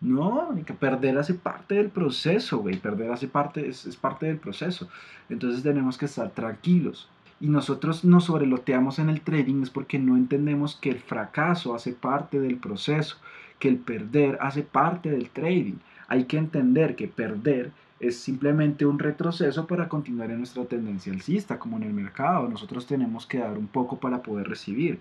No, 0.00 0.48
que 0.64 0.72
perder 0.72 1.18
hace 1.18 1.34
parte 1.34 1.74
del 1.74 1.90
proceso, 1.90 2.56
güey. 2.58 2.78
Perder 2.78 3.12
hace 3.12 3.28
parte, 3.28 3.68
es, 3.68 3.84
es 3.84 3.96
parte 3.96 4.24
del 4.24 4.38
proceso. 4.38 4.88
Entonces 5.28 5.62
tenemos 5.62 5.98
que 5.98 6.06
estar 6.06 6.30
tranquilos. 6.30 7.10
Y 7.38 7.48
nosotros 7.48 8.02
nos 8.02 8.24
sobreloteamos 8.24 8.98
en 8.98 9.10
el 9.10 9.20
trading 9.20 9.62
es 9.62 9.68
porque 9.68 9.98
no 9.98 10.16
entendemos 10.16 10.74
que 10.74 10.88
el 10.88 11.00
fracaso 11.00 11.74
hace 11.74 11.92
parte 11.92 12.40
del 12.40 12.56
proceso, 12.56 13.18
que 13.58 13.68
el 13.68 13.76
perder 13.76 14.38
hace 14.40 14.62
parte 14.62 15.10
del 15.10 15.28
trading. 15.28 15.76
Hay 16.08 16.24
que 16.24 16.38
entender 16.38 16.96
que 16.96 17.08
perder 17.08 17.72
es 17.98 18.18
simplemente 18.18 18.84
un 18.84 18.98
retroceso 18.98 19.66
para 19.66 19.88
continuar 19.88 20.30
en 20.30 20.38
nuestra 20.38 20.64
tendencia 20.64 21.12
alcista, 21.12 21.58
como 21.58 21.76
en 21.76 21.84
el 21.84 21.92
mercado. 21.92 22.48
Nosotros 22.48 22.86
tenemos 22.86 23.26
que 23.26 23.38
dar 23.38 23.56
un 23.56 23.66
poco 23.66 23.98
para 23.98 24.22
poder 24.22 24.48
recibir. 24.48 25.00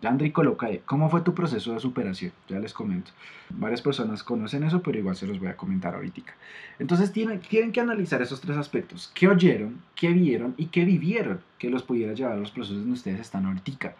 Yandri 0.00 0.30
coloca 0.30 0.66
ahí, 0.66 0.80
¿cómo 0.84 1.10
fue 1.10 1.22
tu 1.22 1.34
proceso 1.34 1.72
de 1.72 1.80
superación? 1.80 2.32
Ya 2.48 2.60
les 2.60 2.72
comento. 2.72 3.10
Varias 3.50 3.82
personas 3.82 4.22
conocen 4.22 4.62
eso, 4.62 4.80
pero 4.80 4.98
igual 4.98 5.16
se 5.16 5.26
los 5.26 5.40
voy 5.40 5.48
a 5.48 5.56
comentar 5.56 5.94
ahorita. 5.94 6.22
Entonces 6.78 7.12
tienen, 7.12 7.40
tienen 7.40 7.72
que 7.72 7.80
analizar 7.80 8.22
esos 8.22 8.40
tres 8.40 8.56
aspectos. 8.56 9.10
¿Qué 9.14 9.26
oyeron, 9.26 9.82
qué 9.96 10.12
vieron 10.12 10.54
y 10.56 10.66
qué 10.66 10.84
vivieron 10.84 11.40
que 11.58 11.68
los 11.68 11.82
pudiera 11.82 12.12
llevar 12.12 12.34
a 12.34 12.36
los 12.36 12.52
procesos 12.52 12.78
donde 12.78 12.92
ustedes 12.92 13.18
están 13.18 13.46
ahorita? 13.46 13.96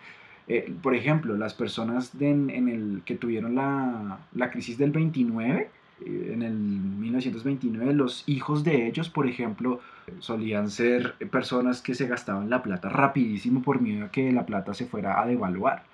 Eh, 0.46 0.72
por 0.82 0.94
ejemplo, 0.94 1.36
las 1.36 1.54
personas 1.54 2.12
en 2.20 2.50
el, 2.50 3.02
que 3.04 3.16
tuvieron 3.16 3.56
la, 3.56 4.20
la 4.32 4.50
crisis 4.50 4.78
del 4.78 4.92
29, 4.92 5.60
eh, 5.60 5.70
en 6.04 6.42
el 6.42 6.54
1929 6.54 7.92
los 7.92 8.24
hijos 8.26 8.64
de 8.64 8.86
ellos, 8.86 9.08
por 9.08 9.26
ejemplo, 9.26 9.80
solían 10.20 10.70
ser 10.70 11.14
personas 11.30 11.82
que 11.82 11.94
se 11.94 12.06
gastaban 12.06 12.50
la 12.50 12.62
plata 12.62 12.88
rapidísimo 12.88 13.62
por 13.62 13.80
miedo 13.80 14.06
a 14.06 14.10
que 14.10 14.32
la 14.32 14.46
plata 14.46 14.74
se 14.74 14.86
fuera 14.86 15.20
a 15.20 15.26
devaluar. 15.26 15.84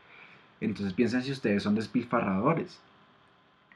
Entonces 0.60 0.94
piensen 0.94 1.22
si 1.22 1.32
ustedes 1.32 1.62
son 1.62 1.74
despilfarradores 1.74 2.80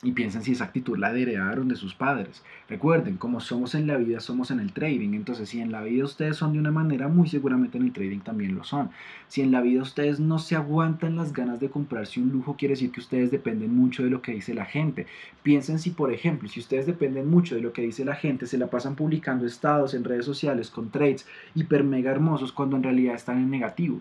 y 0.02 0.12
piensen 0.12 0.44
si 0.44 0.52
esa 0.52 0.64
actitud 0.64 0.96
la 0.96 1.11
heredaron 1.11 1.66
de 1.66 1.74
sus 1.74 1.92
padres. 1.92 2.44
Recuerden, 2.68 3.16
como 3.16 3.40
somos 3.40 3.74
en 3.74 3.88
la 3.88 3.96
vida, 3.96 4.20
somos 4.20 4.52
en 4.52 4.61
el 4.61 4.72
trading. 4.72 5.14
Entonces, 5.14 5.48
si 5.48 5.61
en 5.61 5.72
la 5.72 5.82
vida 5.82 6.04
ustedes 6.04 6.37
son 6.37 6.52
de 6.52 6.61
una 6.61 6.70
manera, 6.70 7.08
muy 7.08 7.28
seguramente 7.28 7.78
en 7.78 7.84
el 7.84 7.92
trading 7.92 8.20
también 8.20 8.54
lo 8.54 8.62
son. 8.62 8.90
Si 9.26 9.40
en 9.40 9.50
la 9.50 9.61
vida 9.61 9.82
ustedes 9.82 10.20
no 10.20 10.38
se 10.38 10.54
aguantan 10.54 11.16
las 11.16 11.32
ganas 11.32 11.58
de 11.58 11.68
comprarse 11.68 12.20
un 12.20 12.30
lujo, 12.30 12.56
quiere 12.56 12.74
decir 12.74 12.92
que 12.92 13.00
ustedes 13.00 13.32
dependen 13.32 13.74
mucho 13.74 14.04
de 14.04 14.11
lo 14.11 14.22
que 14.22 14.32
dice 14.32 14.54
la 14.54 14.66
gente. 14.66 15.08
Piensen 15.42 15.80
si, 15.80 15.90
por 15.90 16.12
ejemplo, 16.12 16.48
si 16.48 16.61
ustedes 16.61 16.87
dependen 16.87 17.28
mucho 17.28 17.56
de 17.56 17.61
lo 17.61 17.72
que 17.72 17.82
dice 17.82 18.04
la 18.04 18.14
gente, 18.14 18.46
se 18.46 18.58
la 18.58 18.68
pasan 18.68 18.94
publicando 18.94 19.46
estados 19.46 19.94
en 19.94 20.04
redes 20.04 20.24
sociales 20.24 20.70
con 20.70 20.90
trades 20.90 21.26
hiper 21.56 21.82
mega 21.82 22.12
hermosos 22.12 22.52
cuando 22.52 22.76
en 22.76 22.84
realidad 22.84 23.16
están 23.16 23.38
en 23.38 23.50
negativo. 23.50 24.00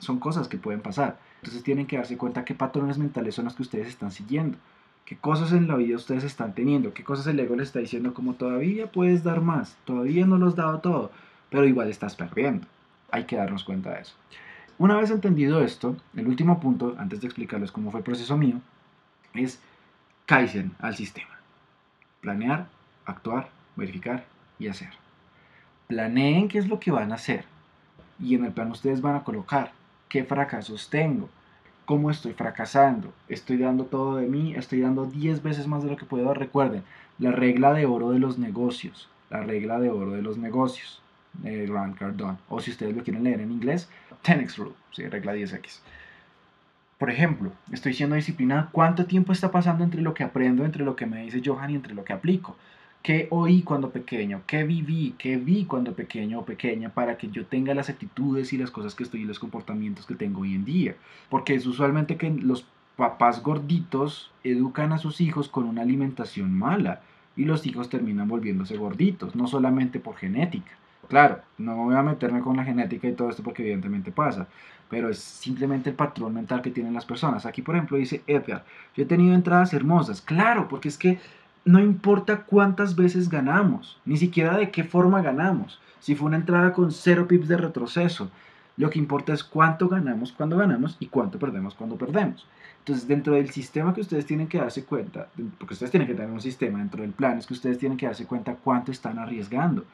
Son 0.00 0.20
cosas 0.20 0.48
que 0.48 0.58
pueden 0.58 0.82
pasar. 0.82 1.18
Entonces 1.36 1.62
tienen 1.62 1.86
que 1.86 1.96
darse 1.96 2.18
cuenta 2.18 2.44
qué 2.44 2.54
patrones 2.54 2.98
mentales 2.98 3.34
son 3.34 3.46
los 3.46 3.54
que 3.54 3.62
ustedes 3.62 3.88
están 3.88 4.12
siguiendo 4.12 4.58
qué 5.08 5.16
cosas 5.16 5.52
en 5.52 5.68
la 5.68 5.76
vida 5.76 5.96
ustedes 5.96 6.22
están 6.22 6.54
teniendo, 6.54 6.92
qué 6.92 7.02
cosas 7.02 7.28
el 7.28 7.40
ego 7.40 7.56
les 7.56 7.68
está 7.68 7.78
diciendo 7.78 8.12
como 8.12 8.34
todavía 8.34 8.92
puedes 8.92 9.24
dar 9.24 9.40
más, 9.40 9.74
todavía 9.86 10.26
no 10.26 10.36
lo 10.36 10.48
has 10.48 10.54
dado 10.54 10.80
todo, 10.80 11.10
pero 11.48 11.64
igual 11.64 11.88
estás 11.88 12.14
perdiendo. 12.14 12.66
Hay 13.10 13.24
que 13.24 13.36
darnos 13.36 13.64
cuenta 13.64 13.94
de 13.94 14.02
eso. 14.02 14.14
Una 14.76 14.98
vez 14.98 15.10
entendido 15.10 15.62
esto, 15.64 15.96
el 16.14 16.26
último 16.26 16.60
punto, 16.60 16.94
antes 16.98 17.22
de 17.22 17.26
explicarles 17.26 17.72
cómo 17.72 17.90
fue 17.90 18.00
el 18.00 18.04
proceso 18.04 18.36
mío, 18.36 18.60
es 19.32 19.62
Kaizen 20.26 20.72
al 20.78 20.94
sistema. 20.94 21.40
Planear, 22.20 22.66
actuar, 23.06 23.48
verificar 23.76 24.26
y 24.58 24.68
hacer. 24.68 24.90
Planeen 25.86 26.48
qué 26.48 26.58
es 26.58 26.68
lo 26.68 26.78
que 26.80 26.90
van 26.90 27.12
a 27.12 27.14
hacer 27.14 27.46
y 28.20 28.34
en 28.34 28.44
el 28.44 28.52
plan 28.52 28.70
ustedes 28.70 29.00
van 29.00 29.16
a 29.16 29.24
colocar 29.24 29.72
qué 30.10 30.22
fracasos 30.24 30.90
tengo, 30.90 31.30
cómo 31.88 32.10
estoy 32.10 32.34
fracasando, 32.34 33.14
estoy 33.30 33.56
dando 33.56 33.86
todo 33.86 34.16
de 34.16 34.26
mí, 34.26 34.54
estoy 34.54 34.82
dando 34.82 35.06
10 35.06 35.42
veces 35.42 35.66
más 35.66 35.82
de 35.82 35.88
lo 35.88 35.96
que 35.96 36.04
puedo. 36.04 36.34
Recuerden, 36.34 36.82
la 37.18 37.32
regla 37.32 37.72
de 37.72 37.86
oro 37.86 38.10
de 38.10 38.18
los 38.18 38.38
negocios, 38.38 39.08
la 39.30 39.40
regla 39.40 39.80
de 39.80 39.88
oro 39.88 40.12
de 40.12 40.20
los 40.20 40.36
negocios 40.36 41.00
de 41.32 41.66
Grant 41.66 41.96
Cardone, 41.96 42.36
o 42.50 42.60
si 42.60 42.72
ustedes 42.72 42.94
lo 42.94 43.02
quieren 43.02 43.24
leer 43.24 43.40
en 43.40 43.50
inglés, 43.50 43.88
10x 44.22 44.56
rule, 44.58 44.74
sí, 44.90 45.08
regla 45.08 45.34
10x. 45.34 45.80
Por 46.98 47.08
ejemplo, 47.08 47.52
estoy 47.72 47.94
siendo 47.94 48.16
disciplinado, 48.16 48.68
¿cuánto 48.70 49.06
tiempo 49.06 49.32
está 49.32 49.50
pasando 49.50 49.82
entre 49.82 50.02
lo 50.02 50.12
que 50.12 50.24
aprendo, 50.24 50.66
entre 50.66 50.84
lo 50.84 50.94
que 50.94 51.06
me 51.06 51.22
dice 51.22 51.40
Johan 51.42 51.70
y 51.70 51.76
entre 51.76 51.94
lo 51.94 52.04
que 52.04 52.12
aplico? 52.12 52.54
Qué 53.02 53.28
oí 53.30 53.62
cuando 53.62 53.90
pequeño, 53.90 54.42
qué 54.46 54.64
viví, 54.64 55.14
qué 55.18 55.36
vi 55.36 55.64
cuando 55.64 55.94
pequeño 55.94 56.40
o 56.40 56.44
pequeña 56.44 56.90
para 56.90 57.16
que 57.16 57.28
yo 57.28 57.46
tenga 57.46 57.74
las 57.74 57.88
actitudes 57.88 58.52
y 58.52 58.58
las 58.58 58.70
cosas 58.70 58.94
que 58.94 59.04
estoy 59.04 59.22
y 59.22 59.24
los 59.24 59.38
comportamientos 59.38 60.06
que 60.06 60.14
tengo 60.14 60.42
hoy 60.42 60.54
en 60.54 60.64
día. 60.64 60.96
Porque 61.30 61.54
es 61.54 61.66
usualmente 61.66 62.16
que 62.16 62.30
los 62.30 62.66
papás 62.96 63.42
gorditos 63.42 64.32
educan 64.42 64.92
a 64.92 64.98
sus 64.98 65.20
hijos 65.20 65.48
con 65.48 65.64
una 65.66 65.82
alimentación 65.82 66.52
mala 66.52 67.00
y 67.36 67.44
los 67.44 67.64
hijos 67.66 67.88
terminan 67.88 68.26
volviéndose 68.26 68.76
gorditos, 68.76 69.36
no 69.36 69.46
solamente 69.46 70.00
por 70.00 70.16
genética. 70.16 70.72
Claro, 71.08 71.40
no 71.56 71.76
voy 71.76 71.94
a 71.94 72.02
meterme 72.02 72.40
con 72.40 72.56
la 72.56 72.64
genética 72.64 73.08
y 73.08 73.12
todo 73.12 73.30
esto 73.30 73.42
porque 73.42 73.62
evidentemente 73.62 74.12
pasa, 74.12 74.46
pero 74.90 75.08
es 75.08 75.18
simplemente 75.18 75.90
el 75.90 75.96
patrón 75.96 76.34
mental 76.34 76.60
que 76.60 76.70
tienen 76.70 76.92
las 76.92 77.06
personas. 77.06 77.46
Aquí, 77.46 77.62
por 77.62 77.76
ejemplo, 77.76 77.96
dice 77.96 78.22
Edgar, 78.26 78.64
yo 78.94 79.04
he 79.04 79.06
tenido 79.06 79.34
entradas 79.34 79.72
hermosas. 79.72 80.20
Claro, 80.20 80.68
porque 80.68 80.88
es 80.88 80.98
que 80.98 81.18
no 81.64 81.80
importa 81.80 82.44
cuántas 82.44 82.96
veces 82.96 83.28
ganamos, 83.28 84.00
ni 84.04 84.16
siquiera 84.16 84.56
de 84.56 84.70
qué 84.70 84.84
forma 84.84 85.22
ganamos. 85.22 85.80
Si 86.00 86.14
fue 86.14 86.28
una 86.28 86.36
entrada 86.36 86.72
con 86.72 86.92
cero 86.92 87.26
pips 87.28 87.48
de 87.48 87.56
retroceso, 87.56 88.30
lo 88.76 88.90
que 88.90 88.98
importa 88.98 89.32
es 89.32 89.42
cuánto 89.42 89.88
ganamos 89.88 90.32
cuando 90.32 90.56
ganamos 90.56 90.96
y 91.00 91.06
cuánto 91.06 91.38
perdemos 91.38 91.74
cuando 91.74 91.96
perdemos. 91.96 92.46
Entonces, 92.78 93.06
dentro 93.06 93.34
del 93.34 93.50
sistema 93.50 93.92
que 93.92 94.00
ustedes 94.00 94.24
tienen 94.24 94.46
que 94.46 94.58
darse 94.58 94.84
cuenta, 94.84 95.28
porque 95.58 95.74
ustedes 95.74 95.90
tienen 95.90 96.06
que 96.06 96.14
tener 96.14 96.30
un 96.30 96.40
sistema 96.40 96.78
dentro 96.78 97.02
del 97.02 97.10
plan, 97.10 97.36
es 97.36 97.46
que 97.46 97.54
ustedes 97.54 97.78
tienen 97.78 97.98
que 97.98 98.06
darse 98.06 98.24
cuenta 98.24 98.54
cuánto 98.54 98.92
están 98.92 99.18
arriesgando. 99.18 99.84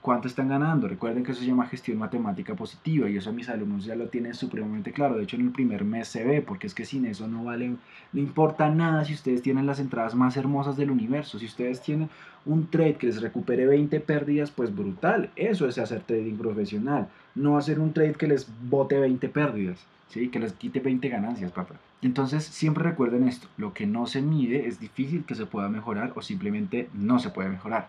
Cuánto 0.00 0.28
están 0.28 0.48
ganando. 0.48 0.88
Recuerden 0.88 1.24
que 1.24 1.32
eso 1.32 1.40
se 1.40 1.46
llama 1.46 1.66
gestión 1.66 1.98
matemática 1.98 2.54
positiva 2.54 3.08
y 3.08 3.16
eso 3.16 3.32
mis 3.32 3.48
alumnos 3.48 3.84
ya 3.84 3.94
lo 3.94 4.08
tienen 4.08 4.34
supremamente 4.34 4.92
claro. 4.92 5.16
De 5.16 5.24
hecho, 5.24 5.36
en 5.36 5.42
el 5.42 5.52
primer 5.52 5.84
mes 5.84 6.08
se 6.08 6.24
ve, 6.24 6.42
porque 6.42 6.66
es 6.66 6.74
que 6.74 6.84
sin 6.84 7.04
eso 7.06 7.28
no 7.28 7.44
vale, 7.44 7.76
no 8.12 8.20
importa 8.20 8.68
nada 8.70 9.04
si 9.04 9.14
ustedes 9.14 9.42
tienen 9.42 9.66
las 9.66 9.80
entradas 9.80 10.14
más 10.14 10.36
hermosas 10.36 10.76
del 10.76 10.90
universo. 10.90 11.38
Si 11.38 11.46
ustedes 11.46 11.82
tienen 11.82 12.08
un 12.46 12.68
trade 12.68 12.94
que 12.94 13.06
les 13.06 13.20
recupere 13.20 13.66
20 13.66 14.00
pérdidas, 14.00 14.50
pues 14.50 14.74
brutal. 14.74 15.30
Eso 15.36 15.68
es 15.68 15.78
hacer 15.78 16.02
trading 16.02 16.36
profesional. 16.36 17.08
No 17.34 17.56
hacer 17.56 17.78
un 17.78 17.92
trade 17.92 18.14
que 18.14 18.28
les 18.28 18.48
bote 18.68 18.98
20 18.98 19.28
pérdidas, 19.28 19.86
¿sí? 20.08 20.28
que 20.28 20.40
les 20.40 20.52
quite 20.52 20.80
20 20.80 21.08
ganancias, 21.08 21.52
papá. 21.52 21.74
Entonces, 22.02 22.44
siempre 22.44 22.82
recuerden 22.82 23.28
esto, 23.28 23.46
lo 23.58 23.74
que 23.74 23.86
no 23.86 24.06
se 24.06 24.22
mide 24.22 24.66
es 24.66 24.80
difícil 24.80 25.24
que 25.24 25.34
se 25.34 25.44
pueda 25.44 25.68
mejorar 25.68 26.12
o 26.16 26.22
simplemente 26.22 26.88
no 26.94 27.18
se 27.18 27.28
puede 27.28 27.50
mejorar 27.50 27.88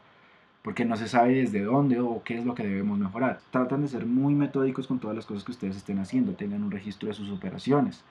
porque 0.63 0.86
no 0.86 0.95
se 0.95 1.08
sabe 1.08 1.36
desde 1.36 1.63
dónde 1.63 2.00
o 2.00 2.21
qué 2.24 2.38
es 2.38 2.45
lo 2.45 2.54
que 2.54 2.63
debemos 2.63 3.00
mejorar. 3.00 3.39
Tratan 3.52 3.82
de 3.82 3.88
ser 3.88 4.06
muy 4.06 4.36
metódicos 4.36 4.88
con 4.88 5.00
todas 5.00 5.15
las 5.15 5.26
cosas 5.26 5.43
que 5.43 5.52
ustedes 5.52 5.76
estén 5.76 6.00
haciendo, 6.00 6.34
tengan 6.34 6.63
un 6.63 6.71
registro 6.71 7.10
de 7.10 7.15
sus 7.15 7.32
operaciones. 7.32 8.04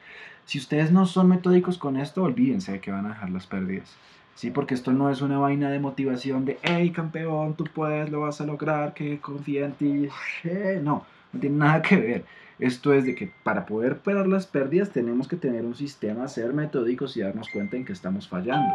Si 0.46 0.58
ustedes 0.58 0.90
no 0.90 1.06
son 1.06 1.28
metódicos 1.28 1.78
con 1.78 1.96
esto, 1.96 2.22
olvídense 2.22 2.72
de 2.72 2.80
que 2.80 2.90
van 2.90 3.06
a 3.06 3.10
dejar 3.10 3.30
las 3.30 3.46
pérdidas. 3.46 3.96
Sí, 4.34 4.50
porque 4.50 4.74
esto 4.74 4.92
no 4.92 5.10
es 5.10 5.20
una 5.20 5.38
vaina 5.38 5.70
de 5.70 5.80
motivación 5.80 6.44
de, 6.44 6.58
hey 6.62 6.90
campeón, 6.90 7.54
tú 7.54 7.64
puedes, 7.64 8.10
lo 8.10 8.20
vas 8.20 8.40
a 8.40 8.46
lograr, 8.46 8.94
que 8.94 9.20
confía 9.20 9.66
en 9.66 9.72
ti. 9.72 10.08
No, 10.82 11.04
no 11.32 11.40
tiene 11.40 11.56
nada 11.56 11.82
que 11.82 11.96
ver. 11.96 12.24
Esto 12.60 12.92
es 12.92 13.04
de 13.04 13.14
que 13.14 13.32
para 13.42 13.64
poder 13.64 14.00
parar 14.00 14.26
las 14.26 14.46
pérdidas 14.46 14.90
tenemos 14.90 15.28
que 15.28 15.36
tener 15.36 15.64
un 15.64 15.74
sistema, 15.74 16.28
ser 16.28 16.52
metódicos 16.52 17.16
y 17.16 17.22
darnos 17.22 17.48
cuenta 17.48 17.76
en 17.78 17.86
que 17.86 17.94
estamos 17.94 18.28
fallando. 18.28 18.74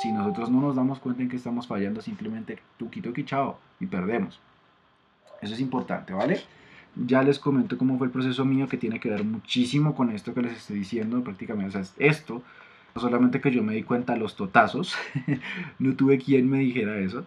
Si 0.00 0.12
nosotros 0.12 0.50
no 0.50 0.60
nos 0.60 0.76
damos 0.76 1.00
cuenta 1.00 1.22
en 1.22 1.28
que 1.28 1.36
estamos 1.36 1.66
fallando, 1.66 2.00
simplemente 2.00 2.60
tuki 2.78 3.00
tuki 3.00 3.24
chao 3.24 3.58
y 3.80 3.86
perdemos. 3.86 4.40
Eso 5.42 5.54
es 5.54 5.60
importante, 5.60 6.12
¿vale? 6.12 6.40
Ya 6.94 7.24
les 7.24 7.40
comento 7.40 7.76
cómo 7.76 7.98
fue 7.98 8.06
el 8.06 8.12
proceso 8.12 8.44
mío 8.44 8.68
que 8.68 8.76
tiene 8.76 9.00
que 9.00 9.10
ver 9.10 9.24
muchísimo 9.24 9.96
con 9.96 10.10
esto 10.10 10.32
que 10.32 10.42
les 10.42 10.56
estoy 10.56 10.78
diciendo 10.78 11.22
prácticamente. 11.24 11.76
O 11.76 11.82
sea, 11.82 11.94
esto, 11.98 12.40
no 12.94 13.00
solamente 13.00 13.40
que 13.40 13.50
yo 13.50 13.64
me 13.64 13.74
di 13.74 13.82
cuenta 13.82 14.14
los 14.14 14.36
totazos, 14.36 14.94
no 15.80 15.96
tuve 15.96 16.18
quien 16.18 16.48
me 16.48 16.60
dijera 16.60 16.98
eso. 16.98 17.26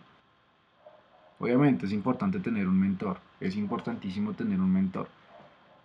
Obviamente 1.40 1.86
es 1.86 1.92
importante 1.92 2.40
tener 2.40 2.66
un 2.66 2.80
mentor, 2.80 3.20
es 3.42 3.58
importantísimo 3.58 4.34
tener 4.34 4.60
un 4.60 4.72
mentor. 4.72 5.10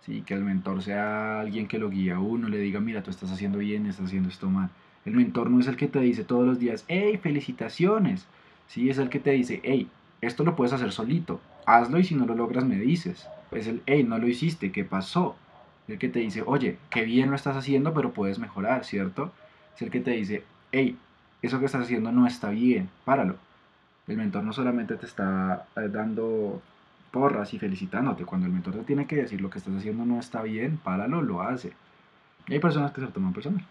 Sí, 0.05 0.21
que 0.21 0.33
el 0.33 0.43
mentor 0.43 0.83
sea 0.83 1.39
alguien 1.39 1.67
que 1.67 1.79
lo 1.79 1.89
guíe 1.89 2.11
a 2.11 2.19
uno, 2.19 2.49
le 2.49 2.59
diga, 2.59 2.81
mira, 2.81 3.03
tú 3.03 3.09
estás 3.09 3.31
haciendo 3.31 3.59
bien, 3.59 3.85
estás 3.85 4.07
haciendo 4.07 4.29
esto 4.29 4.49
mal. 4.49 4.69
El 5.05 5.13
mentor 5.13 5.49
no 5.49 5.59
es 5.59 5.67
el 5.67 5.77
que 5.77 5.87
te 5.87 5.99
dice 5.99 6.23
todos 6.25 6.45
los 6.45 6.59
días, 6.59 6.83
hey, 6.89 7.17
felicitaciones. 7.21 8.25
Sí, 8.67 8.89
es 8.89 8.97
el 8.97 9.09
que 9.09 9.19
te 9.19 9.31
dice, 9.31 9.61
hey, 9.63 9.87
esto 10.21 10.43
lo 10.43 10.55
puedes 10.55 10.73
hacer 10.73 10.91
solito, 10.91 11.39
hazlo 11.65 11.99
y 11.99 12.03
si 12.03 12.15
no 12.15 12.25
lo 12.25 12.35
logras 12.35 12.65
me 12.65 12.77
dices. 12.77 13.27
Es 13.51 13.67
el, 13.67 13.81
hey, 13.85 14.03
no 14.03 14.17
lo 14.17 14.27
hiciste, 14.27 14.71
¿qué 14.71 14.83
pasó? 14.83 15.35
El 15.87 15.99
que 15.99 16.09
te 16.09 16.19
dice, 16.19 16.43
oye, 16.45 16.77
qué 16.89 17.03
bien 17.03 17.29
lo 17.29 17.35
estás 17.35 17.55
haciendo, 17.55 17.93
pero 17.93 18.13
puedes 18.13 18.39
mejorar, 18.39 18.83
¿cierto? 18.83 19.31
Es 19.75 19.81
el 19.81 19.89
que 19.89 19.99
te 19.99 20.11
dice, 20.11 20.43
hey, 20.71 20.97
eso 21.41 21.59
que 21.59 21.65
estás 21.65 21.83
haciendo 21.83 22.11
no 22.11 22.27
está 22.27 22.49
bien, 22.49 22.89
páralo. 23.05 23.35
El 24.07 24.17
mentor 24.17 24.43
no 24.43 24.51
solamente 24.51 24.95
te 24.95 25.05
está 25.05 25.65
eh, 25.77 25.87
dando 25.89 26.61
porras 27.13 27.53
y 27.53 27.59
felicitándote, 27.59 28.25
cuando 28.25 28.47
el 28.47 28.53
mentor 28.53 28.73
te 28.73 28.83
tiene 28.83 29.07
que 29.07 29.15
decir 29.15 29.39
lo 29.39 29.49
que 29.49 29.59
estás 29.59 29.75
haciendo 29.75 30.05
no 30.05 30.19
está 30.19 30.41
bien, 30.41 30.77
páralo, 30.83 31.21
lo 31.21 31.41
hace. 31.41 31.71
Y 32.47 32.53
hay 32.53 32.59
personas 32.59 32.91
que 32.91 32.99
se 32.99 33.07
lo 33.07 33.13
toman 33.13 33.31
personal 33.31 33.65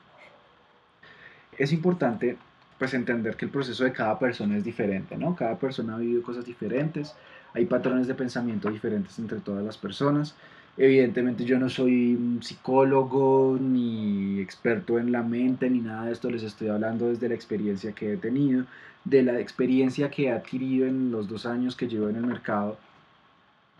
es 1.59 1.72
importante 1.72 2.37
pues 2.78 2.94
entender 2.94 3.37
que 3.37 3.44
el 3.44 3.50
proceso 3.50 3.85
de 3.85 3.92
cada 3.92 4.18
persona 4.18 4.57
es 4.57 4.64
diferente, 4.64 5.16
¿no? 5.16 5.37
Cada 5.37 5.57
persona 5.57 5.94
ha 5.94 5.98
vivido 5.98 6.22
cosas 6.22 6.44
diferentes, 6.44 7.14
hay 7.55 7.66
patrones 7.66 8.09
de 8.09 8.14
pensamiento 8.14 8.68
diferentes 8.70 9.16
entre 9.20 9.38
todas 9.38 9.64
las 9.64 9.78
personas. 9.78 10.35
Evidentemente 10.76 11.44
yo 11.44 11.59
no 11.59 11.68
soy 11.68 12.16
un 12.16 12.42
psicólogo 12.42 13.57
ni 13.61 14.40
experto 14.40 14.98
en 14.98 15.12
la 15.12 15.22
mente 15.22 15.70
ni 15.70 15.81
nada 15.81 16.07
de 16.07 16.12
esto, 16.12 16.28
les 16.28 16.42
estoy 16.42 16.68
hablando 16.68 17.09
desde 17.09 17.28
la 17.28 17.35
experiencia 17.35 17.92
que 17.92 18.14
he 18.14 18.16
tenido, 18.16 18.64
de 19.05 19.22
la 19.22 19.38
experiencia 19.38 20.11
que 20.11 20.24
he 20.24 20.33
adquirido 20.33 20.87
en 20.87 21.12
los 21.12 21.28
dos 21.28 21.46
años 21.46 21.76
que 21.76 21.87
llevo 21.87 22.09
en 22.09 22.16
el 22.16 22.26
mercado 22.26 22.78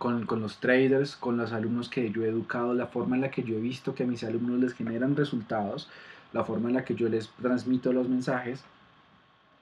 con, 0.03 0.41
los 0.41 0.57
traders, 0.59 1.15
con 1.15 1.37
los 1.37 1.53
alumnos 1.53 1.89
que 1.89 2.11
yo 2.11 2.25
he 2.25 2.29
educado, 2.29 2.75
la 2.75 2.89
forma 2.89 3.15
en 3.15 3.23
la 3.23 3.31
que 3.31 3.45
yo 3.45 3.55
he 3.55 3.61
visto 3.61 3.95
que 3.95 4.03
a 4.03 4.07
mis 4.07 4.25
alumnos 4.25 4.59
les 4.59 4.75
generan 4.75 5.15
resultados 5.15 5.89
la 6.33 6.43
forma 6.43 6.71
en 6.71 6.75
la 6.75 6.85
que 6.85 6.97
yo 6.97 7.09
les 7.09 7.29
transmito 7.41 7.93
los 7.93 8.09
mensajes, 8.09 8.65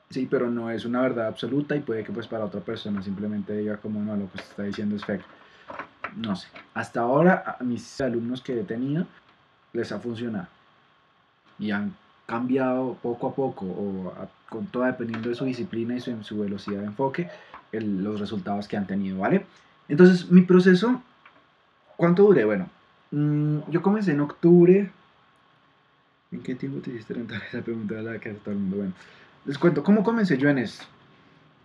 sí, 0.09 0.27
pero 0.31 0.51
no 0.51 0.71
es 0.71 0.87
una 0.87 1.03
verdad 1.03 1.27
absoluta 1.27 1.77
y 1.77 1.81
puede 1.81 2.05
que 2.05 2.13
pues 2.13 2.27
para 2.27 2.47
otra 2.47 2.61
persona 2.63 3.03
simplemente 3.03 3.55
diga 3.55 3.77
como 3.77 4.01
no, 4.01 4.17
lo 4.17 4.33
que 4.33 4.39
está 4.39 4.63
diciendo 4.63 4.97
es 4.97 5.05
fake. 5.05 5.25
No 6.17 6.35
sé, 6.35 6.49
hasta 6.73 7.01
ahora 7.01 7.59
a 7.61 7.63
mis 7.63 8.01
alumnos 8.01 8.41
que 8.41 8.59
he 8.59 8.65
tenido 8.65 9.07
les 9.75 9.93
ha 9.93 10.01
funcionado 10.01 10.47
y 11.59 11.71
han 11.71 11.95
cambiado 12.25 12.97
poco 13.03 13.29
a 13.29 13.35
poco 13.35 13.67
o 13.67 14.15
con 14.49 14.69
todo 14.69 14.85
dependiendo 14.85 15.29
de 15.29 15.35
su 15.35 15.45
disciplina 15.45 15.97
y 15.97 16.01
su, 16.01 16.25
su 16.25 16.41
velocidad 16.41 16.81
de 16.81 16.87
enfoque 16.87 17.29
los 17.73 18.19
resultados 18.19 18.67
que 18.67 18.79
han 18.79 18.87
tenido, 18.87 19.19
¿vale? 19.19 19.45
Entonces 19.91 20.31
mi 20.31 20.43
proceso, 20.43 21.03
¿cuánto 21.97 22.23
duré? 22.23 22.45
Bueno, 22.47 22.71
mm, 23.11 23.71
yo 23.71 23.83
comencé 23.83 24.13
en 24.13 24.21
octubre 24.21 24.91
¿En 26.33 26.43
qué 26.43 26.55
tiempo 26.55 26.79
te 26.79 26.91
hiciste 26.91 27.15
rentar 27.15 27.43
esa 27.49 27.63
pregunta 27.63 27.97
de 27.97 28.03
la 28.03 28.19
que 28.19 28.31
hace 28.31 28.39
todo 28.39 28.53
el 28.53 28.61
mundo? 28.61 28.77
Bueno, 28.77 28.93
les 29.45 29.59
cuento, 29.59 29.83
¿cómo 29.83 30.03
comencé 30.03 30.39
yo 30.39 30.49
en 30.49 30.59
esto? 30.59 30.85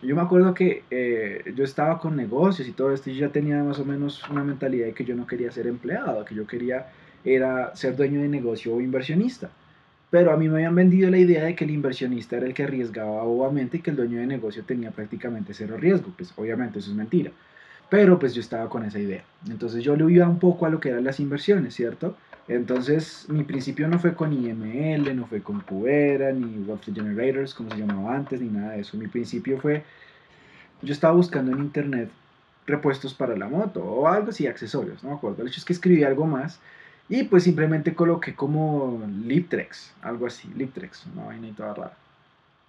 Yo 0.02 0.14
me 0.14 0.22
acuerdo 0.22 0.52
que 0.52 0.84
eh, 0.90 1.52
yo 1.54 1.64
estaba 1.64 1.98
con 1.98 2.16
negocios 2.16 2.68
y 2.68 2.72
todo 2.72 2.92
esto 2.92 3.10
y 3.10 3.16
ya 3.16 3.30
tenía 3.30 3.62
más 3.62 3.78
o 3.78 3.84
menos 3.84 4.28
una 4.28 4.44
mentalidad 4.44 4.86
de 4.86 4.92
que 4.92 5.04
yo 5.04 5.14
no 5.14 5.26
quería 5.26 5.50
ser 5.50 5.66
empleado, 5.66 6.24
que 6.24 6.34
yo 6.34 6.46
quería 6.46 6.88
era 7.24 7.74
ser 7.74 7.96
dueño 7.96 8.20
de 8.20 8.28
negocio 8.28 8.74
o 8.74 8.80
inversionista. 8.80 9.50
Pero 10.10 10.32
a 10.32 10.36
mí 10.36 10.48
me 10.48 10.56
habían 10.56 10.74
vendido 10.74 11.10
la 11.10 11.18
idea 11.18 11.44
de 11.44 11.54
que 11.54 11.64
el 11.64 11.70
inversionista 11.70 12.36
era 12.36 12.46
el 12.46 12.54
que 12.54 12.64
arriesgaba 12.64 13.22
obviamente 13.22 13.78
y 13.78 13.80
que 13.80 13.90
el 13.90 13.96
dueño 13.96 14.18
de 14.18 14.26
negocio 14.26 14.64
tenía 14.64 14.90
prácticamente 14.90 15.54
cero 15.54 15.76
riesgo. 15.78 16.12
Pues 16.16 16.32
obviamente 16.36 16.78
eso 16.78 16.90
es 16.90 16.96
mentira. 16.96 17.30
Pero 17.88 18.18
pues 18.18 18.34
yo 18.34 18.40
estaba 18.40 18.68
con 18.68 18.84
esa 18.84 18.98
idea. 18.98 19.24
Entonces 19.48 19.84
yo 19.84 19.96
le 19.96 20.12
iba 20.12 20.28
un 20.28 20.38
poco 20.38 20.66
a 20.66 20.70
lo 20.70 20.80
que 20.80 20.88
eran 20.88 21.04
las 21.04 21.20
inversiones, 21.20 21.74
¿cierto? 21.74 22.16
Entonces, 22.48 23.26
mi 23.28 23.42
principio 23.42 23.88
no 23.88 23.98
fue 23.98 24.14
con 24.14 24.32
IML, 24.32 25.16
no 25.16 25.26
fue 25.26 25.42
con 25.42 25.60
Cubera, 25.60 26.30
ni 26.32 26.62
Web 26.64 26.78
Generators, 26.82 27.54
como 27.54 27.70
se 27.70 27.78
llamaba 27.78 28.14
antes, 28.14 28.40
ni 28.40 28.48
nada 28.48 28.72
de 28.72 28.80
eso. 28.80 28.96
Mi 28.96 29.08
principio 29.08 29.58
fue, 29.60 29.82
yo 30.82 30.92
estaba 30.92 31.14
buscando 31.14 31.52
en 31.52 31.58
internet 31.58 32.08
repuestos 32.66 33.14
para 33.14 33.36
la 33.36 33.48
moto 33.48 33.84
o 33.84 34.08
algo 34.08 34.30
así, 34.30 34.46
accesorios, 34.46 35.02
no 35.02 35.10
me 35.10 35.16
acuerdo. 35.16 35.42
El 35.42 35.48
hecho 35.48 35.58
es 35.58 35.64
que 35.64 35.72
escribí 35.72 36.04
algo 36.04 36.26
más 36.26 36.60
y 37.08 37.24
pues 37.24 37.44
simplemente 37.44 37.94
coloqué 37.94 38.34
como 38.34 39.00
Libtrex, 39.24 39.92
algo 40.02 40.26
así, 40.26 40.48
Libtrex, 40.56 41.06
una 41.14 41.26
vaina 41.26 41.48
y 41.48 41.52
toda 41.52 41.74
rara. 41.74 41.96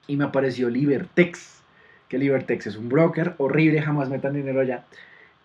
Y 0.07 0.15
me 0.15 0.25
apareció 0.25 0.69
Libertex, 0.69 1.61
que 2.09 2.17
Libertex 2.17 2.67
es 2.67 2.75
un 2.77 2.89
broker 2.89 3.35
horrible, 3.37 3.81
jamás 3.81 4.09
metan 4.09 4.33
dinero 4.33 4.61
allá. 4.61 4.85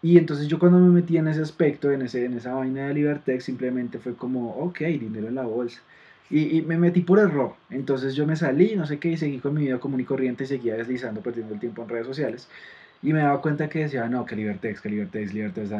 Y 0.03 0.19
entonces 0.19 0.49
yo 0.49 0.59
cuando 0.59 0.79
me 0.79 0.91
metí 0.91 1.17
en 1.17 1.29
ese 1.29 1.43
aspecto, 1.43 1.91
en, 1.93 2.03
ese, 2.03 2.25
en 2.25 2.35
esa 2.35 2.55
vaina 2.55 2.89
de 2.89 2.95
Libertex, 2.95 3.45
simplemente 3.45 3.99
fue 3.99 4.15
como, 4.15 4.51
ok, 4.57 4.81
dinero 4.81 5.29
en 5.29 5.37
la 5.37 5.43
bolsa. 5.43 5.81
Y, 6.29 6.59
y, 6.59 6.63
me 6.63 6.79
metí 6.79 7.03
por 7.03 7.19
error. 7.19 7.55
Entonces 7.71 8.15
yo 8.15 8.27
me 8.27 8.37
salí, 8.37 8.75
no 8.75 8.87
sé 8.87 8.99
qué, 8.99 9.11
y 9.11 9.17
seguí 9.17 9.39
con 9.39 9.55
mi 9.55 9.63
vida 9.63 9.79
común 9.79 10.01
y 10.01 10.05
corriente 10.05 10.45
y 10.45 10.47
seguía 10.47 10.75
deslizando, 10.75 11.21
perdiendo 11.21 11.55
el 11.55 11.61
tiempo 11.61 11.83
en 11.83 11.89
redes 11.89 12.07
sociales. 12.07 12.49
Y 13.03 13.13
me 13.13 13.21
daba 13.21 13.41
cuenta 13.43 13.69
que 13.69 13.81
decía, 13.81 14.09
no, 14.09 14.25
que 14.25 14.37
Libertex, 14.37 14.81
que 14.81 14.89
Libertex, 14.89 15.35
Libertex, 15.35 15.71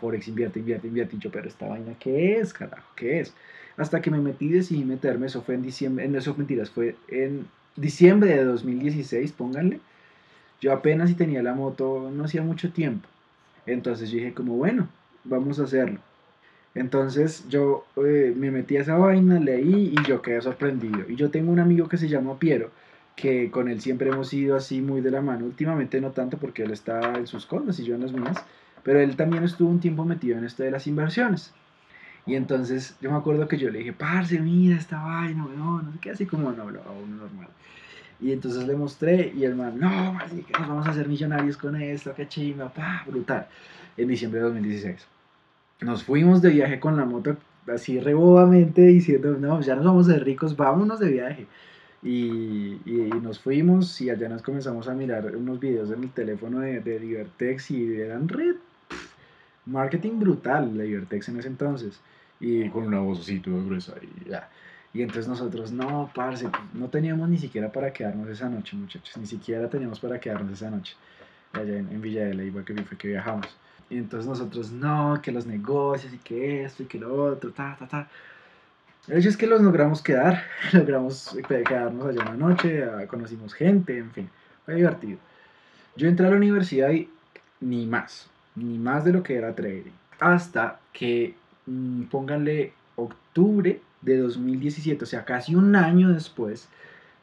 Forex, 0.00 0.28
invierte, 0.28 0.60
invierte, 0.60 0.86
invierte. 0.86 1.16
Y 1.16 1.18
yo, 1.18 1.30
pero 1.30 1.48
esta 1.48 1.68
vaina, 1.68 1.94
¿qué 1.98 2.38
es, 2.38 2.52
carajo? 2.52 2.88
¿Qué 2.96 3.20
es? 3.20 3.34
Hasta 3.76 4.00
que 4.00 4.10
me 4.10 4.18
metí 4.18 4.48
decidí 4.48 4.84
meterme, 4.84 5.26
eso 5.26 5.42
fue 5.42 5.56
en 5.56 5.62
diciembre, 5.62 6.04
en 6.04 6.14
eso 6.14 6.34
mentiras, 6.36 6.70
fue 6.70 6.94
en 7.08 7.46
diciembre 7.76 8.30
de 8.36 8.44
2016, 8.44 9.32
pónganle. 9.32 9.80
Yo 10.62 10.72
apenas 10.72 11.10
si 11.10 11.16
tenía 11.16 11.42
la 11.42 11.54
moto, 11.54 12.08
no 12.14 12.24
hacía 12.24 12.40
mucho 12.40 12.72
tiempo. 12.72 13.08
Entonces 13.66 14.10
yo 14.10 14.18
dije 14.18 14.32
como, 14.32 14.54
bueno, 14.56 14.88
vamos 15.24 15.58
a 15.58 15.64
hacerlo. 15.64 15.98
Entonces 16.76 17.48
yo 17.48 17.84
eh, 17.96 18.32
me 18.36 18.52
metí 18.52 18.76
a 18.76 18.82
esa 18.82 18.96
vaina, 18.96 19.40
leí 19.40 19.92
y 19.92 20.06
yo 20.06 20.22
quedé 20.22 20.40
sorprendido. 20.40 21.00
Y 21.08 21.16
yo 21.16 21.30
tengo 21.30 21.50
un 21.50 21.58
amigo 21.58 21.88
que 21.88 21.98
se 21.98 22.08
llama 22.08 22.38
Piero, 22.38 22.70
que 23.16 23.50
con 23.50 23.68
él 23.68 23.80
siempre 23.80 24.10
hemos 24.10 24.32
ido 24.32 24.54
así 24.54 24.80
muy 24.80 25.00
de 25.00 25.10
la 25.10 25.20
mano. 25.20 25.46
Últimamente 25.46 26.00
no 26.00 26.12
tanto 26.12 26.38
porque 26.38 26.62
él 26.62 26.70
está 26.70 27.18
en 27.18 27.26
sus 27.26 27.44
cosas 27.44 27.80
y 27.80 27.84
yo 27.84 27.96
en 27.96 28.02
las 28.02 28.12
mías, 28.12 28.44
pero 28.84 29.00
él 29.00 29.16
también 29.16 29.42
estuvo 29.42 29.68
un 29.68 29.80
tiempo 29.80 30.04
metido 30.04 30.38
en 30.38 30.44
esto 30.44 30.62
de 30.62 30.70
las 30.70 30.86
inversiones. 30.86 31.52
Y 32.24 32.36
entonces 32.36 32.96
yo 33.00 33.10
me 33.10 33.16
acuerdo 33.16 33.48
que 33.48 33.58
yo 33.58 33.68
le 33.68 33.80
dije, 33.80 33.92
parce, 33.92 34.38
mira 34.38 34.76
esta 34.76 35.02
vaina, 35.02 35.44
no, 35.56 35.82
no 35.82 35.92
sé 35.92 35.98
qué, 36.00 36.10
así 36.10 36.24
como 36.24 36.52
no, 36.52 36.62
hablaba 36.62 36.92
uno 36.92 37.16
normal. 37.16 37.48
Y 38.22 38.32
entonces 38.32 38.66
le 38.66 38.76
mostré 38.76 39.32
y 39.36 39.44
el 39.44 39.56
man, 39.56 39.78
no, 39.78 40.18
que 40.46 40.52
nos 40.58 40.68
vamos 40.68 40.86
a 40.86 40.90
hacer 40.90 41.08
millonarios 41.08 41.56
con 41.56 41.74
esto, 41.76 42.14
qué 42.14 42.28
chima, 42.28 42.72
pa, 42.72 43.04
brutal. 43.06 43.48
En 43.96 44.08
diciembre 44.08 44.40
de 44.40 44.46
2016. 44.46 45.06
Nos 45.80 46.04
fuimos 46.04 46.40
de 46.40 46.50
viaje 46.50 46.78
con 46.78 46.96
la 46.96 47.04
moto 47.04 47.36
así 47.66 47.98
rebobamente 47.98 48.82
diciendo, 48.82 49.36
no, 49.38 49.60
ya 49.60 49.74
nos 49.74 49.84
vamos 49.84 50.08
a 50.08 50.12
ser 50.12 50.24
ricos, 50.24 50.56
vámonos 50.56 51.00
de 51.00 51.10
viaje. 51.10 51.46
Y, 52.02 52.80
y, 52.84 53.10
nos 53.22 53.38
fuimos 53.38 54.00
y 54.00 54.10
allá 54.10 54.28
nos 54.28 54.42
comenzamos 54.42 54.88
a 54.88 54.94
mirar 54.94 55.36
unos 55.36 55.60
videos 55.60 55.90
en 55.90 56.02
el 56.02 56.10
teléfono 56.10 56.60
de, 56.60 56.80
de 56.80 56.98
Divertex 56.98 57.70
y 57.70 58.00
eran 58.00 58.28
red 58.28 58.56
marketing 59.66 60.18
brutal 60.18 60.76
la 60.76 60.84
Divertex 60.84 61.28
en 61.28 61.38
ese 61.38 61.48
entonces 61.48 62.00
y 62.40 62.68
con 62.70 62.86
una 62.86 62.98
voz 62.98 63.20
así 63.20 63.38
toda 63.38 63.62
gruesa 63.62 63.94
y 64.02 64.30
ya. 64.30 64.48
Y 64.94 65.02
entonces 65.02 65.26
nosotros, 65.26 65.72
no, 65.72 66.10
parce, 66.14 66.48
pues, 66.48 66.62
no 66.74 66.88
teníamos 66.88 67.28
ni 67.28 67.38
siquiera 67.38 67.72
para 67.72 67.92
quedarnos 67.92 68.28
esa 68.28 68.48
noche, 68.48 68.76
muchachos, 68.76 69.16
ni 69.16 69.26
siquiera 69.26 69.68
teníamos 69.68 69.98
para 69.98 70.20
quedarnos 70.20 70.52
esa 70.52 70.70
noche, 70.70 70.94
allá 71.52 71.78
en, 71.78 71.88
en 71.90 72.00
Villa 72.02 72.24
de 72.26 72.34
la 72.34 72.44
igual 72.44 72.64
que 72.64 72.74
fue 72.82 72.98
que 72.98 73.08
viajamos. 73.08 73.46
Y 73.88 73.96
entonces 73.96 74.28
nosotros, 74.28 74.70
no, 74.70 75.20
que 75.22 75.32
los 75.32 75.46
negocios 75.46 76.12
y 76.12 76.18
que 76.18 76.64
esto 76.64 76.82
y 76.82 76.86
que 76.86 76.98
lo 76.98 77.24
otro, 77.24 77.52
ta, 77.52 77.76
ta, 77.78 77.86
ta. 77.86 78.08
El 79.08 79.18
hecho 79.18 79.30
es 79.30 79.36
que 79.36 79.46
los 79.46 79.60
logramos 79.62 80.02
quedar, 80.02 80.44
logramos 80.72 81.36
quedarnos 81.48 82.06
allá 82.06 82.22
una 82.22 82.34
noche, 82.34 82.84
ah, 82.84 83.06
conocimos 83.06 83.54
gente, 83.54 83.98
en 83.98 84.10
fin, 84.12 84.30
fue 84.64 84.74
divertido. 84.74 85.18
Yo 85.96 86.08
entré 86.08 86.26
a 86.26 86.30
la 86.30 86.36
universidad 86.36 86.90
y 86.90 87.08
ni 87.60 87.86
más, 87.86 88.28
ni 88.54 88.78
más 88.78 89.04
de 89.04 89.12
lo 89.12 89.22
que 89.22 89.36
era 89.36 89.54
trading. 89.54 89.92
Hasta 90.20 90.80
que, 90.92 91.34
mm, 91.66 92.04
pónganle 92.04 92.72
octubre 92.96 93.80
de 94.02 94.18
2017, 94.18 95.04
o 95.04 95.06
sea, 95.06 95.24
casi 95.24 95.54
un 95.54 95.74
año 95.76 96.10
después, 96.10 96.68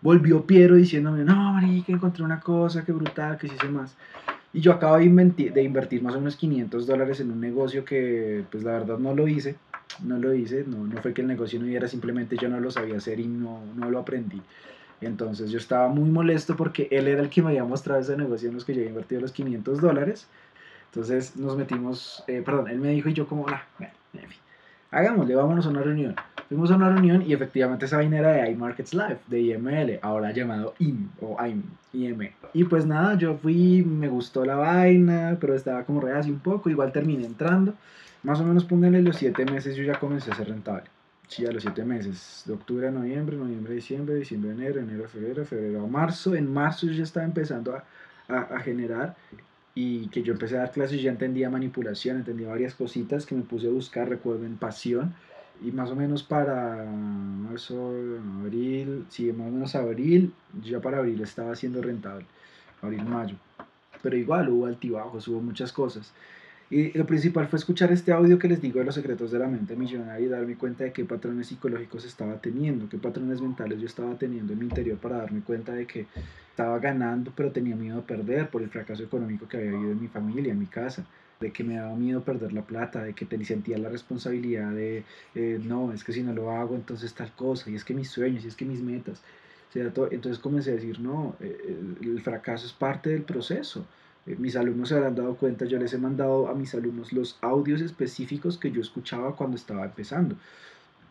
volvió 0.01 0.45
Piero 0.45 0.75
diciéndome, 0.75 1.23
no, 1.23 1.53
marica, 1.53 1.91
encontré 1.91 2.23
una 2.23 2.39
cosa, 2.39 2.83
qué 2.85 2.91
brutal, 2.91 3.37
que 3.37 3.47
sí 3.47 3.55
sé 3.59 3.67
más. 3.69 3.95
Y 4.51 4.61
yo 4.61 4.73
acabo 4.73 4.97
de, 4.97 5.03
invertir, 5.03 6.01
más 6.01 6.15
o 6.15 6.19
menos 6.19 6.35
500 6.35 6.87
dólares 6.87 7.19
en 7.19 7.31
un 7.31 7.39
negocio 7.39 7.85
que, 7.85 8.43
pues 8.51 8.63
la 8.63 8.71
verdad 8.71 8.97
no 8.97 9.13
lo 9.13 9.27
hice, 9.27 9.55
no 10.03 10.17
lo 10.17 10.33
hice, 10.33 10.65
no, 10.65 10.87
no 10.87 11.01
fue 11.01 11.13
que 11.13 11.21
el 11.21 11.27
negocio 11.27 11.59
no 11.59 11.67
diera, 11.67 11.87
simplemente 11.87 12.35
yo 12.35 12.49
no 12.49 12.59
lo 12.59 12.71
sabía 12.71 12.97
hacer 12.97 13.19
y 13.19 13.27
no, 13.27 13.61
no 13.75 13.91
lo 13.91 13.99
aprendí. 13.99 14.41
Entonces 15.01 15.51
yo 15.51 15.59
estaba 15.59 15.87
muy 15.87 16.09
molesto 16.09 16.55
porque 16.55 16.87
él 16.91 17.07
era 17.07 17.21
el 17.21 17.29
que 17.29 17.41
me 17.41 17.49
había 17.49 17.63
mostrado 17.63 18.01
ese 18.01 18.17
negocio 18.17 18.49
en 18.49 18.55
los 18.55 18.65
que 18.65 18.73
yo 18.73 18.79
había 18.79 18.89
invertido 18.89 19.21
los 19.21 19.31
500 19.31 19.79
dólares. 19.79 20.27
Entonces 20.91 21.35
nos 21.35 21.55
metimos, 21.55 22.23
eh, 22.27 22.41
perdón, 22.43 22.69
él 22.69 22.79
me 22.79 22.89
dijo 22.89 23.09
y 23.09 23.13
yo 23.13 23.27
como, 23.27 23.47
ah, 23.47 23.63
en 23.79 24.27
fin, 24.27 24.39
hagámosle, 24.91 25.35
vámonos 25.35 25.65
a 25.65 25.69
una 25.69 25.81
reunión. 25.81 26.15
Fuimos 26.47 26.71
a 26.71 26.75
una 26.75 26.89
reunión 26.89 27.23
y 27.27 27.33
efectivamente 27.33 27.85
esa 27.85 27.97
vaina 27.97 28.17
era 28.17 28.31
de 28.31 28.51
iMarkets 28.51 28.93
Live, 28.93 29.19
de 29.27 29.39
IML, 29.39 29.99
ahora 30.01 30.31
llamado 30.31 30.73
IM 30.79 31.09
o 31.21 31.37
IM, 31.45 31.61
IM. 31.93 32.31
Y 32.53 32.63
pues 32.63 32.85
nada, 32.87 33.15
yo 33.15 33.37
fui, 33.37 33.83
me 33.83 34.07
gustó 34.07 34.43
la 34.43 34.55
vaina, 34.55 35.37
pero 35.39 35.53
estaba 35.53 35.83
como 35.83 36.01
reacio 36.01 36.33
un 36.33 36.39
poco, 36.39 36.69
igual 36.69 36.91
terminé 36.91 37.25
entrando. 37.25 37.75
Más 38.23 38.39
o 38.39 38.43
menos 38.43 38.65
pónganle 38.65 39.01
los 39.03 39.17
7 39.17 39.45
meses, 39.45 39.75
yo 39.75 39.83
ya 39.83 39.99
comencé 39.99 40.31
a 40.31 40.35
ser 40.35 40.49
rentable. 40.49 40.89
Sí, 41.27 41.45
a 41.45 41.51
los 41.51 41.61
7 41.61 41.85
meses, 41.85 42.43
de 42.47 42.53
octubre 42.53 42.87
a 42.87 42.91
noviembre, 42.91 43.37
noviembre 43.37 43.73
a 43.73 43.75
diciembre, 43.75 44.15
diciembre 44.15 44.49
a 44.49 44.53
enero, 44.55 44.79
enero 44.79 45.05
a 45.05 45.07
febrero, 45.07 45.45
febrero 45.45 45.83
a 45.83 45.87
marzo. 45.87 46.33
En 46.33 46.51
marzo 46.51 46.87
yo 46.87 46.93
ya 46.93 47.03
estaba 47.03 47.27
empezando 47.27 47.75
a, 47.75 47.83
a, 48.27 48.55
a 48.55 48.59
generar 48.61 49.15
y 49.75 50.07
que 50.07 50.23
yo 50.23 50.33
empecé 50.33 50.57
a 50.57 50.61
dar 50.61 50.71
clases 50.71 50.99
y 50.99 51.03
ya 51.03 51.11
entendía 51.11 51.49
manipulación, 51.49 52.17
entendía 52.17 52.47
varias 52.47 52.75
cositas 52.75 53.25
que 53.25 53.35
me 53.35 53.43
puse 53.43 53.67
a 53.67 53.71
buscar, 53.71 54.09
recuerdo 54.09 54.45
en 54.45 54.57
pasión 54.57 55.13
y 55.61 55.71
más 55.71 55.89
o 55.91 55.95
menos 55.95 56.23
para 56.23 56.85
marzo, 56.85 57.93
abril, 58.41 59.05
sí, 59.09 59.31
más 59.33 59.47
o 59.47 59.51
menos 59.51 59.75
abril, 59.75 60.33
ya 60.63 60.79
para 60.79 60.99
abril 60.99 61.21
estaba 61.21 61.55
siendo 61.55 61.81
rentable, 61.81 62.25
abril, 62.81 63.03
mayo. 63.05 63.35
Pero 64.01 64.15
igual 64.15 64.49
hubo 64.49 64.65
altibajos, 64.65 65.27
hubo 65.27 65.41
muchas 65.41 65.73
cosas. 65.73 66.13
Y 66.71 66.95
lo 66.95 67.05
principal 67.05 67.47
fue 67.47 67.57
escuchar 67.57 67.91
este 67.91 68.11
audio 68.11 68.37
que 68.37 68.47
les 68.47 68.61
digo 68.61 68.77
de 68.77 68.85
los 68.85 68.93
secretos 68.93 69.31
de 69.31 69.39
la 69.39 69.47
mente 69.47 69.75
millonaria 69.75 70.25
y 70.25 70.29
darme 70.29 70.55
cuenta 70.55 70.83
de 70.83 70.93
qué 70.93 71.03
patrones 71.03 71.47
psicológicos 71.47 72.05
estaba 72.05 72.39
teniendo, 72.39 72.87
qué 72.87 72.99
patrones 72.99 73.41
mentales 73.41 73.79
yo 73.79 73.87
estaba 73.87 74.15
teniendo 74.19 74.53
en 74.53 74.59
mi 74.59 74.65
interior 74.65 74.97
para 74.99 75.17
darme 75.17 75.41
cuenta 75.41 75.73
de 75.73 75.87
que 75.87 76.05
estaba 76.51 76.77
ganando 76.77 77.31
pero 77.35 77.51
tenía 77.51 77.75
miedo 77.75 77.99
a 77.99 78.05
perder 78.05 78.49
por 78.49 78.61
el 78.61 78.69
fracaso 78.69 79.01
económico 79.01 79.47
que 79.47 79.57
había 79.57 79.71
habido 79.71 79.91
en 79.91 80.01
mi 80.01 80.07
familia, 80.09 80.51
en 80.51 80.59
mi 80.59 80.67
casa 80.67 81.05
de 81.39 81.51
que 81.51 81.63
me 81.63 81.75
daba 81.75 81.95
miedo 81.95 82.21
perder 82.21 82.53
la 82.53 82.63
plata, 82.63 83.01
de 83.01 83.13
que 83.13 83.25
te 83.25 83.43
sentía 83.45 83.77
la 83.77 83.89
responsabilidad 83.89 84.71
de, 84.71 85.05
eh, 85.35 85.59
no, 85.63 85.93
es 85.93 86.03
que 86.03 86.11
si 86.11 86.21
no 86.21 86.33
lo 86.33 86.51
hago, 86.51 86.75
entonces 86.75 87.13
tal 87.13 87.31
cosa, 87.31 87.69
y 87.69 87.75
es 87.75 87.85
que 87.85 87.93
mis 87.93 88.09
sueños, 88.09 88.43
y 88.43 88.49
es 88.49 88.55
que 88.55 88.65
mis 88.65 88.81
metas. 88.81 89.21
¿cierto? 89.71 90.11
Entonces 90.11 90.39
comencé 90.39 90.71
a 90.71 90.73
decir, 90.73 90.99
no, 90.99 91.35
eh, 91.39 91.81
el 92.01 92.21
fracaso 92.21 92.65
es 92.65 92.73
parte 92.73 93.09
del 93.11 93.23
proceso. 93.23 93.85
Eh, 94.29 94.35
mis 94.37 94.55
alumnos 94.55 94.89
se 94.89 94.95
habrán 94.95 95.15
dado 95.15 95.35
cuenta, 95.35 95.65
yo 95.65 95.79
les 95.79 95.93
he 95.93 95.97
mandado 95.97 96.47
a 96.47 96.53
mis 96.53 96.73
alumnos 96.75 97.11
los 97.13 97.37
audios 97.41 97.81
específicos 97.81 98.57
que 98.57 98.71
yo 98.71 98.81
escuchaba 98.81 99.35
cuando 99.35 99.57
estaba 99.57 99.85
empezando. 99.85 100.35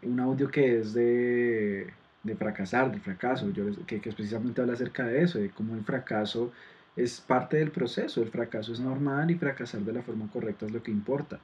Un 0.02 0.20
audio 0.20 0.50
que 0.50 0.78
es 0.78 0.94
de, 0.94 1.92
fracasar, 2.38 2.90
del 2.92 3.00
fracaso, 3.00 3.50
yo 3.50 3.64
que, 3.86 4.00
que 4.00 4.12
precisamente 4.12 4.60
habla 4.60 4.74
acerca 4.74 5.04
de 5.06 5.22
eso, 5.22 5.38
de 5.38 5.50
cómo 5.50 5.74
el 5.74 5.82
fracaso 5.84 6.52
es 6.96 7.20
parte 7.20 7.56
del 7.56 7.70
proceso, 7.70 8.22
el 8.22 8.30
fracaso 8.30 8.72
es 8.72 8.80
normal 8.80 9.30
y 9.30 9.34
fracasar 9.34 9.80
de 9.80 9.92
la 9.92 10.02
forma 10.02 10.30
correcta 10.30 10.66
es 10.66 10.72
lo 10.72 10.82
que 10.82 10.90
importa. 10.92 11.40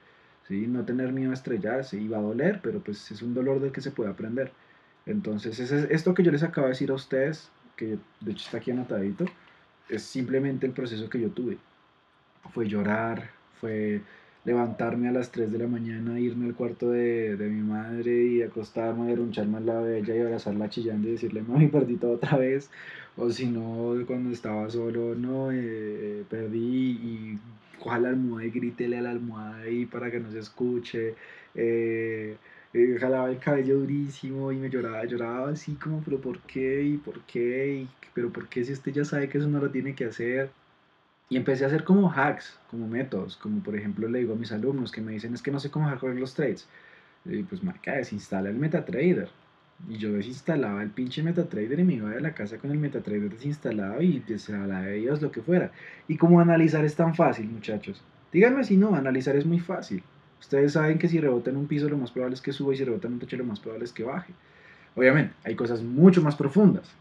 ¿sí? 0.48 0.66
No 0.68 0.84
tener 0.84 1.12
miedo 1.12 1.30
a 1.32 1.34
estrellarse 1.34 1.96
y 1.96 2.08
va 2.08 2.18
a 2.18 2.22
doler, 2.22 2.60
pero 2.62 2.80
pues 2.80 3.10
es 3.10 3.22
un 3.22 3.34
dolor 3.34 3.60
del 3.60 3.72
que 3.72 3.80
se 3.80 3.90
puede 3.90 4.10
aprender. 4.10 4.52
Entonces, 5.06 5.58
es 5.58 5.72
esto 5.72 6.14
que 6.14 6.22
yo 6.22 6.30
les 6.30 6.42
acabo 6.42 6.66
de 6.66 6.72
decir 6.72 6.90
a 6.90 6.94
ustedes, 6.94 7.50
que 7.76 7.98
de 8.20 8.32
hecho 8.32 8.44
está 8.46 8.58
aquí 8.58 8.70
anotadito, 8.70 9.26
es 9.88 10.02
simplemente 10.02 10.66
el 10.66 10.72
proceso 10.72 11.08
que 11.08 11.20
yo 11.20 11.30
tuve. 11.30 11.58
Fue 12.52 12.68
llorar, 12.68 13.30
fue 13.60 14.02
levantarme 14.44 15.08
a 15.08 15.12
las 15.12 15.30
3 15.32 15.50
de 15.50 15.58
la 15.58 15.66
mañana, 15.66 16.20
irme 16.20 16.46
al 16.46 16.54
cuarto 16.54 16.90
de, 16.90 17.36
de 17.36 17.48
mi 17.48 17.62
madre 17.62 18.26
y 18.26 18.42
acostarme, 18.42 19.06
derruncharme 19.06 19.56
al 19.58 19.66
lado 19.66 19.84
de 19.84 19.98
ella 20.00 20.14
y 20.14 20.20
abrazarla 20.20 20.68
chillando 20.68 21.08
y 21.08 21.12
decirle, 21.12 21.42
mami, 21.42 21.68
perdí 21.68 21.96
todo 21.96 22.12
otra 22.12 22.36
vez. 22.36 22.70
O 23.16 23.30
si 23.30 23.46
no, 23.46 23.94
cuando 24.06 24.30
estaba 24.30 24.68
solo, 24.70 25.14
no, 25.14 25.50
eh, 25.52 26.24
perdí 26.28 26.90
y 26.90 27.38
coja 27.78 27.98
la 27.98 28.08
almohada 28.10 28.46
y 28.46 28.50
grítele 28.50 28.98
a 28.98 29.02
la 29.02 29.10
almohada 29.10 29.58
ahí 29.62 29.86
para 29.86 30.10
que 30.10 30.20
no 30.20 30.30
se 30.30 30.40
escuche. 30.40 31.14
Eh, 31.54 32.36
eh, 32.74 32.96
jalaba 32.98 33.30
el 33.30 33.38
cabello 33.38 33.78
durísimo 33.78 34.50
y 34.50 34.56
me 34.56 34.68
lloraba, 34.68 35.04
lloraba 35.04 35.50
así 35.50 35.74
como, 35.76 36.02
pero 36.02 36.20
¿por 36.20 36.40
qué? 36.40 36.82
¿Y 36.82 36.96
por 36.98 37.20
qué? 37.22 37.82
¿Y, 37.82 37.88
pero 38.12 38.30
¿por 38.32 38.48
qué 38.48 38.64
si 38.64 38.72
usted 38.72 38.92
ya 38.92 39.04
sabe 39.04 39.28
que 39.28 39.38
eso 39.38 39.48
no 39.48 39.60
lo 39.60 39.70
tiene 39.70 39.94
que 39.94 40.06
hacer? 40.06 40.50
Y 41.28 41.36
empecé 41.36 41.64
a 41.64 41.68
hacer 41.68 41.84
como 41.84 42.10
hacks, 42.10 42.58
como 42.70 42.88
métodos, 42.88 43.36
como 43.36 43.62
por 43.62 43.76
ejemplo 43.76 44.08
le 44.08 44.18
digo 44.20 44.34
a 44.34 44.36
mis 44.36 44.52
alumnos 44.52 44.90
que 44.92 45.00
me 45.00 45.12
dicen 45.12 45.34
es 45.34 45.42
que 45.42 45.52
no 45.52 45.60
sé 45.60 45.70
cómo 45.70 45.88
correr 45.98 46.18
los 46.18 46.34
trades. 46.34 46.68
Y 47.24 47.44
pues 47.44 47.62
marca, 47.62 47.92
desinstala 47.92 48.50
el 48.50 48.56
MetaTrader. 48.56 49.28
Y 49.88 49.96
yo 49.98 50.12
desinstalaba 50.12 50.82
el 50.82 50.90
pinche 50.90 51.22
MetaTrader 51.22 51.78
y 51.78 51.84
me 51.84 51.94
iba 51.94 52.10
de 52.10 52.20
la 52.20 52.34
casa 52.34 52.58
con 52.58 52.70
el 52.72 52.78
MetaTrader 52.78 53.30
desinstalado 53.30 54.02
y 54.02 54.22
la 54.48 54.82
de 54.82 54.98
ellos 54.98 55.22
lo 55.22 55.30
que 55.30 55.42
fuera. 55.42 55.70
Y 56.08 56.16
como 56.16 56.40
analizar 56.40 56.84
es 56.84 56.96
tan 56.96 57.14
fácil, 57.14 57.48
muchachos. 57.48 58.02
Díganme 58.32 58.64
si 58.64 58.76
no, 58.76 58.94
analizar 58.94 59.36
es 59.36 59.46
muy 59.46 59.60
fácil. 59.60 60.02
Ustedes 60.44 60.72
saben 60.72 60.98
que 60.98 61.08
si 61.08 61.20
rebota 61.20 61.50
en 61.50 61.56
un 61.56 61.66
piso 61.66 61.88
lo 61.88 61.96
más 61.96 62.10
probable 62.10 62.34
es 62.34 62.40
que 62.40 62.52
suba 62.52 62.72
y 62.72 62.76
si 62.76 62.84
rebota 62.84 63.08
en 63.08 63.14
un 63.14 63.18
techo 63.18 63.36
lo 63.36 63.44
más 63.44 63.60
probable 63.60 63.84
es 63.84 63.92
que 63.92 64.04
baje. 64.04 64.32
Obviamente, 64.94 65.34
hay 65.42 65.56
cosas 65.56 65.82
mucho 65.82 66.22
más 66.22 66.36
profundas 66.36 66.94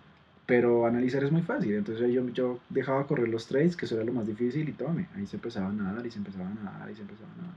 pero 0.46 0.86
analizar 0.86 1.24
es 1.24 1.32
muy 1.32 1.42
fácil. 1.42 1.74
Entonces 1.74 2.12
yo, 2.14 2.28
yo 2.30 2.60
dejaba 2.70 3.08
correr 3.08 3.30
los 3.30 3.48
trades, 3.48 3.76
que 3.76 3.86
eso 3.86 3.96
era 3.96 4.04
lo 4.04 4.14
más 4.14 4.28
difícil, 4.28 4.68
y 4.68 4.74
tome, 4.74 5.08
ahí 5.16 5.26
se 5.26 5.38
empezaba 5.38 5.68
a 5.68 5.72
nadar, 5.72 6.06
y 6.06 6.12
se 6.12 6.18
empezaba 6.18 6.46
a 6.46 6.54
nadar, 6.54 6.92
y 6.92 6.96
se 6.96 7.02
empezaba 7.02 7.32
a 7.34 7.42
nadar. 7.42 7.56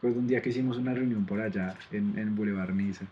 Pues 0.00 0.16
un 0.16 0.26
día 0.26 0.42
que 0.42 0.50
hicimos 0.50 0.76
una 0.76 0.92
reunión 0.92 1.24
por 1.24 1.40
allá, 1.40 1.74
en, 1.90 2.18
en 2.18 2.36
Boulevard 2.36 2.74
Niza, 2.74 3.06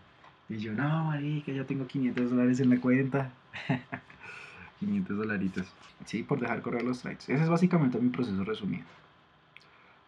y 0.49 0.57
yo, 0.57 0.73
no, 0.73 1.05
marica, 1.05 1.51
ya 1.51 1.63
tengo 1.63 1.87
500 1.87 2.29
dólares 2.29 2.59
en 2.59 2.69
la 2.69 2.79
cuenta. 2.79 3.31
500 4.79 5.17
dolaritos. 5.17 5.67
Sí, 6.05 6.23
por 6.23 6.39
dejar 6.39 6.61
correr 6.61 6.83
los 6.83 7.01
trades. 7.01 7.29
Ese 7.29 7.41
es 7.41 7.49
básicamente 7.49 7.97
mi 7.99 8.09
proceso 8.09 8.43
resumido. 8.43 8.83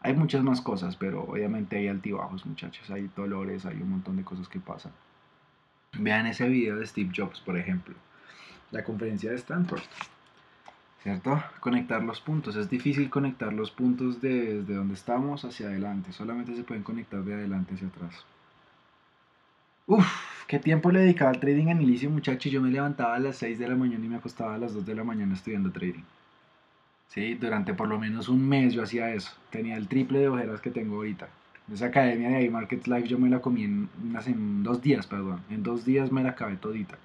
Hay 0.05 0.13
muchas 0.13 0.43
más 0.43 0.61
cosas, 0.61 0.95
pero 0.95 1.23
obviamente 1.23 1.77
hay 1.77 1.87
altibajos, 1.87 2.45
muchachos. 2.45 2.89
Hay 2.91 3.09
dolores, 3.15 3.65
hay 3.65 3.81
un 3.81 3.89
montón 3.89 4.17
de 4.17 4.23
cosas 4.23 4.47
que 4.47 4.59
pasan. 4.59 4.91
Vean 5.97 6.27
ese 6.27 6.47
video 6.47 6.77
de 6.77 6.85
Steve 6.85 7.11
Jobs, 7.15 7.39
por 7.41 7.57
ejemplo 7.57 7.95
la 8.71 8.83
conferencia 8.83 9.31
de 9.31 9.37
Stanford. 9.37 9.81
¿Cierto? 11.01 11.41
Conectar 11.59 12.03
los 12.03 12.19
puntos. 12.19 12.55
Es 12.55 12.69
difícil 12.69 13.09
conectar 13.09 13.53
los 13.53 13.71
puntos 13.71 14.21
desde 14.21 14.73
donde 14.73 14.95
estamos 14.95 15.45
hacia 15.45 15.67
adelante. 15.67 16.11
Solamente 16.11 16.55
se 16.55 16.63
pueden 16.63 16.83
conectar 16.83 17.23
de 17.23 17.35
adelante 17.35 17.75
hacia 17.75 17.87
atrás. 17.87 18.25
Uf, 19.87 20.07
qué 20.47 20.57
tiempo 20.57 20.91
le 20.91 21.01
dedicaba 21.01 21.29
al 21.29 21.39
trading 21.39 21.67
en 21.67 21.81
inicio, 21.81 22.09
muchachos. 22.09 22.51
Yo 22.51 22.59
me 22.59 22.71
levantaba 22.71 23.15
a 23.15 23.19
las 23.19 23.37
6 23.37 23.59
de 23.59 23.67
la 23.67 23.75
mañana 23.75 24.03
y 24.03 24.09
me 24.09 24.15
acostaba 24.15 24.55
a 24.55 24.57
las 24.57 24.73
2 24.73 24.85
de 24.85 24.95
la 24.95 25.03
mañana 25.03 25.35
estudiando 25.35 25.71
trading. 25.71 26.03
Sí, 27.07 27.35
durante 27.35 27.73
por 27.73 27.87
lo 27.87 27.99
menos 27.99 28.29
un 28.29 28.47
mes 28.47 28.73
yo 28.73 28.83
hacía 28.83 29.13
eso. 29.13 29.31
Tenía 29.49 29.77
el 29.77 29.87
triple 29.87 30.19
de 30.19 30.29
ojeras 30.29 30.61
que 30.61 30.71
tengo 30.71 30.97
ahorita. 30.97 31.27
Esa 31.71 31.87
academia 31.87 32.29
de 32.29 32.43
iMarkets 32.43 32.87
Live 32.87 33.07
yo 33.07 33.17
me 33.17 33.29
la 33.29 33.39
comí 33.39 33.63
en, 33.63 33.89
en 34.25 34.63
dos 34.63 34.81
días, 34.81 35.07
perdón. 35.07 35.41
En 35.49 35.63
dos 35.63 35.85
días 35.85 36.11
me 36.11 36.23
la 36.23 36.31
acabé 36.31 36.57
todita 36.57 36.97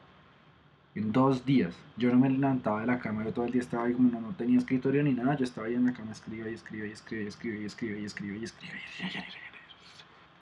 en 0.94 1.12
dos 1.12 1.44
días. 1.44 1.74
Yo 1.96 2.10
no 2.10 2.18
me 2.18 2.30
levantaba 2.30 2.80
de 2.80 2.86
la 2.86 2.98
cama, 2.98 3.24
yo 3.24 3.32
todo 3.32 3.44
el 3.44 3.52
día 3.52 3.62
estaba 3.62 3.84
ahí 3.84 3.92
como 3.92 4.10
no, 4.10 4.20
no 4.20 4.32
tenía 4.32 4.58
escritorio 4.58 5.02
ni 5.02 5.12
nada, 5.12 5.36
yo 5.36 5.44
estaba 5.44 5.66
ahí 5.66 5.74
en 5.74 5.86
la 5.86 5.92
cama, 5.92 6.12
escribía 6.12 6.50
y 6.50 6.54
escribía 6.54 6.86
y 6.86 6.92
escribía 6.92 7.24
y 7.24 7.28
escribía 7.28 7.60
y 7.60 7.64
escribía 7.64 7.98
y 7.98 8.04
escribía 8.04 8.38
y 8.40 8.44
escribía. 8.44 9.24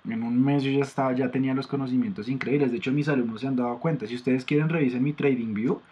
En 0.08 0.22
un 0.22 0.42
mes 0.42 0.62
yo 0.62 0.70
ya 0.70 0.84
estaba, 0.84 1.12
ya 1.12 1.30
tenía 1.30 1.52
los 1.54 1.66
conocimientos 1.66 2.28
increíbles. 2.28 2.70
De 2.70 2.78
hecho, 2.78 2.92
mis 2.92 3.08
alumnos 3.08 3.42
se 3.42 3.46
han 3.46 3.56
dado 3.56 3.78
cuenta. 3.78 4.06
Si 4.06 4.14
ustedes 4.14 4.44
quieren, 4.44 4.68
revisen 4.70 5.02
mi 5.02 5.12
Trading 5.12 5.52
View. 5.52 5.82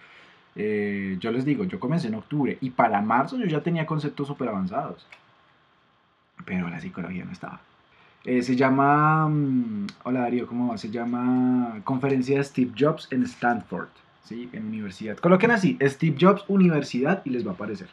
Eh, 0.57 1.18
yo 1.20 1.30
les 1.32 1.44
digo, 1.44 1.64
yo 1.64 1.78
comencé 1.78 2.09
en 2.09 2.14
octubre 2.14 2.57
y 2.61 2.70
para 2.70 3.02
marzo 3.02 3.36
yo 3.36 3.46
ya 3.46 3.62
tenía 3.62 3.86
conceptos 3.86 4.26
súper 4.26 4.48
avanzados. 4.48 5.07
Pero 6.44 6.68
la 6.68 6.80
psicología 6.80 7.24
no 7.24 7.32
estaba. 7.32 7.61
Eh, 8.24 8.42
se 8.42 8.57
llama, 8.57 9.28
mm, 9.28 9.86
hola 10.04 10.20
Darío, 10.20 10.46
¿cómo 10.46 10.68
va? 10.68 10.78
Se 10.78 10.90
llama 10.90 11.80
Conferencia 11.84 12.38
de 12.38 12.44
Steve 12.44 12.72
Jobs 12.76 13.07
en 13.12 13.22
Stanford, 13.22 13.88
¿sí? 14.24 14.48
En 14.52 14.66
universidad. 14.66 15.16
Coloquen 15.18 15.52
así, 15.52 15.78
Steve 15.80 16.16
Jobs 16.20 16.44
Universidad 16.48 17.22
y 17.24 17.30
les 17.30 17.46
va 17.46 17.52
a 17.52 17.54
aparecer. 17.54 17.88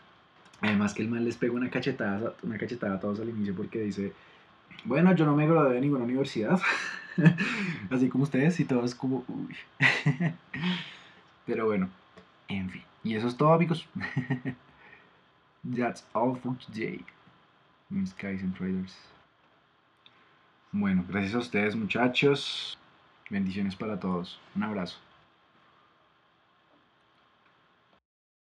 Además 0.62 0.94
que 0.94 1.04
el 1.04 1.10
mal 1.10 1.26
les 1.26 1.36
pega 1.36 1.54
una 1.54 1.70
cachetada, 1.70 2.34
una 2.42 2.58
cachetada 2.58 2.96
a 2.96 3.00
todos 3.00 3.20
al 3.20 3.30
inicio 3.30 3.54
porque 3.54 3.82
dice, 3.82 4.14
bueno, 4.86 5.14
yo 5.14 5.26
no 5.26 5.36
me 5.36 5.46
gradué 5.46 5.76
de 5.76 5.82
ninguna 5.82 6.06
universidad. 6.06 6.60
Así 7.92 8.10
como 8.10 8.24
ustedes 8.24 8.60
y 8.60 8.66
todos 8.66 8.96
como, 8.96 9.24
uy. 9.28 9.56
Pero 11.46 11.66
bueno, 11.66 11.90
en 12.48 12.70
fin. 12.70 12.84
Y 13.04 13.16
eso 13.16 13.28
es 13.28 13.36
todo, 13.36 13.54
amigos. 13.54 13.88
That's 15.76 16.06
all 16.14 16.36
for 16.36 16.58
today. 16.58 17.06
Mis 17.90 18.14
and 18.24 18.56
Traders. 18.56 18.96
Bueno, 20.72 21.06
gracias 21.08 21.36
a 21.36 21.40
ustedes, 21.40 21.76
muchachos. 21.76 22.78
Bendiciones 23.30 23.76
para 23.76 24.00
todos. 24.00 24.40
Un 24.56 24.64
abrazo. 24.64 25.03